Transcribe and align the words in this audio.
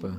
Opa! 0.00 0.18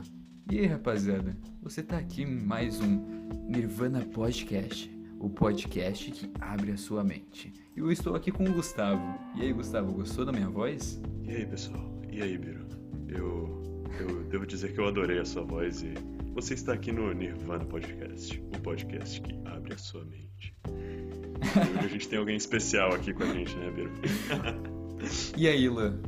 E 0.51 0.59
aí, 0.59 0.67
rapaziada? 0.67 1.35
Você 1.63 1.81
tá 1.81 1.97
aqui 1.97 2.21
em 2.21 2.27
mais 2.27 2.79
um 2.79 3.03
Nirvana 3.47 4.05
Podcast, 4.13 4.95
o 5.19 5.27
podcast 5.27 6.11
que 6.11 6.29
abre 6.39 6.73
a 6.73 6.77
sua 6.77 7.03
mente. 7.03 7.51
E 7.75 7.79
eu 7.79 7.91
estou 7.91 8.13
aqui 8.13 8.31
com 8.31 8.43
o 8.43 8.53
Gustavo. 8.53 9.01
E 9.35 9.41
aí, 9.41 9.51
Gustavo, 9.51 9.91
gostou 9.91 10.23
da 10.23 10.31
minha 10.31 10.47
voz? 10.47 11.01
E 11.23 11.31
aí, 11.31 11.47
pessoal? 11.47 11.83
E 12.11 12.21
aí, 12.21 12.37
Biro? 12.37 12.63
Eu, 13.07 13.89
eu 13.99 14.23
devo 14.25 14.45
dizer 14.45 14.71
que 14.71 14.79
eu 14.79 14.87
adorei 14.87 15.17
a 15.17 15.25
sua 15.25 15.43
voz 15.43 15.81
e 15.81 15.95
você 16.35 16.53
está 16.53 16.73
aqui 16.73 16.91
no 16.91 17.11
Nirvana 17.11 17.65
Podcast, 17.65 18.39
o 18.55 18.61
podcast 18.61 19.19
que 19.19 19.35
abre 19.45 19.73
a 19.73 19.77
sua 19.79 20.05
mente. 20.05 20.55
E 20.67 21.77
hoje 21.77 21.85
a 21.85 21.89
gente 21.89 22.07
tem 22.07 22.19
alguém 22.19 22.37
especial 22.37 22.93
aqui 22.93 23.15
com 23.15 23.23
a 23.23 23.33
gente, 23.33 23.55
né, 23.57 23.71
Biro? 23.71 23.91
E 25.35 25.47
aí, 25.47 25.63
Ilan? 25.63 25.99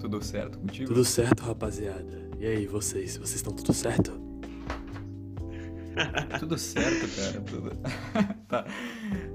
Tudo 0.00 0.24
certo 0.24 0.58
contigo? 0.58 0.88
Tudo 0.88 1.04
certo, 1.04 1.42
rapaziada. 1.42 2.27
E 2.38 2.46
aí, 2.46 2.66
vocês? 2.66 3.16
Vocês 3.16 3.36
estão 3.36 3.52
tudo 3.52 3.72
certo? 3.72 4.12
Tudo 6.38 6.56
certo, 6.56 7.08
cara. 7.16 7.40
Tudo... 7.40 7.72
tá. 8.46 8.64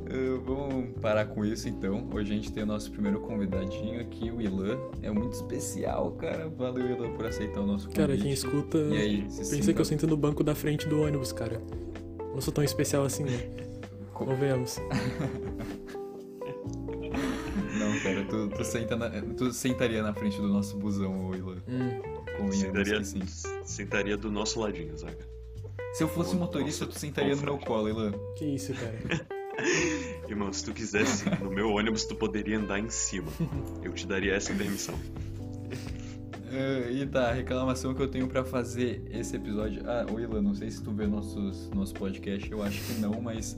Uh, 0.10 0.40
vamos 0.46 0.98
parar 1.02 1.26
com 1.26 1.44
isso 1.44 1.68
então. 1.68 2.08
Hoje 2.14 2.32
a 2.32 2.36
gente 2.36 2.54
tem 2.54 2.64
o 2.64 2.66
nosso 2.66 2.90
primeiro 2.90 3.20
convidadinho 3.20 4.00
aqui, 4.00 4.32
o 4.32 4.40
Ilan. 4.42 4.78
É 5.02 5.12
muito 5.12 5.34
especial, 5.34 6.12
cara. 6.14 6.48
Valeu, 6.48 6.90
Ilan, 6.96 7.12
por 7.16 7.26
aceitar 7.26 7.60
o 7.60 7.66
nosso 7.68 7.88
convite. 7.88 8.00
Cara, 8.00 8.16
quem 8.16 8.32
escuta 8.32 8.78
E 8.78 8.96
aí, 8.98 9.22
pensa 9.24 9.44
sinta- 9.44 9.74
que 9.74 9.82
eu 9.82 9.86
sento 9.86 10.08
no 10.08 10.16
banco 10.16 10.42
da 10.42 10.56
frente 10.56 10.88
do 10.88 11.02
ônibus, 11.02 11.34
cara. 11.34 11.62
Não 12.34 12.40
sou 12.40 12.54
tão 12.54 12.64
especial 12.64 13.04
assim, 13.04 13.26
né? 13.26 13.38
Co- 14.14 14.26
Convenhamos. 14.26 14.78
Não, 17.78 18.00
cara, 18.00 18.24
tu, 18.30 18.48
tu, 18.56 18.64
senta 18.64 18.96
na- 18.96 19.10
tu 19.36 19.52
sentaria 19.52 20.02
na 20.02 20.14
frente 20.14 20.38
do 20.40 20.48
nosso 20.48 20.78
busão, 20.78 21.36
Ilan. 21.36 21.58
Hum, 21.68 22.00
Convenhamos 22.38 22.56
Sentaria, 22.58 22.98
que 23.00 23.06
sim. 23.06 23.22
sentaria 23.64 24.18
do 24.18 24.32
nosso 24.32 24.60
ladinho, 24.60 24.98
Zaga. 24.98 25.18
Se 25.94 26.04
eu 26.04 26.08
fosse 26.08 26.36
motorista, 26.36 26.88
tu 26.88 26.98
sentaria 26.98 27.36
no 27.36 27.42
meu 27.44 27.58
colo, 27.60 27.88
Ilan. 27.90 28.12
que 28.36 28.46
isso, 28.46 28.74
cara. 28.74 29.28
Irmão, 30.28 30.52
se 30.52 30.66
tu 30.66 30.74
quisesse, 30.74 31.30
no 31.42 31.52
meu 31.52 31.70
ônibus 31.70 32.06
tu 32.06 32.16
poderia 32.16 32.58
andar 32.58 32.80
em 32.80 32.90
cima. 32.90 33.32
Eu 33.84 33.94
te 33.94 34.08
daria 34.08 34.34
essa 34.34 34.52
permissão. 34.54 34.96
Uh, 34.96 36.90
e 36.92 37.06
tá, 37.06 37.30
a 37.30 37.34
reclamação 37.34 37.94
que 37.94 38.02
eu 38.02 38.08
tenho 38.08 38.28
pra 38.28 38.44
fazer 38.44 39.04
esse 39.12 39.36
episódio. 39.36 39.84
Ah, 39.86 40.06
ô 40.12 40.20
Ilan, 40.20 40.42
não 40.42 40.56
sei 40.56 40.72
se 40.72 40.82
tu 40.82 40.92
vê 40.92 41.06
nossos, 41.06 41.70
nosso 41.70 41.94
podcast, 41.94 42.52
eu 42.52 42.64
acho 42.64 42.82
que 42.84 43.00
não, 43.00 43.22
mas 43.22 43.56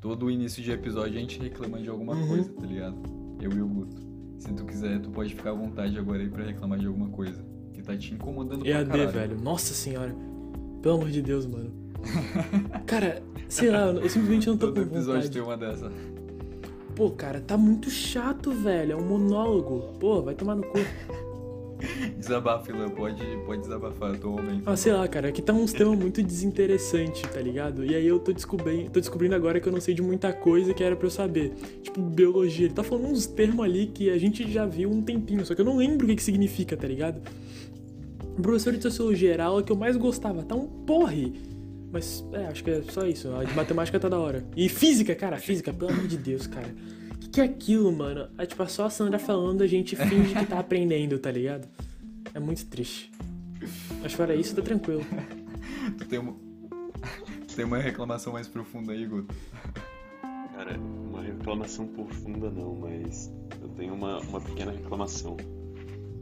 todo 0.00 0.26
o 0.26 0.30
início 0.30 0.60
de 0.62 0.72
episódio 0.72 1.16
a 1.16 1.20
gente 1.20 1.38
reclama 1.40 1.78
de 1.80 1.88
alguma 1.88 2.14
Uhum. 2.14 2.26
coisa, 2.28 2.52
tá 2.52 2.66
ligado? 2.66 2.96
Eu 3.40 3.52
e 3.52 3.60
o 3.62 3.68
Guto. 3.68 4.04
Se 4.38 4.52
tu 4.52 4.64
quiser, 4.64 5.00
tu 5.00 5.10
pode 5.10 5.34
ficar 5.34 5.50
à 5.50 5.54
vontade 5.54 5.96
agora 5.96 6.20
aí 6.20 6.28
pra 6.28 6.44
reclamar 6.44 6.78
de 6.80 6.86
alguma 6.86 7.08
coisa. 7.10 7.44
Tá 7.86 7.96
te 7.96 8.12
incomodando 8.14 8.60
pra 8.64 8.68
EAD, 8.68 9.06
velho. 9.12 9.40
Nossa 9.40 9.72
senhora. 9.72 10.14
Pelo 10.82 10.96
amor 10.96 11.10
de 11.10 11.22
Deus, 11.22 11.46
mano. 11.46 11.70
Cara, 12.84 13.22
sei 13.48 13.70
lá, 13.70 13.86
eu 13.86 14.08
simplesmente 14.08 14.46
não 14.48 14.56
tô 14.56 14.66
Todo 14.66 14.74
com 14.86 14.94
episódio 14.96 15.12
vontade. 15.22 15.30
tem 15.30 15.42
uma 15.42 15.56
dessa. 15.56 15.90
Pô, 16.94 17.10
cara, 17.10 17.40
tá 17.40 17.56
muito 17.56 17.90
chato, 17.90 18.50
velho. 18.52 18.92
É 18.92 18.96
um 18.96 19.06
monólogo. 19.06 19.94
Pô, 20.00 20.22
vai 20.22 20.34
tomar 20.34 20.56
no 20.56 20.62
cu. 20.64 20.78
Desabafa, 22.18 22.72
Ilan, 22.72 22.88
pode, 22.88 23.22
pode 23.44 23.60
desabafar, 23.60 24.14
eu 24.14 24.18
tô 24.18 24.30
homem. 24.32 24.62
Ah, 24.64 24.76
sei 24.76 24.92
lá, 24.94 25.06
cara, 25.06 25.28
aqui 25.28 25.42
tá 25.42 25.52
uns 25.52 25.72
temas 25.74 25.98
muito 25.98 26.22
desinteressantes, 26.22 27.20
tá 27.30 27.40
ligado? 27.40 27.84
E 27.84 27.94
aí 27.94 28.06
eu 28.06 28.18
tô 28.18 28.32
descobrindo, 28.32 28.90
tô 28.90 28.98
descobrindo 28.98 29.34
agora 29.34 29.60
que 29.60 29.68
eu 29.68 29.72
não 29.72 29.80
sei 29.80 29.94
de 29.94 30.00
muita 30.00 30.32
coisa 30.32 30.72
que 30.72 30.82
era 30.82 30.96
pra 30.96 31.06
eu 31.06 31.10
saber. 31.10 31.52
Tipo, 31.82 32.00
biologia. 32.00 32.64
Ele 32.66 32.74
tá 32.74 32.82
falando 32.82 33.08
uns 33.08 33.26
termos 33.26 33.62
ali 33.64 33.86
que 33.88 34.08
a 34.08 34.16
gente 34.16 34.50
já 34.50 34.64
viu 34.64 34.90
um 34.90 35.02
tempinho, 35.02 35.44
só 35.44 35.54
que 35.54 35.60
eu 35.60 35.66
não 35.66 35.76
lembro 35.76 36.06
o 36.06 36.08
que 36.08 36.16
que 36.16 36.22
significa, 36.22 36.76
tá 36.76 36.88
ligado? 36.88 37.20
O 38.36 38.42
professor 38.42 38.72
de 38.74 38.82
sociologia 38.82 39.32
era 39.32 39.44
a 39.44 39.46
aula 39.46 39.62
que 39.62 39.72
eu 39.72 39.76
mais 39.76 39.96
gostava, 39.96 40.42
tá 40.42 40.54
um 40.54 40.66
porre. 40.66 41.32
Mas, 41.90 42.22
é, 42.32 42.46
acho 42.48 42.62
que 42.62 42.70
é 42.70 42.82
só 42.82 43.06
isso. 43.06 43.34
A 43.34 43.44
de 43.44 43.54
matemática 43.54 43.98
tá 43.98 44.08
da 44.08 44.18
hora. 44.18 44.44
E 44.54 44.68
física, 44.68 45.14
cara, 45.14 45.38
física, 45.38 45.72
pelo 45.72 45.90
amor 45.90 46.06
de 46.06 46.18
Deus, 46.18 46.46
cara. 46.46 46.74
O 47.14 47.18
que, 47.18 47.28
que 47.28 47.40
é 47.40 47.44
aquilo, 47.44 47.90
mano? 47.90 48.28
É 48.36 48.44
tipo, 48.44 48.62
é 48.62 48.66
só 48.66 48.84
a 48.84 48.90
Sandra 48.90 49.18
falando, 49.18 49.62
a 49.62 49.66
gente 49.66 49.96
finge 49.96 50.34
que 50.34 50.46
tá 50.46 50.58
aprendendo, 50.58 51.18
tá 51.18 51.30
ligado? 51.30 51.66
É 52.34 52.38
muito 52.38 52.66
triste. 52.66 53.10
Mas 54.02 54.12
fora 54.12 54.34
isso, 54.34 54.54
tá 54.54 54.60
tranquilo. 54.60 55.04
Tu 55.96 56.04
tem 56.04 56.18
uma... 56.18 56.34
tu 57.48 57.56
tem 57.56 57.64
uma 57.64 57.78
reclamação 57.78 58.34
mais 58.34 58.46
profunda 58.46 58.92
aí, 58.92 59.06
Guto. 59.06 59.34
Cara, 60.54 60.78
uma 60.78 61.22
reclamação 61.22 61.86
profunda 61.86 62.50
não, 62.50 62.74
mas 62.74 63.32
eu 63.62 63.68
tenho 63.70 63.94
uma, 63.94 64.20
uma 64.20 64.40
pequena 64.40 64.72
reclamação. 64.72 65.36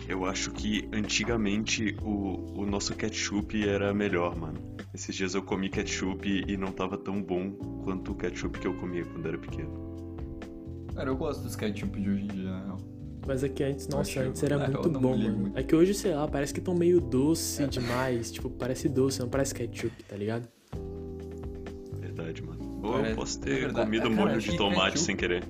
Eu 0.08 0.24
acho 0.26 0.50
que 0.50 0.88
antigamente 0.92 1.96
o, 2.02 2.60
o 2.62 2.66
nosso 2.66 2.94
ketchup 2.94 3.66
era 3.66 3.92
melhor, 3.94 4.36
mano. 4.36 4.58
Esses 4.92 5.14
dias 5.14 5.34
eu 5.34 5.42
comi 5.42 5.68
ketchup 5.70 6.44
e 6.46 6.56
não 6.56 6.70
tava 6.72 6.96
tão 6.98 7.22
bom 7.22 7.50
quanto 7.84 8.12
o 8.12 8.14
ketchup 8.14 8.58
que 8.58 8.66
eu 8.66 8.74
comia 8.74 9.04
quando 9.04 9.26
era 9.26 9.38
pequeno. 9.38 9.94
Cara, 10.94 11.08
eu 11.08 11.16
gosto 11.16 11.42
dos 11.42 11.56
ketchup 11.56 12.00
de 12.00 12.08
hoje 12.10 12.22
em 12.24 12.26
dia, 12.28 12.50
na 12.50 12.64
real. 12.64 12.76
Mas 13.26 13.42
é 13.42 13.48
que 13.48 13.64
antes, 13.64 13.88
nossa, 13.88 14.10
Acho- 14.20 14.20
antes 14.28 14.42
era 14.42 14.58
muito 14.68 14.90
bom, 14.90 15.16
mano. 15.16 15.36
muito. 15.38 15.58
É 15.58 15.62
que 15.62 15.74
hoje, 15.74 15.94
sei 15.94 16.14
lá, 16.14 16.28
parece 16.28 16.52
que 16.52 16.60
tão 16.60 16.74
meio 16.74 17.00
doce 17.00 17.66
demais. 17.66 18.30
Tipo, 18.30 18.50
parece 18.50 18.86
doce, 18.88 19.18
não 19.20 19.28
parece 19.30 19.54
ketchup, 19.54 20.02
tá 20.04 20.14
ligado? 20.14 20.46
Verdade, 21.98 22.42
mano. 22.42 22.80
Ou 22.82 22.98
eu 23.04 23.14
posso 23.16 23.38
é 23.38 23.42
ter 23.44 23.60
verdade. 23.60 23.86
comido 23.86 24.06
Ah, 24.08 24.10
cara, 24.10 24.28
molho 24.28 24.40
de 24.40 24.56
tomate 24.56 24.80
ketchup- 24.92 24.98
sem 24.98 25.16
querer. 25.16 25.42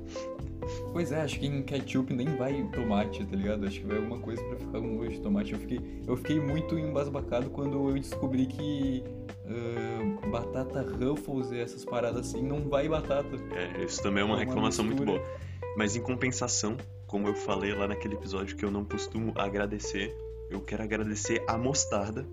Pois 0.95 1.11
é, 1.11 1.23
acho 1.23 1.41
que 1.41 1.47
em 1.49 1.61
ketchup 1.61 2.15
nem 2.15 2.37
vai 2.37 2.63
tomate, 2.73 3.27
tá 3.27 3.35
ligado? 3.35 3.67
Acho 3.67 3.81
que 3.81 3.87
vai 3.87 3.97
alguma 3.97 4.21
coisa 4.21 4.41
pra 4.45 4.57
ficar 4.57 4.81
com 4.81 4.87
molho 4.87 5.11
de 5.11 5.21
tomate. 5.21 5.53
Eu 5.53 5.59
fiquei, 5.59 5.81
eu 6.07 6.17
fiquei 6.17 6.39
muito 6.39 6.79
embasbacado 6.79 7.51
quando 7.51 7.89
eu 7.89 7.95
descobri 7.95 8.47
que 8.47 9.03
ah, 9.45 10.29
batata 10.29 10.83
Ruffles 10.83 11.51
e 11.51 11.59
essas 11.59 11.85
paradas 11.85 12.29
assim 12.29 12.43
não 12.43 12.69
vai 12.69 12.89
batata. 12.89 13.37
É, 13.57 13.83
isso 13.83 14.01
também 14.05 14.23
é 14.23 14.25
uma 14.25 14.35
É 14.35 14.37
uma 14.37 14.45
reclamação 14.45 14.85
muito 14.85 15.03
mistura. 15.03 15.21
boa. 15.21 15.77
Mas 15.77 15.97
em 15.97 16.01
compensação, 16.01 16.77
como 17.09 17.27
eu 17.27 17.35
falei 17.35 17.75
lá 17.75 17.89
naquele 17.89 18.15
episódio 18.15 18.57
que 18.57 18.65
eu 18.65 18.71
não 18.71 18.85
costumo 18.85 19.33
agradecer, 19.35 20.17
eu 20.49 20.61
quero 20.61 20.85
agradecer 20.85 21.43
a 21.49 21.59
mostarda, 21.59 22.25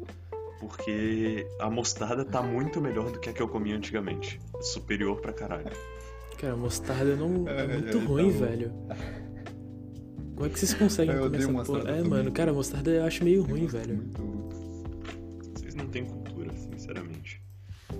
porque 0.59 1.47
a 1.59 1.67
mostarda 1.67 2.23
tá 2.23 2.43
muito 2.43 2.79
melhor 2.79 3.09
do 3.09 3.19
que 3.19 3.27
a 3.27 3.33
que 3.33 3.41
eu 3.41 3.47
comia 3.47 3.75
antigamente. 3.75 4.39
Superior 4.61 5.19
pra 5.19 5.33
caralho. 5.33 5.65
Cara, 6.41 6.55
mostarda 6.55 7.15
não 7.15 7.47
é 7.47 7.67
muito 7.67 7.99
ai, 7.99 8.05
ruim, 8.05 8.33
tá 8.33 8.45
velho. 8.45 8.71
Como 10.33 10.45
é 10.47 10.49
que 10.49 10.59
vocês 10.59 10.73
conseguem 10.73 11.15
Eu 11.15 11.21
comer 11.25 11.37
essa 11.37 11.51
porra? 11.63 11.79
É, 11.81 11.83
também. 11.83 12.03
mano, 12.03 12.31
cara, 12.31 12.51
mostarda 12.51 12.89
eu 12.89 13.03
acho 13.03 13.23
meio 13.23 13.43
ruim, 13.43 13.65
Eu 13.65 13.69
gosto 13.69 13.77
velho. 13.77 13.95
muito. 13.95 14.21
Vocês 15.53 15.75
não 15.75 15.87
têm 15.87 16.03
cultura, 16.03 16.51
sinceramente. 16.57 17.39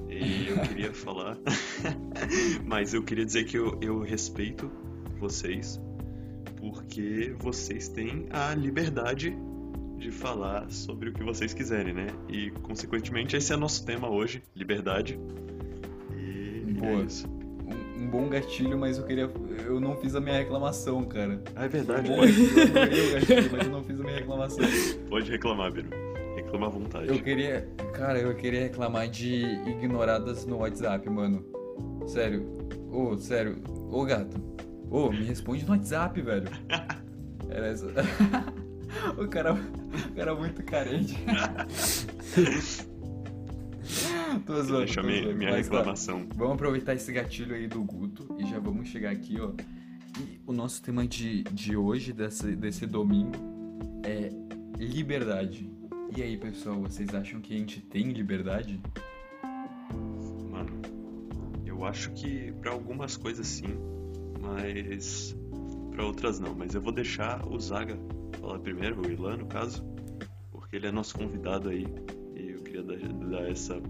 E 0.09 0.47
eu 0.47 0.57
queria 0.67 0.91
falar. 0.91 1.37
Mas 2.65 2.95
eu 2.95 3.03
queria 3.03 3.23
dizer 3.25 3.43
que 3.43 3.55
eu, 3.59 3.77
eu 3.79 4.01
respeito 4.01 4.71
vocês, 5.19 5.79
porque 6.57 7.35
vocês 7.37 7.89
têm 7.89 8.25
a 8.31 8.55
liberdade 8.55 9.37
de 9.99 10.09
falar 10.09 10.67
sobre 10.71 11.09
o 11.09 11.13
que 11.13 11.23
vocês 11.23 11.53
quiserem, 11.53 11.93
né? 11.93 12.07
E, 12.27 12.49
consequentemente, 12.63 13.35
esse 13.37 13.53
é 13.53 13.55
nosso 13.55 13.85
tema 13.85 14.09
hoje: 14.09 14.41
liberdade. 14.55 15.19
E 16.17 16.73
Boa. 16.73 17.01
é 17.01 17.03
isso. 17.03 17.40
Um, 18.01 18.07
bom 18.07 18.29
gatilho, 18.29 18.77
mas 18.77 18.97
eu 18.97 19.05
queria. 19.05 19.29
Eu 19.65 19.79
não 19.79 19.95
fiz 19.95 20.15
a 20.15 20.19
minha 20.19 20.37
reclamação, 20.37 21.03
cara. 21.05 21.41
Ah, 21.55 21.65
é 21.65 21.67
verdade. 21.67 22.09
Bom 22.09 22.21
gatilho, 22.21 22.59
eu 22.59 23.13
gatilho, 23.13 23.51
mas 23.51 23.65
eu 23.65 23.71
não 23.71 23.83
fiz 23.83 23.99
a 23.99 24.03
minha 24.03 24.15
reclamação. 24.15 24.65
Pode 25.09 25.31
reclamar, 25.31 25.71
Biro. 25.71 25.89
Reclama 26.35 26.67
à 26.67 26.69
vontade. 26.69 27.07
Eu 27.07 27.21
queria. 27.21 27.67
Cara, 27.93 28.19
eu 28.19 28.33
queria 28.35 28.61
reclamar 28.61 29.07
de 29.07 29.43
ignoradas 29.67 30.45
no 30.45 30.57
WhatsApp, 30.57 31.07
mano. 31.09 31.45
Sério. 32.07 32.45
Ô, 32.91 33.15
sério. 33.17 33.61
Ô, 33.91 34.03
gato. 34.03 34.41
Ô, 34.89 35.11
me 35.11 35.23
responde 35.23 35.63
no 35.65 35.71
WhatsApp, 35.71 36.19
velho. 36.21 36.49
Era 37.49 37.67
essa. 37.67 37.87
o 39.17 39.27
cara. 39.27 39.53
O 39.53 40.15
cara 40.15 40.35
muito 40.35 40.63
carente. 40.63 41.17
tô 44.39 44.61
zoando. 44.61 44.85
Deixa 44.85 45.01
tô 45.01 45.07
minha, 45.07 45.23
zoando. 45.23 45.37
minha 45.37 45.51
Mas 45.51 45.67
tá. 45.67 45.77
reclamação. 45.77 46.27
Vamos 46.35 46.53
aproveitar 46.53 46.93
esse 46.93 47.11
gatilho 47.11 47.55
aí 47.55 47.67
do 47.67 47.83
Guto 47.83 48.35
e 48.39 48.49
já 48.49 48.59
vamos 48.59 48.89
chegar 48.89 49.11
aqui, 49.11 49.39
ó. 49.39 49.51
E 50.19 50.39
o 50.45 50.51
nosso 50.51 50.81
tema 50.81 51.07
de, 51.07 51.43
de 51.43 51.75
hoje, 51.75 52.13
desse, 52.13 52.55
desse 52.55 52.85
domingo, 52.85 53.31
é 54.03 54.29
liberdade. 54.77 55.71
E 56.15 56.21
aí, 56.21 56.37
pessoal, 56.37 56.79
vocês 56.81 57.13
acham 57.15 57.39
que 57.39 57.53
a 57.53 57.57
gente 57.57 57.79
tem 57.81 58.11
liberdade? 58.11 58.81
Mano, 60.49 60.81
eu 61.65 61.85
acho 61.85 62.11
que 62.11 62.51
pra 62.61 62.71
algumas 62.71 63.15
coisas 63.15 63.47
sim, 63.47 63.77
mas 64.41 65.35
pra 65.91 66.05
outras 66.05 66.39
não. 66.39 66.53
Mas 66.53 66.75
eu 66.75 66.81
vou 66.81 66.91
deixar 66.91 67.47
o 67.47 67.57
Zaga 67.59 67.97
falar 68.39 68.59
primeiro, 68.59 69.01
o 69.01 69.09
Ilan 69.09 69.37
no 69.37 69.45
caso, 69.45 69.85
porque 70.51 70.75
ele 70.75 70.87
é 70.87 70.91
nosso 70.91 71.15
convidado 71.17 71.69
aí 71.69 71.85
e 72.35 72.51
eu 72.51 72.59
queria 72.59 72.83
dar, 72.83 72.97
dar 72.97 73.49
essa, 73.49 73.81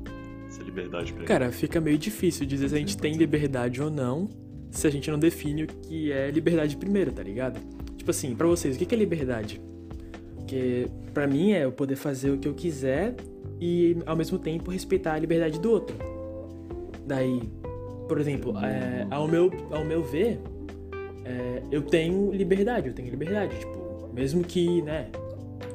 essa 0.51 0.63
liberdade 0.63 1.13
pra 1.13 1.21
ele. 1.21 1.27
Cara, 1.27 1.51
fica 1.51 1.80
meio 1.80 1.98
difícil 1.98 2.45
dizer 2.45 2.69
se 2.69 2.75
a 2.75 2.77
gente 2.77 2.98
tem 2.98 3.13
liberdade 3.13 3.81
ou 3.81 3.89
não 3.89 4.30
se 4.69 4.88
a 4.88 4.89
gente 4.89 5.12
não 5.12 5.19
define 5.19 5.63
o 5.63 5.68
que 5.68 6.12
é 6.12 6.31
liberdade 6.31 6.77
primeiro, 6.77 7.12
tá 7.12 7.21
ligado? 7.21 7.59
Tipo 7.98 8.12
assim, 8.12 8.33
pra 8.36 8.48
vocês, 8.48 8.75
o 8.75 8.80
que 8.80 8.95
é 8.95 8.98
liberdade? 8.98 9.62
Porque 10.36 10.88
pra 11.13 11.27
mim 11.27 11.51
é 11.51 11.65
eu 11.65 11.71
poder 11.71 11.95
fazer 11.95 12.31
o 12.31 12.38
que 12.38 12.48
eu 12.48 12.53
quiser 12.53 13.15
e 13.59 13.98
ao 14.06 14.15
mesmo 14.15 14.39
tempo 14.39 14.71
respeitar 14.71 15.13
a 15.13 15.19
liberdade 15.19 15.59
do 15.59 15.71
outro. 15.71 15.95
Daí, 17.06 17.42
por 18.07 18.19
exemplo, 18.19 18.57
é, 18.59 19.06
ao, 19.12 19.27
meu, 19.27 19.51
ao 19.71 19.83
meu 19.83 20.01
ver, 20.01 20.39
é, 21.25 21.63
eu 21.69 21.81
tenho 21.81 22.31
liberdade, 22.31 22.88
eu 22.88 22.94
tenho 22.94 23.09
liberdade, 23.09 23.57
tipo, 23.59 24.09
mesmo 24.13 24.44
que, 24.44 24.81
né, 24.81 25.07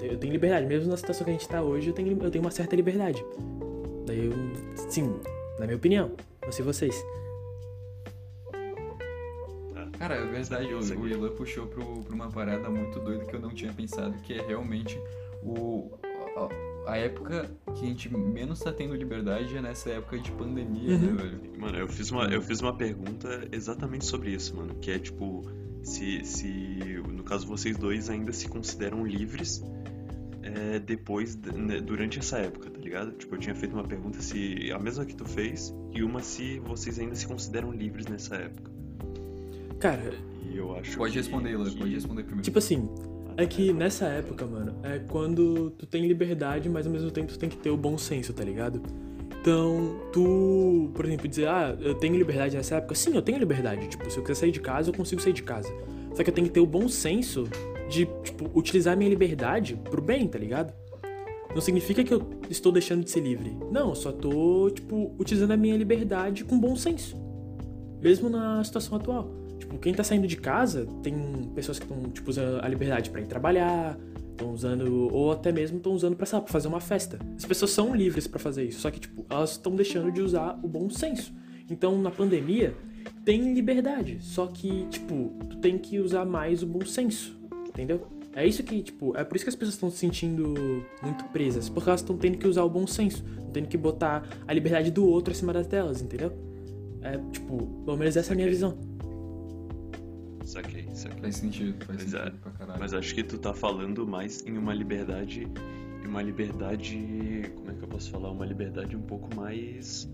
eu 0.01 0.17
tenho 0.17 0.33
liberdade, 0.33 0.67
mesmo 0.67 0.91
na 0.91 0.97
situação 0.97 1.25
que 1.25 1.31
a 1.31 1.35
gente 1.35 1.49
tá 1.49 1.63
hoje, 1.63 1.89
eu 1.89 1.95
tenho, 1.95 2.19
eu 2.23 2.31
tenho 2.31 2.43
uma 2.43 2.51
certa 2.51 2.75
liberdade. 2.75 3.23
Daí 4.07 4.27
eu, 4.27 4.33
sim, 4.91 5.15
na 5.59 5.67
minha 5.67 5.77
opinião, 5.77 6.13
não 6.45 6.53
sei 6.53 6.65
vocês. 6.65 6.95
Cara, 9.99 10.15
é 10.17 10.27
verdade, 10.27 10.73
o, 10.75 10.79
o 11.01 11.09
Ilan 11.09 11.31
puxou 11.31 11.67
pro, 11.67 12.03
pra 12.03 12.15
uma 12.15 12.31
parada 12.31 12.69
muito 12.69 13.01
doida 13.01 13.25
que 13.25 13.35
eu 13.35 13.41
não 13.41 13.49
tinha 13.51 13.73
pensado, 13.73 14.15
que 14.23 14.35
é 14.35 14.47
realmente 14.47 15.01
o, 15.43 15.91
a, 16.87 16.93
a 16.93 16.97
época 16.99 17.51
que 17.75 17.85
a 17.85 17.89
gente 17.89 18.15
menos 18.15 18.61
tá 18.61 18.73
tendo 18.73 18.95
liberdade 18.95 19.57
é 19.57 19.63
nessa 19.63 19.91
época 19.91 20.19
de 20.19 20.31
pandemia, 20.33 20.93
Uhum. 20.95 20.99
né, 20.99 21.23
velho? 21.23 21.41
Mano, 21.59 21.79
eu 21.79 21.89
fiz, 21.89 22.11
uma, 22.11 22.25
eu 22.27 22.43
fiz 22.43 22.61
uma 22.61 22.77
pergunta 22.77 23.49
exatamente 23.51 24.05
sobre 24.05 24.31
isso, 24.31 24.55
mano. 24.55 24.75
Que 24.77 24.91
é 24.91 24.99
tipo, 24.99 25.43
se, 25.83 26.23
se 26.27 26.47
no 27.09 27.25
caso 27.25 27.47
vocês 27.47 27.77
dois 27.79 28.11
ainda 28.11 28.33
se 28.33 28.49
consideram 28.49 29.05
livres 29.05 29.65
é, 30.55 30.79
depois, 30.79 31.35
de- 31.35 31.53
né, 31.53 31.81
durante 31.81 32.19
essa 32.19 32.39
época, 32.39 32.71
tá 32.71 32.79
ligado? 32.81 33.13
Tipo, 33.13 33.35
eu 33.35 33.39
tinha 33.39 33.55
feito 33.55 33.73
uma 33.73 33.85
pergunta 33.85 34.21
se. 34.21 34.71
A 34.73 34.79
mesma 34.79 35.05
que 35.05 35.15
tu 35.15 35.25
fez, 35.25 35.75
e 35.93 36.03
uma 36.03 36.21
se 36.23 36.59
vocês 36.61 36.99
ainda 36.99 37.15
se 37.15 37.27
consideram 37.27 37.73
livres 37.73 38.07
nessa 38.07 38.37
época. 38.37 38.71
Cara, 39.79 40.15
E 40.51 40.57
eu 40.57 40.75
acho 40.77 40.97
Pode 40.97 41.13
que- 41.13 41.19
responder, 41.19 41.51
Ilan, 41.51 41.69
que- 41.71 41.77
pode 41.79 41.93
responder 41.95 42.23
primeiro. 42.23 42.43
tipo 42.45 42.59
assim, 42.59 42.89
é 43.37 43.45
que 43.47 43.73
nessa 43.73 44.07
época, 44.07 44.47
mano, 44.47 44.75
é 44.83 44.99
quando 45.01 45.71
tu 45.71 45.85
tem 45.87 46.07
liberdade, 46.07 46.69
mas 46.69 46.87
ao 46.87 46.93
mesmo 46.93 47.11
tempo 47.11 47.33
tu 47.33 47.39
tem 47.39 47.49
que 47.49 47.57
ter 47.57 47.71
o 47.71 47.77
bom 47.77 47.99
senso, 47.99 48.33
tá 48.33 48.43
ligado? 48.45 48.81
Então, 49.41 50.01
tu, 50.13 50.91
por 50.95 51.05
exemplo, 51.05 51.29
dizer, 51.29 51.49
ah, 51.49 51.77
eu 51.81 51.95
tenho 51.95 52.17
liberdade 52.17 52.57
nessa 52.57 52.77
época? 52.77 52.95
Sim, 52.95 53.15
eu 53.15 53.23
tenho 53.23 53.39
liberdade. 53.39 53.87
Tipo, 53.89 54.11
se 54.11 54.17
eu 54.17 54.23
quiser 54.23 54.35
sair 54.35 54.51
de 54.53 54.61
casa, 54.61 54.89
eu 54.91 54.95
consigo 54.95 55.21
sair 55.21 55.33
de 55.33 55.43
casa. 55.43 55.69
Só 56.15 56.25
que 56.25 56.31
eu 56.31 56.35
tenho 56.35 56.47
que 56.49 56.53
ter 56.55 56.61
o 56.61 56.67
bom 56.67 56.89
senso 56.89 57.45
de, 57.89 58.07
tipo, 58.23 58.51
utilizar 58.59 58.97
minha 58.97 59.11
liberdade 59.11 59.77
pro 59.77 60.03
bem, 60.03 60.27
tá 60.27 60.39
ligado? 60.39 60.73
Não 61.55 61.61
significa 61.61 62.05
que 62.05 62.13
eu 62.13 62.29
estou 62.51 62.71
deixando 62.71 63.03
de 63.03 63.11
ser 63.11 63.21
livre. 63.21 63.57
Não, 63.71 63.91
eu 63.91 63.95
só 63.95 64.13
tô, 64.13 64.71
tipo, 64.71 65.15
utilizando 65.19 65.53
a 65.53 65.57
minha 65.57 65.77
liberdade 65.77 66.45
com 66.45 66.59
bom 66.59 66.77
senso. 66.77 67.17
Mesmo 68.03 68.29
na 68.29 68.63
situação 68.63 68.99
atual. 68.99 69.31
Tipo, 69.59 69.79
quem 69.79 69.95
tá 69.95 70.05
saindo 70.05 70.27
de 70.27 70.37
casa, 70.37 70.87
tem 71.03 71.15
pessoas 71.55 71.79
que 71.79 71.85
estão, 71.85 72.11
tipo, 72.11 72.29
usando 72.29 72.63
a 72.63 72.69
liberdade 72.69 73.09
pra 73.09 73.23
ir 73.23 73.27
trabalhar, 73.27 73.99
estão 74.33 74.53
usando, 74.53 75.09
ou 75.13 75.33
até 75.33 75.51
mesmo 75.51 75.79
estão 75.79 75.93
usando 75.93 76.15
pra, 76.15 76.27
lá, 76.31 76.41
pra 76.41 76.53
fazer 76.53 76.69
uma 76.69 76.81
festa. 76.81 77.19
As 77.37 77.45
pessoas 77.45 77.71
são 77.71 77.95
livres 77.95 78.27
pra 78.27 78.39
fazer 78.39 78.65
isso, 78.65 78.81
só 78.81 78.91
que, 78.91 79.01
tipo, 79.01 79.25
elas 79.31 79.53
estão 79.53 79.75
deixando 79.75 80.13
de 80.13 80.21
usar 80.21 80.59
o 80.63 80.69
bom 80.69 80.91
senso. 80.91 81.33
Então, 81.71 82.01
na 82.01 82.11
pandemia, 82.11 82.77
tem 83.25 83.55
liberdade, 83.55 84.19
só 84.21 84.47
que, 84.47 84.87
tipo, 84.89 85.33
tu 85.49 85.57
tem 85.57 85.79
que 85.79 85.99
usar 85.99 86.25
mais 86.25 86.63
o 86.63 86.67
bom 86.67 86.85
senso, 86.85 87.36
entendeu? 87.77 88.07
É 88.35 88.47
isso 88.47 88.63
que, 88.63 88.83
tipo, 88.83 89.17
é 89.17 89.23
por 89.23 89.37
isso 89.37 89.45
que 89.45 89.49
as 89.51 89.55
pessoas 89.55 89.75
estão 89.75 89.91
se 89.91 89.99
sentindo 89.99 90.55
muito 91.03 91.25
presas, 91.27 91.69
porque 91.69 91.89
elas 91.89 92.01
estão 92.01 92.17
tendo 92.17 92.39
que 92.39 92.49
usar 92.49 92.65
o 92.65 92.71
bom 92.71 92.87
senso, 92.87 93.25
estão 93.29 93.51
tendo 93.51 93.69
que 93.69 93.77
botar 93.77 94.27
a 94.47 94.53
liberdade 94.53 94.91
do 94.91 95.07
outro 95.07 95.33
acima 95.33 95.53
das 95.53 95.67
delas, 95.67 96.01
entendeu? 96.01 96.33
É, 97.03 97.19
tipo, 97.31 97.67
pelo 97.85 97.97
menos 97.97 98.17
essa 98.17 98.33
é 98.33 98.35
a 98.35 98.37
minha 98.37 98.49
visão. 98.49 98.77
Saquei, 100.45 100.89
saquei. 100.95 101.21
Faz 101.21 101.37
sentido, 101.37 101.85
faz 101.85 102.03
Mas 102.03 102.15
é, 102.15 102.19
sentido 102.19 102.39
pra 102.41 102.53
caralho. 102.53 102.81
Mas 102.81 102.95
acho 102.95 103.15
que 103.15 103.23
tu 103.23 103.39
tá 103.39 103.53
falando 103.53 104.07
mais 104.07 104.45
em 104.47 104.57
uma 104.57 104.73
liberdade. 104.73 105.47
Uma 106.05 106.23
liberdade. 106.23 107.51
Como 107.57 107.71
é 107.71 107.75
que 107.75 107.83
eu 107.83 107.89
posso 107.89 108.11
falar? 108.11 108.31
Uma 108.31 108.47
liberdade 108.47 108.97
um 108.97 109.03
pouco 109.03 109.35
mais. 109.35 110.09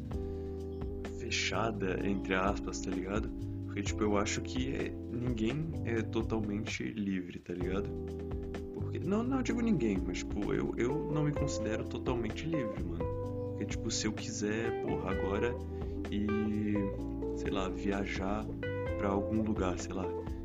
fechada, 1.19 2.00
entre 2.06 2.35
aspas, 2.35 2.81
tá 2.81 2.91
ligado? 2.91 3.31
Porque, 3.73 3.85
tipo, 3.85 4.03
eu 4.03 4.19
acho 4.19 4.43
que 4.43 4.75
é- 4.75 4.93
ninguém 5.11 5.73
é 5.87 6.03
totalmente 6.03 6.83
livre, 6.93 7.39
tá 7.39 7.55
ligado? 7.55 7.89
Porque, 8.75 8.99
não, 8.99 9.23
não 9.23 9.43
digo 9.43 9.63
ninguém, 9.63 9.97
mas, 10.07 10.19
tipo, 10.19 10.53
eu, 10.53 10.75
eu 10.77 11.11
não 11.11 11.25
me 11.25 11.33
considero 11.33 11.83
totalmente 11.85 12.45
livre, 12.47 12.85
mano. 12.85 13.03
Porque, 13.49 13.65
tipo, 13.65 13.91
se 13.91 14.07
eu 14.07 14.13
quiser, 14.13 14.83
porra, 14.83 15.13
agora 15.13 15.55
e. 16.11 16.27
sei 17.39 17.51
lá, 17.51 17.71
viajar 17.71 18.45
pra 18.99 19.09
algum 19.09 19.41
lugar, 19.41 19.79
sei 19.79 19.95
lá. 19.95 20.05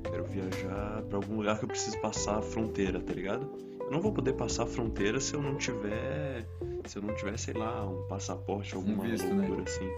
Quero 0.10 0.24
viajar 0.24 1.02
pra 1.10 1.18
algum 1.18 1.36
lugar 1.36 1.60
que 1.60 1.66
eu 1.66 1.68
preciso 1.68 2.00
passar 2.00 2.38
a 2.38 2.42
fronteira, 2.42 3.02
tá 3.02 3.12
ligado? 3.12 3.52
Eu 3.82 3.92
não 3.92 4.00
vou 4.00 4.14
poder 4.14 4.36
passar 4.36 4.64
a 4.64 4.68
fronteira 4.68 5.20
se 5.20 5.34
eu 5.34 5.42
não 5.42 5.56
tiver. 5.56 6.48
Se 6.86 6.98
eu 6.98 7.02
não 7.02 7.14
tiver, 7.14 7.38
sei 7.38 7.56
lá, 7.56 7.86
um 7.86 8.08
passaporte, 8.08 8.74
alguma 8.74 9.04
visto, 9.04 9.28
né? 9.28 9.46
loucura 9.46 9.64
assim. 9.64 9.90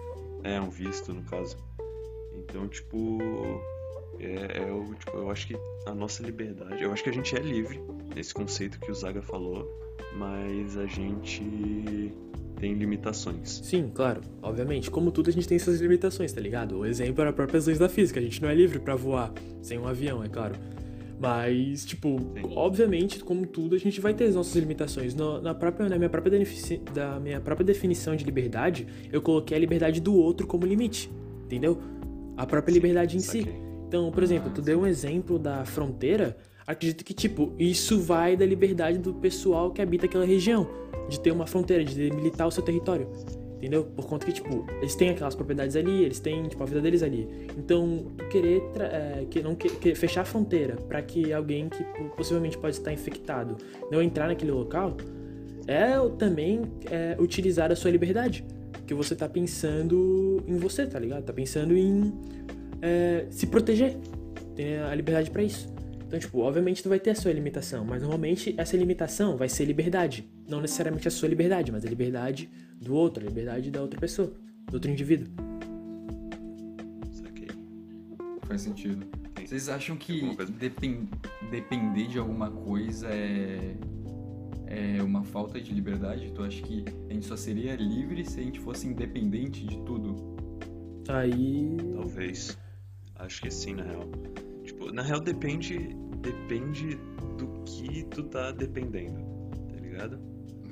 É, 0.43 0.59
um 0.59 0.71
visto, 0.71 1.13
no 1.13 1.21
caso. 1.21 1.55
Então, 2.47 2.67
tipo. 2.67 3.17
É, 4.19 4.63
é 4.67 4.71
o, 4.71 4.93
tipo, 4.95 5.15
eu 5.17 5.31
acho 5.31 5.47
que 5.47 5.55
a 5.85 5.93
nossa 5.93 6.21
liberdade. 6.23 6.83
Eu 6.83 6.91
acho 6.91 7.03
que 7.03 7.09
a 7.09 7.13
gente 7.13 7.35
é 7.35 7.39
livre 7.39 7.79
nesse 8.15 8.33
conceito 8.33 8.79
que 8.79 8.91
o 8.91 8.93
Zaga 8.93 9.21
falou, 9.21 9.65
mas 10.17 10.75
a 10.75 10.85
gente 10.85 12.13
tem 12.59 12.73
limitações. 12.73 13.61
Sim, 13.63 13.89
claro, 13.93 14.19
obviamente. 14.41 14.91
Como 14.91 15.09
tudo, 15.11 15.29
a 15.29 15.33
gente 15.33 15.47
tem 15.47 15.55
essas 15.55 15.79
limitações, 15.79 16.33
tá 16.33 16.41
ligado? 16.41 16.79
O 16.79 16.85
exemplo 16.85 17.21
era 17.21 17.31
próprias 17.31 17.65
leis 17.67 17.79
da 17.79 17.87
física. 17.87 18.19
A 18.19 18.23
gente 18.23 18.41
não 18.41 18.49
é 18.49 18.55
livre 18.55 18.79
pra 18.79 18.95
voar 18.95 19.31
sem 19.61 19.77
um 19.77 19.87
avião, 19.87 20.21
é 20.21 20.27
claro. 20.27 20.55
Mas, 21.17 21.85
tipo, 21.85 22.17
Sim. 22.17 22.41
obviamente, 22.55 23.19
como 23.23 23.45
tudo, 23.45 23.75
a 23.75 23.77
gente 23.79 23.99
vai 23.99 24.13
ter 24.13 24.25
as 24.25 24.35
nossas 24.35 24.55
limitações. 24.55 25.13
No- 25.13 25.41
na, 25.41 25.53
própria, 25.53 25.87
na 25.89 25.97
minha 25.97 26.09
própria, 26.09 26.31
da 26.93 27.19
minha 27.19 27.39
própria 27.41 27.65
definição 27.65 28.15
de 28.15 28.23
liberdade, 28.23 28.87
eu 29.11 29.21
coloquei 29.21 29.55
a 29.55 29.59
liberdade 29.59 29.99
do 30.01 30.13
outro 30.15 30.47
como 30.47 30.65
limite, 30.65 31.09
entendeu? 31.43 31.77
A 32.39 32.45
própria 32.45 32.71
liberdade 32.73 33.17
em 33.17 33.19
si. 33.19 33.47
Então, 33.87 34.11
por 34.11 34.23
exemplo, 34.23 34.49
tu 34.51 34.61
deu 34.61 34.79
um 34.81 34.87
exemplo 34.87 35.37
da 35.37 35.65
fronteira. 35.65 36.37
Acredito 36.65 37.03
que, 37.03 37.13
tipo, 37.13 37.53
isso 37.59 37.99
vai 37.99 38.37
da 38.37 38.45
liberdade 38.45 38.97
do 38.99 39.13
pessoal 39.13 39.71
que 39.71 39.81
habita 39.81 40.05
aquela 40.05 40.25
região. 40.25 40.67
De 41.09 41.19
ter 41.19 41.31
uma 41.31 41.45
fronteira, 41.47 41.83
de 41.83 41.95
delimitar 41.95 42.47
o 42.47 42.51
seu 42.51 42.63
território. 42.63 43.07
Entendeu? 43.57 43.83
Por 43.83 44.05
conta 44.05 44.25
que, 44.25 44.31
tipo, 44.31 44.65
eles 44.77 44.95
têm 44.95 45.09
aquelas 45.09 45.35
propriedades 45.35 45.75
ali, 45.75 46.03
eles 46.03 46.19
têm, 46.21 46.43
tipo, 46.43 46.63
a 46.63 46.65
vida 46.65 46.79
deles 46.79 47.03
ali. 47.03 47.27
Então, 47.57 48.05
querer 48.29 48.61
é, 48.79 49.25
que 49.29 49.41
não 49.41 49.53
que, 49.53 49.67
que- 49.69 49.93
fechar 49.95 50.21
a 50.21 50.25
fronteira 50.25 50.75
pra 50.87 51.01
que 51.01 51.33
alguém 51.33 51.67
que 51.67 51.83
po- 51.83 52.15
possivelmente 52.15 52.57
pode 52.57 52.75
estar 52.77 52.93
infectado 52.93 53.57
não 53.91 54.01
entrar 54.01 54.27
naquele 54.27 54.51
local, 54.51 54.95
é 55.67 55.95
também 56.17 56.61
é, 56.89 57.17
utilizar 57.19 57.69
a 57.69 57.75
sua 57.75 57.91
liberdade. 57.91 58.45
Que 58.89 58.93
você 58.95 59.15
tá 59.15 59.29
pensando 59.29 60.43
em 60.47 60.57
você, 60.57 60.87
tá 60.87 60.97
ligado? 60.97 61.23
Tá 61.23 61.31
pensando 61.31 61.77
em 61.77 62.11
é, 62.81 63.27
se 63.29 63.45
proteger. 63.45 63.95
Tem 64.55 64.79
a 64.79 64.95
liberdade 64.95 65.29
pra 65.29 65.43
isso. 65.43 65.71
Então, 66.07 66.17
tipo, 66.17 66.39
obviamente 66.39 66.81
tu 66.81 66.89
vai 66.89 66.99
ter 66.99 67.11
a 67.11 67.15
sua 67.15 67.31
limitação, 67.31 67.85
mas 67.85 68.01
normalmente 68.01 68.55
essa 68.57 68.75
limitação 68.75 69.37
vai 69.37 69.47
ser 69.47 69.65
liberdade. 69.65 70.27
Não 70.47 70.59
necessariamente 70.59 71.07
a 71.07 71.11
sua 71.11 71.29
liberdade, 71.29 71.71
mas 71.71 71.85
a 71.85 71.87
liberdade 71.87 72.49
do 72.81 72.95
outro, 72.95 73.23
a 73.23 73.27
liberdade 73.27 73.69
da 73.69 73.79
outra 73.79 73.99
pessoa, 73.99 74.33
do 74.67 74.73
outro 74.73 74.89
indivíduo. 74.89 75.27
Saquei. 77.11 77.49
Faz 78.47 78.61
sentido. 78.61 79.05
Vocês 79.45 79.69
acham 79.69 79.95
que 79.95 80.13
alguma 80.13 80.35
coisa? 80.35 80.51
depen- 80.51 81.07
depender 81.51 82.07
de 82.07 82.17
alguma 82.17 82.49
coisa 82.49 83.07
é, 83.07 83.75
é 84.69 85.01
uma 85.01 85.23
falta 85.23 85.59
de 85.59 85.73
liberdade? 85.73 86.31
Tu 86.31 86.43
acha 86.43 86.61
que 86.61 86.85
a 87.09 87.13
gente 87.13 87.25
só 87.25 87.35
seria 87.35 87.75
livre 87.75 88.23
se 88.23 88.39
a 88.39 88.43
gente 88.43 88.59
fosse 88.59 88.87
independente 88.87 89.65
de 89.65 89.77
tudo? 89.83 90.15
Aí. 91.07 91.75
Talvez. 91.95 92.57
Acho 93.15 93.41
que 93.41 93.49
sim, 93.51 93.73
na 93.73 93.83
real. 93.83 94.03
Tipo, 94.63 94.91
na 94.93 95.01
real 95.01 95.19
depende. 95.19 95.95
Depende 96.21 96.95
do 97.37 97.47
que 97.65 98.03
tu 98.05 98.23
tá 98.23 98.51
dependendo. 98.51 99.19
Tá 99.73 99.79
ligado? 99.81 100.19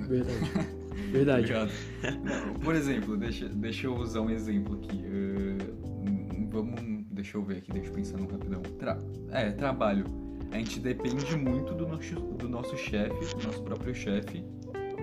Verdade. 0.08 0.78
Verdade. 1.12 1.54
Obrigado. 1.54 2.60
Por 2.64 2.76
exemplo, 2.76 3.18
deixa, 3.18 3.48
deixa 3.50 3.88
eu 3.88 3.96
usar 3.96 4.22
um 4.22 4.30
exemplo 4.30 4.76
aqui. 4.76 5.04
Eh, 5.06 5.58
vamos. 6.50 7.06
Deixa 7.12 7.38
eu 7.38 7.44
ver 7.44 7.58
aqui, 7.58 7.72
deixa 7.72 7.90
eu 7.90 7.94
pensar 7.94 8.18
num 8.18 8.28
rapidão. 8.28 8.62
Tra- 8.62 9.00
é, 9.32 9.52
trabalho. 9.52 10.06
A 10.52 10.58
gente 10.58 10.80
depende 10.80 11.36
muito 11.36 11.74
do 11.74 11.88
nosso, 11.88 12.16
do 12.16 12.50
nosso 12.50 12.78
chefe, 12.78 13.36
do 13.36 13.44
nosso 13.44 13.62
próprio 13.64 13.94
chefe, 13.94 14.44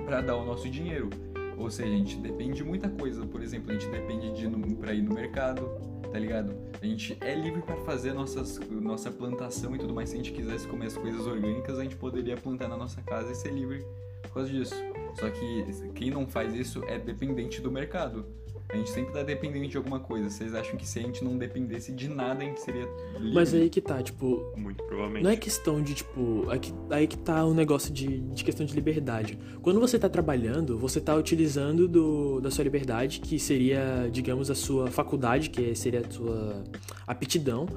para 0.04 0.20
dar 0.20 0.36
o 0.36 0.44
nosso 0.44 0.68
dinheiro. 0.68 1.10
Ou 1.56 1.70
seja, 1.70 1.88
a 1.88 1.96
gente 1.96 2.16
depende 2.16 2.54
de 2.54 2.64
muita 2.64 2.88
coisa. 2.88 3.24
Por 3.26 3.42
exemplo, 3.42 3.70
a 3.70 3.74
gente 3.74 3.88
depende 3.88 4.32
de 4.32 4.74
pra 4.74 4.92
ir 4.92 5.02
no 5.02 5.14
mercado, 5.14 5.62
tá 6.10 6.18
ligado? 6.18 6.54
A 6.80 6.86
gente 6.86 7.16
é 7.20 7.34
livre 7.34 7.62
para 7.62 7.76
fazer 7.78 8.12
nossas, 8.12 8.58
nossa 8.70 9.10
plantação 9.10 9.74
e 9.74 9.78
tudo 9.78 9.94
mais. 9.94 10.10
Se 10.10 10.16
a 10.16 10.18
gente 10.18 10.32
quisesse 10.32 10.66
comer 10.66 10.86
as 10.86 10.96
coisas 10.96 11.26
orgânicas, 11.26 11.78
a 11.78 11.82
gente 11.82 11.96
poderia 11.96 12.36
plantar 12.36 12.68
na 12.68 12.76
nossa 12.76 13.00
casa 13.02 13.30
e 13.30 13.34
ser 13.34 13.52
livre 13.52 13.84
por 14.22 14.34
causa 14.34 14.50
disso. 14.50 14.74
Só 15.14 15.30
que 15.30 15.92
quem 15.94 16.10
não 16.10 16.26
faz 16.26 16.54
isso 16.54 16.82
é 16.84 16.98
dependente 16.98 17.60
do 17.60 17.70
mercado. 17.70 18.26
A 18.74 18.76
gente 18.76 18.90
sempre 18.90 19.12
tá 19.12 19.22
dependente 19.22 19.68
de 19.68 19.76
alguma 19.76 20.00
coisa. 20.00 20.28
Vocês 20.28 20.52
acham 20.52 20.76
que 20.76 20.84
se 20.84 20.98
a 20.98 21.02
gente 21.02 21.22
não 21.22 21.38
dependesse 21.38 21.92
de 21.92 22.08
nada, 22.08 22.42
a 22.42 22.44
gente 22.44 22.60
seria 22.60 22.88
livre? 23.14 23.32
Mas 23.32 23.54
aí 23.54 23.70
que 23.70 23.80
tá, 23.80 24.02
tipo, 24.02 24.52
Muito 24.56 24.82
provavelmente. 24.82 25.22
Não 25.22 25.30
é 25.30 25.36
questão 25.36 25.80
de, 25.80 25.94
tipo, 25.94 26.44
aí 26.50 26.58
que, 26.58 26.74
aí 26.90 27.06
que 27.06 27.16
tá 27.16 27.44
o 27.44 27.54
negócio 27.54 27.94
de, 27.94 28.20
de 28.20 28.42
questão 28.42 28.66
de 28.66 28.74
liberdade. 28.74 29.38
Quando 29.62 29.78
você 29.78 29.96
tá 29.96 30.08
trabalhando, 30.08 30.76
você 30.76 31.00
tá 31.00 31.14
utilizando 31.14 31.86
do, 31.86 32.40
da 32.40 32.50
sua 32.50 32.64
liberdade, 32.64 33.20
que 33.20 33.38
seria, 33.38 34.08
digamos, 34.10 34.50
a 34.50 34.56
sua 34.56 34.90
faculdade, 34.90 35.50
que 35.50 35.72
seria 35.76 36.00
a 36.00 36.10
sua 36.10 36.64
aptidão, 37.06 37.68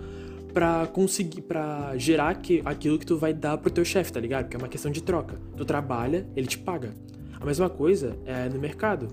pra 0.52 0.88
conseguir, 0.88 1.42
pra 1.42 1.96
gerar 1.96 2.34
que, 2.42 2.64
aquilo 2.66 2.98
que 2.98 3.06
tu 3.06 3.18
vai 3.18 3.36
dar 3.36 3.60
pro 3.60 3.70
teu 3.70 3.86
chefe, 3.86 4.12
tá 4.12 4.20
ligado? 4.20 4.46
Porque 4.46 4.58
é 4.58 4.60
uma 4.60 4.68
questão 4.68 4.92
de 4.92 5.04
troca. 5.04 5.40
Tu 5.56 5.64
trabalha, 5.64 6.28
ele 6.36 6.48
te 6.48 6.58
paga. 6.58 6.96
A 7.40 7.46
mesma 7.46 7.70
coisa 7.70 8.18
é 8.26 8.50
no 8.50 8.60
mercado. 8.60 9.08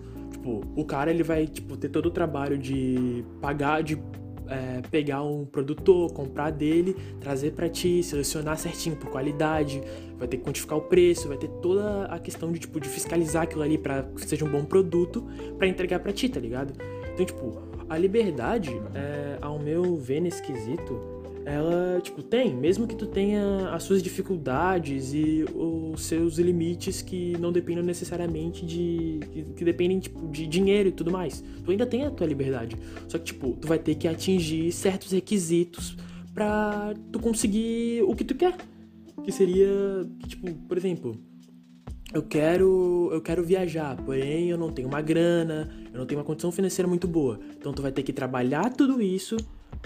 Tipo, 0.45 0.61
o 0.77 0.85
cara, 0.85 1.11
ele 1.11 1.23
vai, 1.23 1.47
tipo, 1.47 1.75
ter 1.75 1.89
todo 1.89 2.05
o 2.05 2.11
trabalho 2.11 2.59
de 2.59 3.25
pagar, 3.41 3.83
de 3.83 3.99
é, 4.47 4.83
pegar 4.91 5.23
um 5.23 5.47
produtor, 5.47 6.13
comprar 6.13 6.51
dele, 6.51 6.95
trazer 7.19 7.53
pra 7.53 7.67
ti, 7.67 8.03
selecionar 8.03 8.59
certinho 8.59 8.95
por 8.95 9.09
qualidade, 9.09 9.83
vai 10.19 10.29
ter 10.29 10.37
que 10.37 10.45
quantificar 10.45 10.77
o 10.77 10.83
preço, 10.83 11.29
vai 11.29 11.39
ter 11.39 11.49
toda 11.63 12.05
a 12.05 12.19
questão 12.19 12.53
de 12.53 12.59
tipo 12.59 12.79
de 12.79 12.91
fiscalizar 12.91 13.45
aquilo 13.45 13.63
ali 13.63 13.79
pra 13.79 14.03
que 14.03 14.29
seja 14.29 14.45
um 14.45 14.51
bom 14.51 14.67
produto 14.67 15.27
pra 15.57 15.67
entregar 15.67 16.01
pra 16.01 16.13
ti, 16.13 16.29
tá 16.29 16.39
ligado? 16.39 16.75
Então, 17.15 17.25
tipo, 17.25 17.63
a 17.89 17.97
liberdade, 17.97 18.71
é, 18.95 19.39
ao 19.41 19.59
meu 19.59 19.97
ver 19.97 20.21
nesse 20.21 20.43
quesito, 20.43 21.14
ela, 21.45 22.01
tipo, 22.01 22.23
tem, 22.23 22.55
mesmo 22.55 22.87
que 22.87 22.97
tu 22.97 23.07
tenha 23.07 23.71
as 23.71 23.83
suas 23.83 24.03
dificuldades 24.03 25.13
e 25.13 25.45
os 25.55 26.03
seus 26.03 26.39
limites 26.39 27.03
que 27.03 27.37
não 27.39 27.53
dependam 27.53 27.85
necessariamente 27.85 28.65
de. 28.65 29.21
que, 29.55 29.65
dependem, 29.65 30.01
tipo, 30.01 30.27
de 30.29 30.47
dinheiro 30.47 30.89
e 30.89 30.93
tudo 30.93 31.11
mais. 31.11 31.45
Tu 31.65 31.71
ainda 31.71 31.85
tem 31.85 32.05
a 32.05 32.11
tua 32.11 32.27
liberdade. 32.27 32.77
Só 33.07 33.19
que, 33.19 33.25
tipo, 33.25 33.53
tu 33.61 33.69
vai 33.69 33.79
ter 33.79 33.95
que 33.95 34.09
atingir 34.09 34.73
certos 34.73 35.13
requisitos 35.13 35.97
pra 36.33 36.95
tu 37.13 37.21
conseguir 37.21 38.03
o 38.05 38.15
que 38.15 38.25
tu 38.25 38.35
quer. 38.35 38.57
Que 39.23 39.31
seria, 39.31 39.69
tipo, 40.27 40.51
por 40.67 40.79
exemplo, 40.79 41.15
eu 42.13 42.23
quero, 42.23 43.11
eu 43.13 43.21
quero 43.21 43.45
viajar, 43.45 43.97
porém 43.97 44.49
eu 44.49 44.57
não 44.57 44.71
tenho 44.71 44.89
uma 44.89 45.03
grana, 45.03 45.69
eu 45.93 45.99
não 45.99 46.07
tenho 46.07 46.21
uma 46.21 46.25
condição 46.25 46.51
financeira 46.51 46.89
muito 46.89 47.07
boa. 47.07 47.39
Então 47.59 47.73
tu 47.73 47.83
vai 47.83 47.93
ter 47.93 48.03
que 48.03 48.13
trabalhar 48.13 48.71
tudo 48.71 49.03
isso 49.03 49.37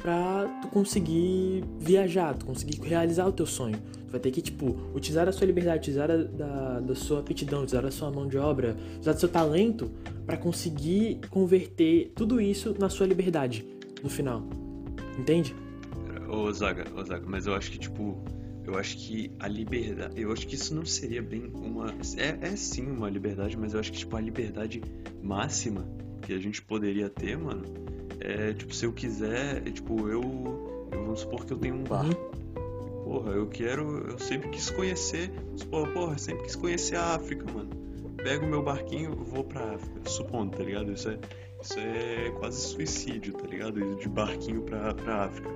pra 0.03 0.47
tu 0.63 0.69
conseguir 0.69 1.65
viajar, 1.79 2.37
tu 2.37 2.47
conseguir 2.47 2.81
realizar 2.81 3.27
o 3.27 3.33
teu 3.33 3.47
sonho. 3.47 3.79
Tu 4.07 4.11
vai 4.13 4.21
ter 4.21 4.31
que, 4.31 4.41
tipo, 4.41 4.77
utilizar 4.95 5.29
a 5.29 5.33
sua 5.33 5.47
liberdade, 5.47 5.79
utilizar 5.81 6.11
a, 6.11 6.17
da, 6.17 6.81
da 6.81 6.95
sua 6.95 7.21
aptidão, 7.21 7.63
utilizar 7.63 7.85
a 7.85 7.91
sua 7.91 8.11
mão 8.11 8.27
de 8.27 8.39
obra, 8.39 8.77
usar 9.01 9.13
do 9.13 9.21
seu 9.21 9.29
talento 9.29 9.91
pra 10.25 10.37
conseguir 10.37 11.21
converter 11.31 12.13
tudo 12.15 12.41
isso 12.41 12.75
na 12.79 12.89
sua 12.89 13.07
liberdade 13.07 13.67
no 14.03 14.09
final. 14.09 14.43
Entende? 15.19 15.55
Ô, 16.29 16.51
Zaga, 16.53 16.85
ô, 16.95 17.05
Zaga, 17.05 17.25
mas 17.27 17.47
eu 17.47 17.55
acho 17.55 17.71
que, 17.71 17.79
tipo, 17.79 18.23
eu 18.65 18.77
acho 18.79 18.97
que 18.99 19.31
a 19.41 19.49
liberdade. 19.49 20.21
Eu 20.21 20.31
acho 20.33 20.47
que 20.47 20.55
isso 20.55 20.75
não 20.75 20.85
seria 20.85 21.23
bem 21.23 21.51
uma. 21.55 21.95
É, 22.17 22.49
é 22.49 22.57
sim 22.57 22.87
uma 22.87 23.09
liberdade, 23.09 23.57
mas 23.57 23.75
eu 23.75 23.81
acho 23.81 23.91
que, 23.91 23.99
tipo, 23.99 24.15
a 24.15 24.21
liberdade 24.21 24.83
máxima 25.23 25.89
que 26.29 26.35
a 26.35 26.39
gente 26.39 26.61
poderia 26.61 27.09
ter, 27.09 27.39
mano, 27.39 27.65
é, 28.21 28.53
tipo, 28.53 28.75
se 28.75 28.85
eu 28.85 28.93
quiser, 28.93 29.67
é, 29.67 29.71
tipo, 29.71 30.11
eu. 30.11 30.21
eu 30.93 31.01
vamos 31.01 31.21
supor 31.21 31.47
que 31.47 31.55
eu 31.55 31.57
tenho 31.57 31.77
um 31.77 31.85
bar. 31.85 32.05
Porra, 33.03 33.33
eu 33.33 33.47
quero. 33.47 34.11
Eu 34.11 34.19
sempre 34.19 34.51
quis 34.51 34.69
conhecer. 34.69 35.31
Porra, 35.71 35.91
porra, 35.91 36.13
eu 36.13 36.19
sempre 36.19 36.45
quis 36.45 36.55
conhecer 36.55 36.97
a 36.97 37.15
África, 37.15 37.51
mano. 37.51 37.71
Pego 38.23 38.45
o 38.45 38.49
meu 38.49 38.63
barquinho, 38.63 39.15
vou 39.15 39.43
pra 39.43 39.75
África. 39.75 40.07
Supondo, 40.07 40.55
tá 40.55 40.63
ligado? 40.63 40.93
Isso 40.93 41.09
é, 41.09 41.19
isso 41.63 41.79
é 41.79 42.31
quase 42.39 42.61
suicídio, 42.61 43.33
tá 43.33 43.47
ligado? 43.47 43.81
Ir 43.81 43.97
De 43.97 44.09
barquinho 44.11 44.61
pra, 44.61 44.93
pra 44.93 45.25
África. 45.25 45.49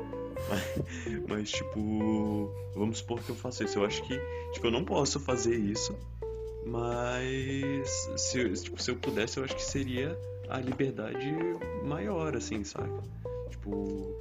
Mas, 0.48 1.20
mas, 1.28 1.50
tipo, 1.50 2.50
vamos 2.74 2.98
supor 2.98 3.20
que 3.20 3.28
eu 3.28 3.36
faço 3.36 3.62
isso. 3.62 3.78
Eu 3.78 3.84
acho 3.84 4.02
que, 4.04 4.18
tipo, 4.54 4.68
eu 4.68 4.70
não 4.70 4.86
posso 4.86 5.20
fazer 5.20 5.54
isso, 5.54 5.94
mas 6.64 8.08
se, 8.16 8.48
tipo, 8.54 8.82
se 8.82 8.90
eu 8.90 8.96
pudesse, 8.96 9.36
eu 9.36 9.44
acho 9.44 9.54
que 9.54 9.62
seria 9.62 10.18
a 10.52 10.60
liberdade 10.60 11.34
maior, 11.82 12.36
assim, 12.36 12.62
saca? 12.62 13.02
Tipo, 13.48 14.14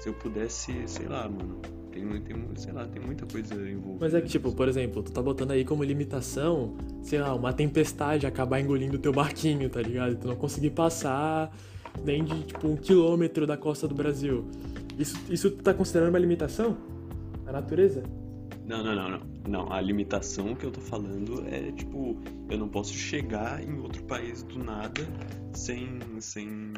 se 0.00 0.08
eu 0.08 0.14
pudesse, 0.14 0.72
sei 0.86 1.06
lá, 1.06 1.28
mano, 1.28 1.60
tem, 1.92 2.04
tem, 2.22 2.36
sei 2.56 2.72
lá, 2.72 2.86
tem 2.88 3.00
muita 3.00 3.24
coisa 3.24 3.54
envolvida. 3.54 3.98
Mas 4.00 4.12
é 4.14 4.20
que, 4.20 4.28
tipo, 4.28 4.50
por 4.52 4.68
exemplo, 4.68 5.00
tu 5.02 5.12
tá 5.12 5.22
botando 5.22 5.52
aí 5.52 5.64
como 5.64 5.84
limitação, 5.84 6.76
sei 7.02 7.20
lá, 7.20 7.32
uma 7.34 7.52
tempestade 7.52 8.26
acabar 8.26 8.60
engolindo 8.60 8.96
o 8.96 8.98
teu 8.98 9.12
barquinho, 9.12 9.70
tá 9.70 9.80
ligado? 9.80 10.16
Tu 10.16 10.26
não 10.26 10.34
conseguir 10.34 10.70
passar 10.70 11.56
nem 12.04 12.24
de, 12.24 12.42
tipo, 12.42 12.66
um 12.66 12.76
quilômetro 12.76 13.46
da 13.46 13.56
costa 13.56 13.86
do 13.86 13.94
Brasil. 13.94 14.44
Isso, 14.98 15.16
isso 15.30 15.50
tu 15.52 15.62
tá 15.62 15.72
considerando 15.72 16.08
uma 16.08 16.18
limitação? 16.18 16.76
A 17.46 17.52
natureza? 17.52 18.02
Não, 18.66 18.82
não, 18.82 18.94
não, 18.94 19.10
não. 19.10 19.20
Não, 19.48 19.72
a 19.72 19.80
limitação 19.80 20.54
que 20.54 20.64
eu 20.66 20.72
tô 20.72 20.80
falando 20.80 21.44
é, 21.48 21.70
tipo, 21.72 22.16
eu 22.50 22.58
não 22.58 22.68
posso 22.68 22.92
chegar 22.92 23.62
em 23.62 23.78
outro 23.80 24.02
país 24.04 24.42
do 24.42 24.58
nada 24.58 25.06
sem, 25.52 26.00
sem, 26.18 26.72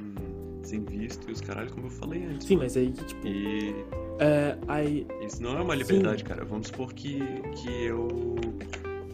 sem 0.62 0.84
visto 0.84 1.28
e 1.28 1.32
os 1.32 1.40
caralho, 1.40 1.70
como 1.72 1.86
eu 1.86 1.90
falei 1.90 2.24
antes. 2.24 2.46
Sim, 2.46 2.56
mano. 2.56 2.64
mas 2.66 2.76
aí, 2.76 2.92
tipo, 2.92 3.26
E 3.26 3.74
é, 4.18 4.58
aí, 4.66 5.06
isso 5.24 5.42
não 5.42 5.56
é 5.56 5.62
uma 5.62 5.74
liberdade, 5.74 6.24
cara. 6.24 6.44
Vamos 6.44 6.68
supor 6.68 6.92
que, 6.92 7.18
que 7.54 7.84
eu. 7.84 8.08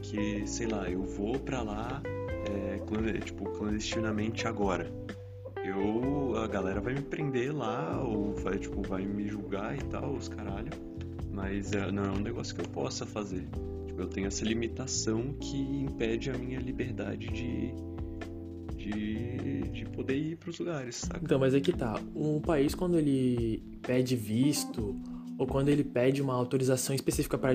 Que, 0.02 0.46
sei 0.46 0.66
lá, 0.66 0.88
eu 0.90 1.02
vou 1.02 1.38
pra 1.38 1.62
lá, 1.62 2.02
é, 2.46 3.18
tipo, 3.18 3.44
clandestinamente 3.50 4.48
agora. 4.48 4.90
Eu. 5.62 6.36
A 6.38 6.46
galera 6.46 6.80
vai 6.80 6.94
me 6.94 7.02
prender 7.02 7.54
lá, 7.54 8.02
ou 8.02 8.34
vai, 8.34 8.58
tipo, 8.58 8.82
vai 8.82 9.04
me 9.04 9.28
julgar 9.28 9.76
e 9.76 9.84
tal, 9.84 10.14
os 10.14 10.28
caralho. 10.28 10.70
Mas 11.34 11.72
é, 11.72 11.90
não 11.90 12.04
é 12.04 12.10
um 12.10 12.20
negócio 12.20 12.54
que 12.54 12.60
eu 12.60 12.68
possa 12.68 13.04
fazer. 13.04 13.48
Tipo, 13.86 14.02
eu 14.02 14.06
tenho 14.06 14.28
essa 14.28 14.44
limitação 14.44 15.34
que 15.40 15.56
impede 15.56 16.30
a 16.30 16.38
minha 16.38 16.60
liberdade 16.60 17.26
de. 17.28 17.74
de, 18.76 19.62
de 19.72 19.84
poder 19.86 20.16
ir 20.16 20.36
pros 20.36 20.60
lugares, 20.60 20.94
saca? 20.96 21.20
Então, 21.20 21.38
mas 21.38 21.52
aqui 21.52 21.72
tá. 21.72 22.00
Um 22.14 22.40
país, 22.40 22.74
quando 22.74 22.96
ele 22.96 23.62
pede 23.82 24.14
visto, 24.14 24.94
ou 25.36 25.46
quando 25.46 25.70
ele 25.70 25.82
pede 25.82 26.22
uma 26.22 26.34
autorização 26.34 26.94
específica 26.94 27.36
para 27.36 27.54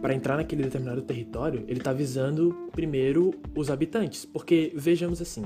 para 0.00 0.14
entrar 0.14 0.38
naquele 0.38 0.62
determinado 0.62 1.02
território, 1.02 1.62
ele 1.68 1.78
tá 1.78 1.92
visando 1.92 2.56
primeiro 2.72 3.34
os 3.54 3.70
habitantes. 3.70 4.24
Porque, 4.24 4.72
vejamos 4.74 5.20
assim. 5.20 5.44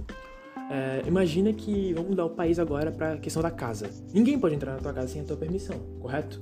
É, 0.71 1.02
imagina 1.06 1.52
que 1.52 1.92
vamos 1.92 2.11
mudar 2.11 2.25
o 2.25 2.30
país 2.30 2.59
agora 2.59 2.90
pra 2.90 3.16
questão 3.16 3.42
da 3.42 3.50
casa. 3.50 3.90
Ninguém 4.12 4.38
pode 4.38 4.54
entrar 4.54 4.73
na 4.75 4.78
tua 4.78 4.92
casa 4.92 5.09
sem 5.09 5.23
a 5.23 5.25
tua 5.25 5.37
permissão, 5.37 5.78
correto? 6.00 6.40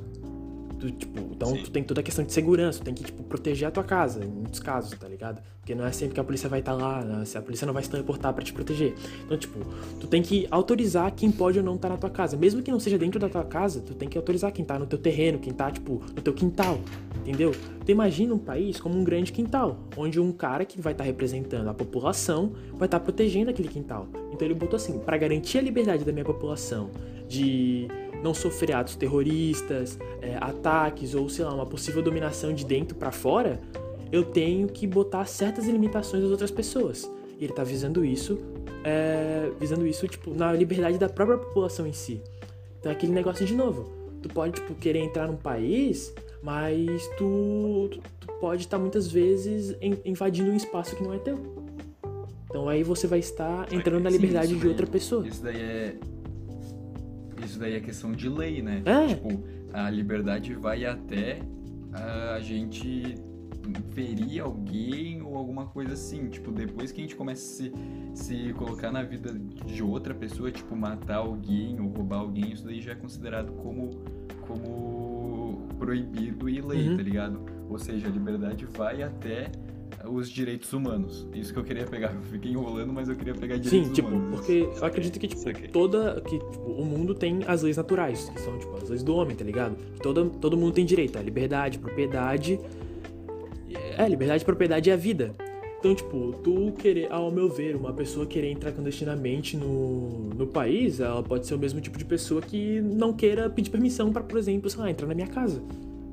Tu, 0.83 0.91
tipo, 0.91 1.21
então 1.31 1.55
Sim. 1.55 1.63
tu 1.63 1.71
tem 1.71 1.85
toda 1.85 2.01
a 2.01 2.03
questão 2.03 2.25
de 2.25 2.33
segurança, 2.33 2.81
tu 2.81 2.85
tem 2.85 2.93
que 2.93 3.05
tipo, 3.05 3.23
proteger 3.23 3.69
a 3.69 3.71
tua 3.71 3.85
casa, 3.85 4.25
em 4.25 4.27
muitos 4.27 4.59
casos, 4.59 4.99
tá 4.99 5.07
ligado? 5.07 5.41
Porque 5.61 5.77
não 5.77 5.87
é 5.87 5.93
sempre 5.93 6.15
que 6.15 6.19
a 6.19 6.25
polícia 6.25 6.49
vai 6.49 6.59
estar 6.59 6.73
lá, 6.73 7.05
né? 7.05 7.25
Se 7.25 7.39
a 7.39 7.41
polícia 7.41 7.65
não 7.65 7.73
vai 7.73 7.85
se 7.85 7.89
teleportar 7.89 8.35
pra 8.35 8.43
te 8.43 8.53
proteger. 8.53 8.93
Então, 9.25 9.39
tipo, 9.39 9.61
tu 10.01 10.09
tem 10.09 10.21
que 10.21 10.45
autorizar 10.51 11.13
quem 11.15 11.31
pode 11.31 11.57
ou 11.57 11.65
não 11.65 11.77
estar 11.77 11.89
na 11.89 11.97
tua 11.97 12.11
casa. 12.11 12.37
Mesmo 12.37 12.61
que 12.63 12.73
não 12.73 12.81
seja 12.81 12.99
dentro 12.99 13.21
da 13.21 13.29
tua 13.29 13.45
casa, 13.45 13.81
tu 13.81 13.95
tem 13.95 14.09
que 14.09 14.19
autorizar 14.19 14.51
quem 14.51 14.65
tá 14.65 14.77
no 14.77 14.85
teu 14.85 14.99
terreno, 14.99 15.39
quem 15.39 15.53
tá, 15.53 15.71
tipo, 15.71 16.03
no 16.17 16.21
teu 16.21 16.35
quintal. 16.35 16.81
Entendeu? 17.21 17.53
Tu 17.87 17.93
imagina 17.93 18.35
um 18.35 18.39
país 18.39 18.81
como 18.81 18.99
um 18.99 19.05
grande 19.05 19.31
quintal, 19.31 19.79
onde 19.97 20.19
um 20.19 20.33
cara 20.33 20.65
que 20.65 20.81
vai 20.81 20.95
estar 20.95 21.05
representando 21.05 21.69
a 21.69 21.75
população 21.75 22.55
vai 22.73 22.89
estar 22.89 22.99
protegendo 22.99 23.51
aquele 23.51 23.69
quintal. 23.69 24.09
Então 24.33 24.49
ele 24.49 24.55
botou 24.55 24.77
assim, 24.77 24.99
para 24.99 25.17
garantir 25.17 25.59
a 25.59 25.63
liberdade 25.63 26.05
da 26.05 26.11
minha 26.11 26.25
população 26.25 26.91
de 27.29 27.87
não 28.23 28.33
sofrer 28.33 28.73
atos 28.73 28.97
terroristas, 28.97 29.99
é, 30.21 30.37
ataques 30.41 31.15
ou 31.15 31.29
sei 31.29 31.45
lá, 31.45 31.55
uma 31.55 31.67
possível 31.67 32.03
dominação 32.03 32.55
de 32.55 32.65
dentro 32.65 32.97
pra 32.97 33.11
fora, 33.11 33.61
eu 34.11 34.25
tenho 34.25 34.69
que 34.69 34.87
botar 34.87 35.25
certas 35.25 35.67
limitações 35.67 36.23
das 36.23 36.31
outras 36.31 36.51
pessoas. 36.51 37.11
E 37.39 37.45
ele 37.45 37.53
tá 37.53 37.65
visando 37.65 38.05
isso, 38.05 38.39
é, 38.85 39.51
visando 39.59 39.87
isso 39.87 40.07
tipo 40.07 40.35
na 40.35 40.53
liberdade 40.53 40.99
da 40.99 41.09
própria 41.09 41.39
população 41.39 41.87
em 41.87 41.93
si. 41.93 42.23
Então 42.79 42.93
é 42.93 42.95
aquele 42.95 43.13
negócio 43.13 43.45
de 43.45 43.55
novo. 43.55 43.91
Tu 44.23 44.29
pode 44.29 44.55
tipo 44.61 44.75
querer 44.75 45.01
entrar 45.01 45.27
num 45.27 45.37
país, 45.37 46.15
mas 46.43 47.09
tu, 47.17 47.89
tu, 47.91 48.01
tu 48.21 48.33
pode 48.41 48.63
estar 48.63 48.79
muitas 48.79 49.11
vezes 49.11 49.77
invadindo 50.05 50.51
um 50.51 50.57
espaço 50.57 50.95
que 50.95 51.03
não 51.03 51.13
é 51.13 51.19
teu. 51.19 51.39
Então 52.49 52.69
aí 52.69 52.83
você 52.83 53.07
vai 53.07 53.19
estar 53.19 53.73
entrando 53.73 54.03
na 54.03 54.11
Sim, 54.11 54.19
liberdade 54.19 54.55
de 54.55 54.69
outra 54.69 54.87
pessoa. 54.87 55.27
Isso 55.27 55.43
daí 55.43 55.57
é. 55.57 55.97
Isso 57.45 57.59
daí 57.59 57.75
é 57.75 57.81
questão 57.81 58.13
de 58.13 58.29
lei, 58.29 58.63
né? 58.63 58.83
É. 58.85 59.07
Tipo, 59.09 59.43
a 59.73 59.89
liberdade 59.91 60.55
vai 60.55 60.85
até 60.85 61.41
a 62.35 62.41
gente 62.41 63.17
ferir 63.93 64.41
alguém 64.41 65.23
ou 65.23 65.37
alguma 65.37 65.67
coisa 65.67 65.93
assim. 65.95 66.29
Tipo, 66.29 66.51
depois 66.51 66.91
que 66.91 67.01
a 67.01 67.05
gente 67.05 67.15
começa 67.17 67.43
a 67.43 67.45
se, 67.45 67.73
se 68.15 68.53
colocar 68.55 68.91
na 68.91 69.03
vida 69.03 69.33
de 69.67 69.83
outra 69.83 70.15
pessoa, 70.15 70.51
tipo, 70.51 70.75
matar 70.75 71.17
alguém 71.17 71.79
ou 71.81 71.89
roubar 71.89 72.19
alguém, 72.21 72.53
isso 72.53 72.65
daí 72.65 72.81
já 72.81 72.93
é 72.93 72.95
considerado 72.95 73.53
como, 73.53 73.91
como 74.47 75.63
proibido 75.79 76.49
e 76.49 76.61
lei, 76.61 76.89
Uhum. 76.89 76.97
tá 76.97 77.03
ligado? 77.03 77.41
Ou 77.69 77.79
seja, 77.79 78.07
a 78.09 78.11
liberdade 78.11 78.67
vai 78.67 79.03
até 79.03 79.51
os 80.05 80.29
direitos 80.29 80.73
humanos. 80.73 81.27
Isso 81.35 81.53
que 81.53 81.59
eu 81.59 81.65
queria 81.65 81.87
pegar. 81.87 82.15
Eu 82.15 82.23
fiquei 82.23 82.51
enrolando, 82.51 82.93
mas 82.93 83.09
eu 83.09 83.17
queria 83.17 83.35
pegar 83.35 83.57
direitos 83.57 83.89
Sim, 83.89 83.93
tipo, 83.93 84.09
humanos. 84.09 84.31
porque 84.37 84.69
eu 84.77 84.85
acredito 84.85 85.19
que, 85.19 85.29
tipo, 85.29 85.69
toda. 85.73 86.21
Que, 86.21 86.39
tipo, 86.39 86.61
o 86.61 86.85
mundo 86.85 87.15
tem 87.15 87.41
as 87.47 87.63
leis 87.63 87.77
naturais, 87.77 88.31
que 88.31 88.41
são, 88.41 88.59
tipo, 88.59 88.77
as 88.77 88.89
leis 88.89 89.03
do 89.03 89.15
homem, 89.15 89.37
tá 89.37 89.45
ligado? 89.45 89.77
Que 89.95 90.01
todo, 90.01 90.31
todo 90.41 90.57
mundo 90.57 90.73
tem 90.73 90.85
direito 90.85 91.19
à 91.19 91.23
liberdade, 91.23 91.79
propriedade. 91.79 92.59
É, 93.97 94.09
liberdade, 94.09 94.45
propriedade 94.45 94.91
e 94.91 94.93
a 94.93 94.97
vida. 94.97 95.35
Então, 95.79 95.95
tipo, 95.97 96.33
tu 96.45 96.73
querer, 96.79 97.11
ao 97.11 97.29
meu 97.31 97.49
ver, 97.49 97.75
uma 97.75 97.93
pessoa 97.93 98.25
querer 98.25 98.53
entrar 98.53 98.71
clandestinamente 98.71 99.57
no, 99.57 100.29
no 100.29 100.47
país, 100.47 101.01
ela 101.01 101.23
pode 101.23 101.45
ser 101.45 101.55
o 101.55 101.59
mesmo 101.59 101.81
tipo 101.81 101.99
de 101.99 102.05
pessoa 102.05 102.41
que 102.41 102.81
não 102.81 103.13
queira 103.13 103.51
pedir 103.51 103.69
permissão 103.71 104.13
pra, 104.13 104.23
por 104.23 104.39
exemplo, 104.39 104.71
sei 104.71 104.81
lá, 104.81 104.91
entrar 104.91 105.09
na 105.09 105.15
minha 105.15 105.27
casa, 105.27 105.61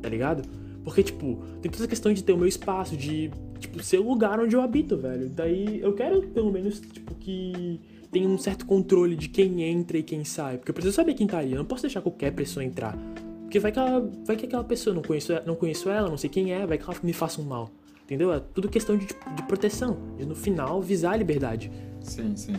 tá 0.01 0.09
ligado? 0.09 0.41
Porque, 0.89 1.03
tipo, 1.03 1.36
tem 1.62 1.69
toda 1.69 1.84
essa 1.84 1.88
questão 1.88 2.12
de 2.12 2.24
ter 2.24 2.34
o 2.34 2.38
meu 2.38 2.48
espaço, 2.48 2.98
de, 2.98 3.29
tipo, 3.60 3.81
ser 3.84 4.00
o 4.00 4.10
lugar 4.10 4.39
onde 4.39 4.55
eu 4.55 4.62
habito, 4.62 4.98
velho. 4.98 5.29
Daí 5.29 5.79
eu 5.81 5.93
quero, 5.93 6.19
pelo 6.29 6.51
menos, 6.51 6.79
tipo, 6.79 7.13
que 7.13 7.79
tenha 8.12 8.27
um 8.27 8.39
certo 8.39 8.65
controle 8.65 9.15
de 9.15 9.29
quem 9.29 9.62
entra 9.62 10.00
e 10.00 10.03
quem 10.03 10.24
sai. 10.25 10.58
Porque 10.58 10.72
eu 10.72 10.74
preciso 10.74 10.96
saber 10.96 11.13
quem 11.13 11.27
tá 11.27 11.38
ali, 11.38 11.51
eu 11.51 11.60
não 11.60 11.65
posso 11.65 11.84
deixar 11.84 12.01
qualquer 12.01 12.31
pessoa 12.31 12.63
entrar. 12.63 12.98
Porque 13.41 13.60
vai 13.60 13.72
que, 13.72 13.77
ela, 13.77 14.00
vai 14.25 14.36
que 14.36 14.48
aquela 14.48 14.63
pessoa, 14.63 14.96
não 14.96 15.03
conheço, 15.03 15.31
não 15.46 15.55
conheço 15.55 15.91
ela, 15.91 16.10
não 16.10 16.17
sei 16.17 16.27
quem 16.27 16.51
é, 16.53 16.65
vai 16.65 16.75
que 16.75 16.84
ela 16.84 16.96
me 17.03 17.13
faça 17.13 17.39
um 17.39 17.46
mal. 17.46 17.69
Entendeu? 18.03 18.34
É 18.34 18.39
tudo 18.39 18.67
questão 18.67 18.98
de, 18.98 19.05
tipo, 19.05 19.29
de 19.36 19.43
proteção. 19.43 19.96
E 20.17 20.25
no 20.25 20.34
final, 20.34 20.81
visar 20.81 21.13
a 21.13 21.17
liberdade. 21.17 21.72
Sim, 22.01 22.36
sim. 22.36 22.55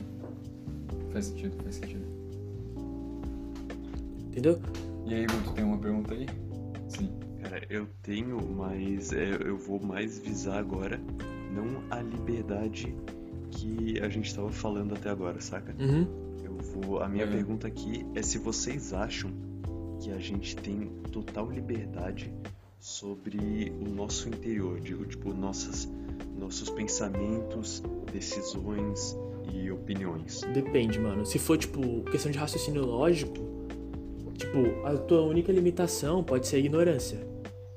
Faz 1.13 1.25
sentido, 1.25 1.61
faz 1.65 1.75
sentido. 1.75 2.05
Entendeu? 4.29 4.61
E 5.05 5.15
aí, 5.15 5.27
Guto, 5.27 5.53
tem 5.53 5.65
uma 5.65 5.79
pergunta 5.79 6.15
aí? 6.15 6.29
Eu 7.71 7.87
tenho, 8.03 8.37
mas 8.57 9.13
é, 9.13 9.37
eu 9.47 9.57
vou 9.57 9.81
mais 9.81 10.19
visar 10.19 10.59
agora 10.59 11.01
não 11.55 11.83
a 11.91 12.03
liberdade 12.03 12.93
que 13.53 14.01
a 14.01 14.09
gente 14.09 14.35
tava 14.35 14.51
falando 14.51 14.95
até 14.95 15.09
agora, 15.09 15.41
saca? 15.41 15.75
Uhum. 15.79 16.07
Eu 16.45 16.57
vou. 16.57 17.01
A 17.01 17.09
minha 17.09 17.27
Uhum. 17.27 17.33
pergunta 17.33 17.69
aqui 17.69 18.05
é 18.15 18.23
se 18.23 18.39
vocês 18.39 18.93
acham 18.93 19.31
que 20.01 20.11
a 20.11 20.19
gente 20.19 20.57
tem 20.57 20.91
total 21.13 21.51
liberdade 21.51 22.33
sobre 22.81 23.73
o 23.81 23.89
nosso 23.91 24.29
interior, 24.29 24.81
digo, 24.81 25.05
tipo, 25.05 25.33
nossas, 25.33 25.89
nossos 26.39 26.71
pensamentos, 26.71 27.83
decisões 28.13 29.17
e 29.53 29.71
opiniões. 29.71 30.41
Depende, 30.55 30.99
mano. 30.99 31.25
Se 31.27 31.39
for, 31.39 31.57
tipo, 31.59 32.03
questão 32.11 32.33
de 32.33 32.39
raciocínio 32.39 32.85
lógico, 32.87 33.35
tipo, 34.37 34.87
a 34.87 34.97
tua 34.97 35.21
única 35.23 35.53
limitação 35.53 36.25
pode 36.25 36.47
ser 36.49 36.57
a 36.57 36.59
ignorância. 36.61 37.19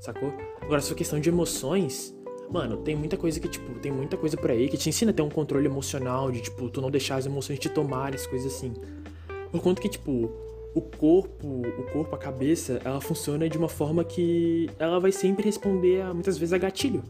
Sacou? 0.04 0.34
Agora, 0.60 0.82
for 0.82 0.96
questão 0.96 1.18
de 1.18 1.30
emoções, 1.30 2.14
mano, 2.52 2.76
tem 2.76 2.94
muita 2.94 3.16
coisa 3.16 3.40
que, 3.40 3.48
tipo, 3.48 3.80
tem 3.80 3.90
muita 3.90 4.18
coisa 4.18 4.36
por 4.36 4.52
aí 4.52 4.68
que 4.68 4.76
te 4.76 4.90
ensina 4.90 5.12
a 5.12 5.14
ter 5.14 5.22
um 5.22 5.30
controle 5.30 5.66
emocional, 5.66 6.30
de, 6.30 6.42
tipo, 6.42 6.70
tu 6.70 6.82
não 6.82 6.92
deixar 6.92 7.16
as 7.16 7.26
emoções 7.26 7.58
te 7.58 7.70
tomarem, 7.70 8.16
as 8.16 8.28
coisas 8.28 8.54
assim. 8.54 8.74
Por 9.50 9.62
conta 9.62 9.82
que, 9.82 9.88
tipo, 9.88 10.30
o 10.76 10.82
corpo, 10.82 11.48
o 11.48 11.84
corpo, 11.94 12.14
a 12.14 12.18
cabeça, 12.18 12.82
ela 12.84 13.00
funciona 13.00 13.48
de 13.48 13.58
uma 13.58 13.70
forma 13.70 14.04
que 14.04 14.70
ela 14.78 15.00
vai 15.00 15.14
sempre 15.14 15.46
responder 15.46 16.02
a, 16.02 16.14
muitas 16.14 16.38
vezes 16.38 16.52
a 16.52 16.58
gatilho. 16.58 17.02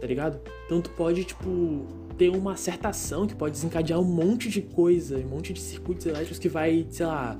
Tá 0.00 0.06
ligado? 0.06 0.40
Então 0.64 0.80
tu 0.80 0.90
pode, 0.90 1.24
tipo, 1.24 1.86
ter 2.16 2.28
uma 2.28 2.54
certa 2.54 2.90
ação 2.90 3.26
que 3.26 3.34
pode 3.34 3.50
desencadear 3.54 3.98
um 3.98 4.04
monte 4.04 4.48
de 4.48 4.62
coisa, 4.62 5.18
um 5.18 5.28
monte 5.28 5.52
de 5.52 5.60
circuitos 5.60 6.06
elétricos 6.06 6.38
que 6.38 6.48
vai, 6.48 6.86
sei 6.88 7.06
lá, 7.06 7.36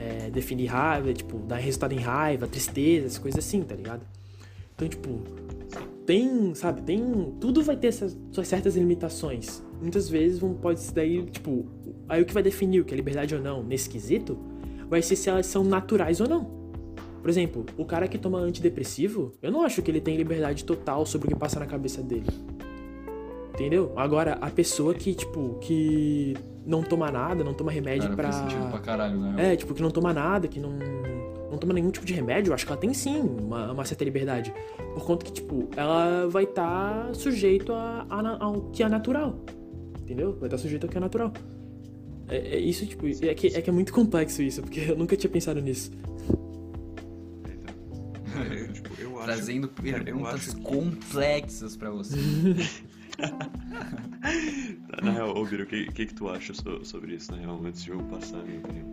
é, 0.00 0.30
definir 0.30 0.66
raiva, 0.66 1.12
tipo, 1.12 1.38
dar 1.38 1.56
resultado 1.56 1.92
em 1.92 1.98
raiva, 1.98 2.46
tristeza, 2.46 3.06
essas 3.06 3.18
coisas 3.18 3.44
assim, 3.44 3.62
tá 3.62 3.74
ligado? 3.74 4.00
Então, 4.74 4.88
tipo, 4.88 5.20
tem, 6.06 6.54
sabe, 6.54 6.80
tem. 6.80 7.34
Tudo 7.38 7.62
vai 7.62 7.76
ter 7.76 7.88
essas 7.88 8.16
suas 8.32 8.48
certas 8.48 8.76
limitações. 8.76 9.62
Muitas 9.80 10.08
vezes 10.08 10.38
vão, 10.38 10.54
pode 10.54 10.80
ser 10.80 10.94
daí, 10.94 11.22
tipo, 11.26 11.66
aí 12.08 12.22
o 12.22 12.24
que 12.24 12.32
vai 12.32 12.42
definir 12.42 12.80
o 12.80 12.84
que 12.84 12.94
é 12.94 12.96
liberdade 12.96 13.34
ou 13.34 13.40
não 13.40 13.62
nesse 13.62 13.88
quesito 13.88 14.38
vai 14.88 15.02
ser 15.02 15.16
se 15.16 15.28
elas 15.28 15.46
são 15.46 15.62
naturais 15.62 16.20
ou 16.20 16.28
não. 16.28 16.44
Por 17.20 17.28
exemplo, 17.28 17.66
o 17.76 17.84
cara 17.84 18.08
que 18.08 18.18
toma 18.18 18.38
antidepressivo, 18.38 19.32
eu 19.42 19.52
não 19.52 19.62
acho 19.62 19.82
que 19.82 19.90
ele 19.90 20.00
tem 20.00 20.16
liberdade 20.16 20.64
total 20.64 21.04
sobre 21.04 21.28
o 21.28 21.30
que 21.30 21.36
passa 21.36 21.60
na 21.60 21.66
cabeça 21.66 22.02
dele. 22.02 22.26
Entendeu? 23.54 23.92
Agora, 23.94 24.38
a 24.40 24.50
pessoa 24.50 24.94
que, 24.94 25.14
tipo, 25.14 25.58
que 25.60 26.34
não 26.66 26.82
toma 26.82 27.10
nada, 27.10 27.42
não 27.44 27.54
toma 27.54 27.70
remédio 27.70 28.02
Cara, 28.10 28.14
pra. 28.16 28.32
faz 28.32 28.36
sentido 28.36 28.70
pra 28.70 28.78
caralho, 28.80 29.18
né? 29.18 29.52
É, 29.52 29.56
tipo, 29.56 29.74
que 29.74 29.82
não 29.82 29.90
toma 29.90 30.12
nada, 30.12 30.46
que 30.48 30.60
não, 30.60 30.70
não 31.50 31.58
toma 31.58 31.72
nenhum 31.72 31.90
tipo 31.90 32.04
de 32.06 32.12
remédio, 32.12 32.50
eu 32.50 32.54
acho 32.54 32.64
que 32.66 32.72
ela 32.72 32.80
tem 32.80 32.92
sim 32.94 33.18
uma, 33.20 33.72
uma 33.72 33.84
certa 33.84 34.04
liberdade. 34.04 34.52
Por 34.94 35.04
conta 35.04 35.24
que, 35.24 35.32
tipo, 35.32 35.68
ela 35.76 36.26
vai 36.28 36.44
estar 36.44 37.14
sujeito 37.14 37.72
a, 37.72 38.06
a- 38.08 38.36
ao 38.44 38.62
que 38.72 38.82
é 38.82 38.88
natural. 38.88 39.38
Entendeu? 40.02 40.34
Vai 40.38 40.46
estar 40.48 40.58
sujeito 40.58 40.84
ao 40.84 40.90
que 40.90 40.96
é 40.96 41.00
natural. 41.00 41.32
É, 42.28 42.36
é 42.36 42.58
isso, 42.58 42.84
tipo, 42.86 43.06
é 43.06 43.34
que, 43.34 43.46
é 43.48 43.62
que 43.62 43.70
é 43.70 43.72
muito 43.72 43.92
complexo 43.92 44.42
isso, 44.42 44.60
porque 44.62 44.80
eu 44.88 44.96
nunca 44.96 45.16
tinha 45.16 45.30
pensado 45.30 45.60
nisso. 45.60 45.90
Eu, 48.50 48.72
tipo, 48.72 48.88
eu 49.00 49.16
acho, 49.18 49.26
Trazendo 49.26 49.68
perguntas 49.68 50.34
acho 50.34 50.56
que- 50.56 50.62
complexas 50.62 51.76
pra 51.76 51.90
você. 51.90 52.16
Tá, 53.20 55.02
Na 55.04 55.10
real, 55.12 55.36
ô 55.36 55.44
Biro, 55.44 55.64
o 55.64 55.66
que, 55.66 55.86
que, 55.92 56.06
que 56.06 56.14
tu 56.14 56.28
acha 56.28 56.52
so- 56.54 56.84
sobre 56.84 57.14
isso, 57.14 57.30
na 57.32 57.38
real, 57.38 57.60
antes 57.64 57.82
de 57.82 57.90
eu 57.90 57.98
passar 58.04 58.40
a 58.40 58.42
minha 58.42 58.58
opinião? 58.58 58.90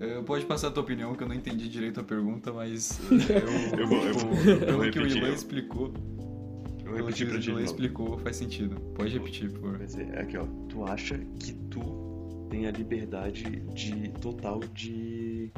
Eh, 0.00 0.22
Pode 0.22 0.44
passar 0.46 0.68
a 0.68 0.70
tua 0.70 0.82
opinião, 0.82 1.14
que 1.14 1.22
eu 1.22 1.28
não 1.28 1.34
entendi 1.34 1.68
direito 1.68 2.00
a 2.00 2.04
pergunta, 2.04 2.52
mas 2.52 2.98
eu, 3.10 3.78
Eu 3.80 3.86
vou- 3.86 3.98
eu 4.04 4.12
tipo, 4.14 4.26
vou- 4.26 4.44
eu 4.44 4.56
vou 4.58 4.66
pelo 4.66 4.90
que 4.90 4.98
o 4.98 5.02
repetir, 5.02 5.16
Ilan 5.18 5.28
eu- 5.28 5.34
explicou, 5.34 5.86
Eu 6.84 6.92
pelo 6.92 6.96
repeti 7.06 7.24
que 7.24 7.30
pra 7.30 7.36
o 7.36 7.40
ti. 7.40 7.44
de 7.44 7.50
Ilan 7.50 7.62
explicou, 7.62 8.18
faz 8.18 8.36
sentido. 8.36 8.76
Pode 8.94 9.12
repetir, 9.16 9.50
por 9.50 9.60
favor. 9.60 9.78
Quer 9.78 9.86
dizer, 9.86 10.18
aqui 10.18 10.36
ó, 10.36 10.44
tu 10.68 10.84
acha 10.84 11.18
que 11.38 11.52
tu 11.70 12.46
tem 12.50 12.66
a 12.66 12.70
liberdade 12.70 13.44
de 13.74 14.08
total 14.20 14.60
de 14.74 15.50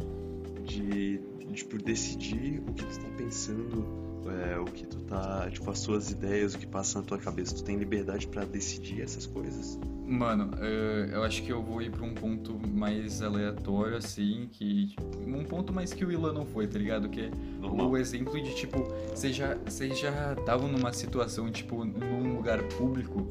de 0.64 1.20
tipo 1.52 1.76
decidir 1.82 2.60
o 2.66 2.72
que 2.72 2.84
tu 2.86 2.98
tá 3.00 3.08
pensando, 3.18 3.84
é, 4.30 4.58
o 4.58 4.64
que 4.64 4.86
tu 4.86 4.98
tá, 5.00 5.48
tipo 5.50 5.70
as 5.70 5.82
tuas 5.82 6.10
ideias, 6.10 6.54
o 6.54 6.58
que 6.58 6.66
passa 6.66 6.98
na 6.98 7.04
tua 7.04 7.18
cabeça, 7.18 7.54
tu 7.54 7.64
tem 7.64 7.76
liberdade 7.76 8.26
pra 8.26 8.44
decidir 8.44 9.02
essas 9.02 9.26
coisas? 9.26 9.78
Mano, 10.06 10.50
eh, 10.60 11.08
eu 11.12 11.22
acho 11.22 11.42
que 11.42 11.50
eu 11.50 11.62
vou 11.62 11.80
ir 11.80 11.90
pra 11.90 12.04
um 12.04 12.12
ponto 12.12 12.60
mais 12.68 13.22
aleatório, 13.22 13.96
assim, 13.96 14.48
que. 14.52 14.94
Um 15.26 15.42
ponto 15.44 15.72
mais 15.72 15.94
que 15.94 16.04
o 16.04 16.12
Ilan 16.12 16.34
não 16.34 16.44
foi, 16.44 16.66
tá 16.66 16.78
ligado? 16.78 17.08
Que 17.08 17.22
é 17.22 17.30
Normal. 17.58 17.90
o 17.90 17.96
exemplo 17.96 18.40
de, 18.40 18.54
tipo, 18.54 18.86
vocês 19.14 19.34
já, 19.34 19.56
estavam 20.38 20.68
numa 20.68 20.92
situação, 20.92 21.50
tipo, 21.50 21.84
num 21.86 22.34
lugar 22.36 22.62
público 22.64 23.26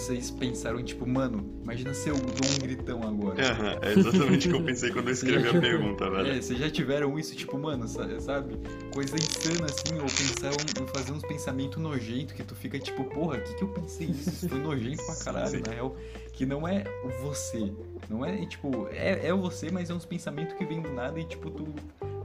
vocês 0.00 0.30
pensaram, 0.30 0.82
tipo, 0.82 1.06
mano, 1.06 1.44
imagina 1.62 1.92
se 1.94 2.08
eu 2.08 2.16
dou 2.16 2.50
um 2.54 2.58
gritão 2.60 3.02
agora. 3.02 3.42
Aham, 3.52 3.78
é 3.82 3.92
exatamente 3.92 4.48
o 4.48 4.50
que 4.52 4.56
eu 4.58 4.64
pensei 4.64 4.90
quando 4.90 5.08
eu 5.08 5.12
escrevi 5.12 5.48
a 5.48 5.60
pergunta, 5.60 6.10
velho. 6.10 6.28
É, 6.30 6.40
vocês 6.40 6.58
já 6.58 6.70
tiveram 6.70 7.18
isso, 7.18 7.34
tipo, 7.36 7.58
mano, 7.58 7.86
sa- 7.86 8.20
sabe? 8.20 8.56
Coisa 8.92 9.14
insana 9.16 9.66
assim, 9.66 9.94
ou 9.94 10.06
pensar, 10.06 10.50
um- 10.82 10.86
fazer 10.88 11.12
uns 11.12 11.22
pensamentos 11.22 11.78
nojentos 11.78 12.32
que 12.34 12.42
tu 12.42 12.54
fica 12.54 12.78
tipo, 12.78 13.04
porra, 13.04 13.38
o 13.38 13.40
que, 13.42 13.54
que 13.54 13.62
eu 13.62 13.68
pensei 13.68 14.06
isso? 14.08 14.28
Isso 14.30 14.48
foi 14.48 14.58
nojento 14.58 15.04
pra 15.04 15.14
caralho, 15.16 15.48
Sim. 15.50 15.62
na 15.66 15.72
real. 15.74 15.96
Que 16.32 16.46
não 16.46 16.66
é 16.66 16.84
você. 17.22 17.70
Não 18.08 18.24
é, 18.24 18.46
tipo, 18.46 18.88
é, 18.90 19.26
é 19.26 19.32
você, 19.34 19.70
mas 19.70 19.90
é 19.90 19.94
uns 19.94 20.06
pensamentos 20.06 20.54
que 20.56 20.64
vêm 20.64 20.80
do 20.80 20.90
nada 20.90 21.20
e, 21.20 21.24
tipo, 21.24 21.50
tu, 21.50 21.64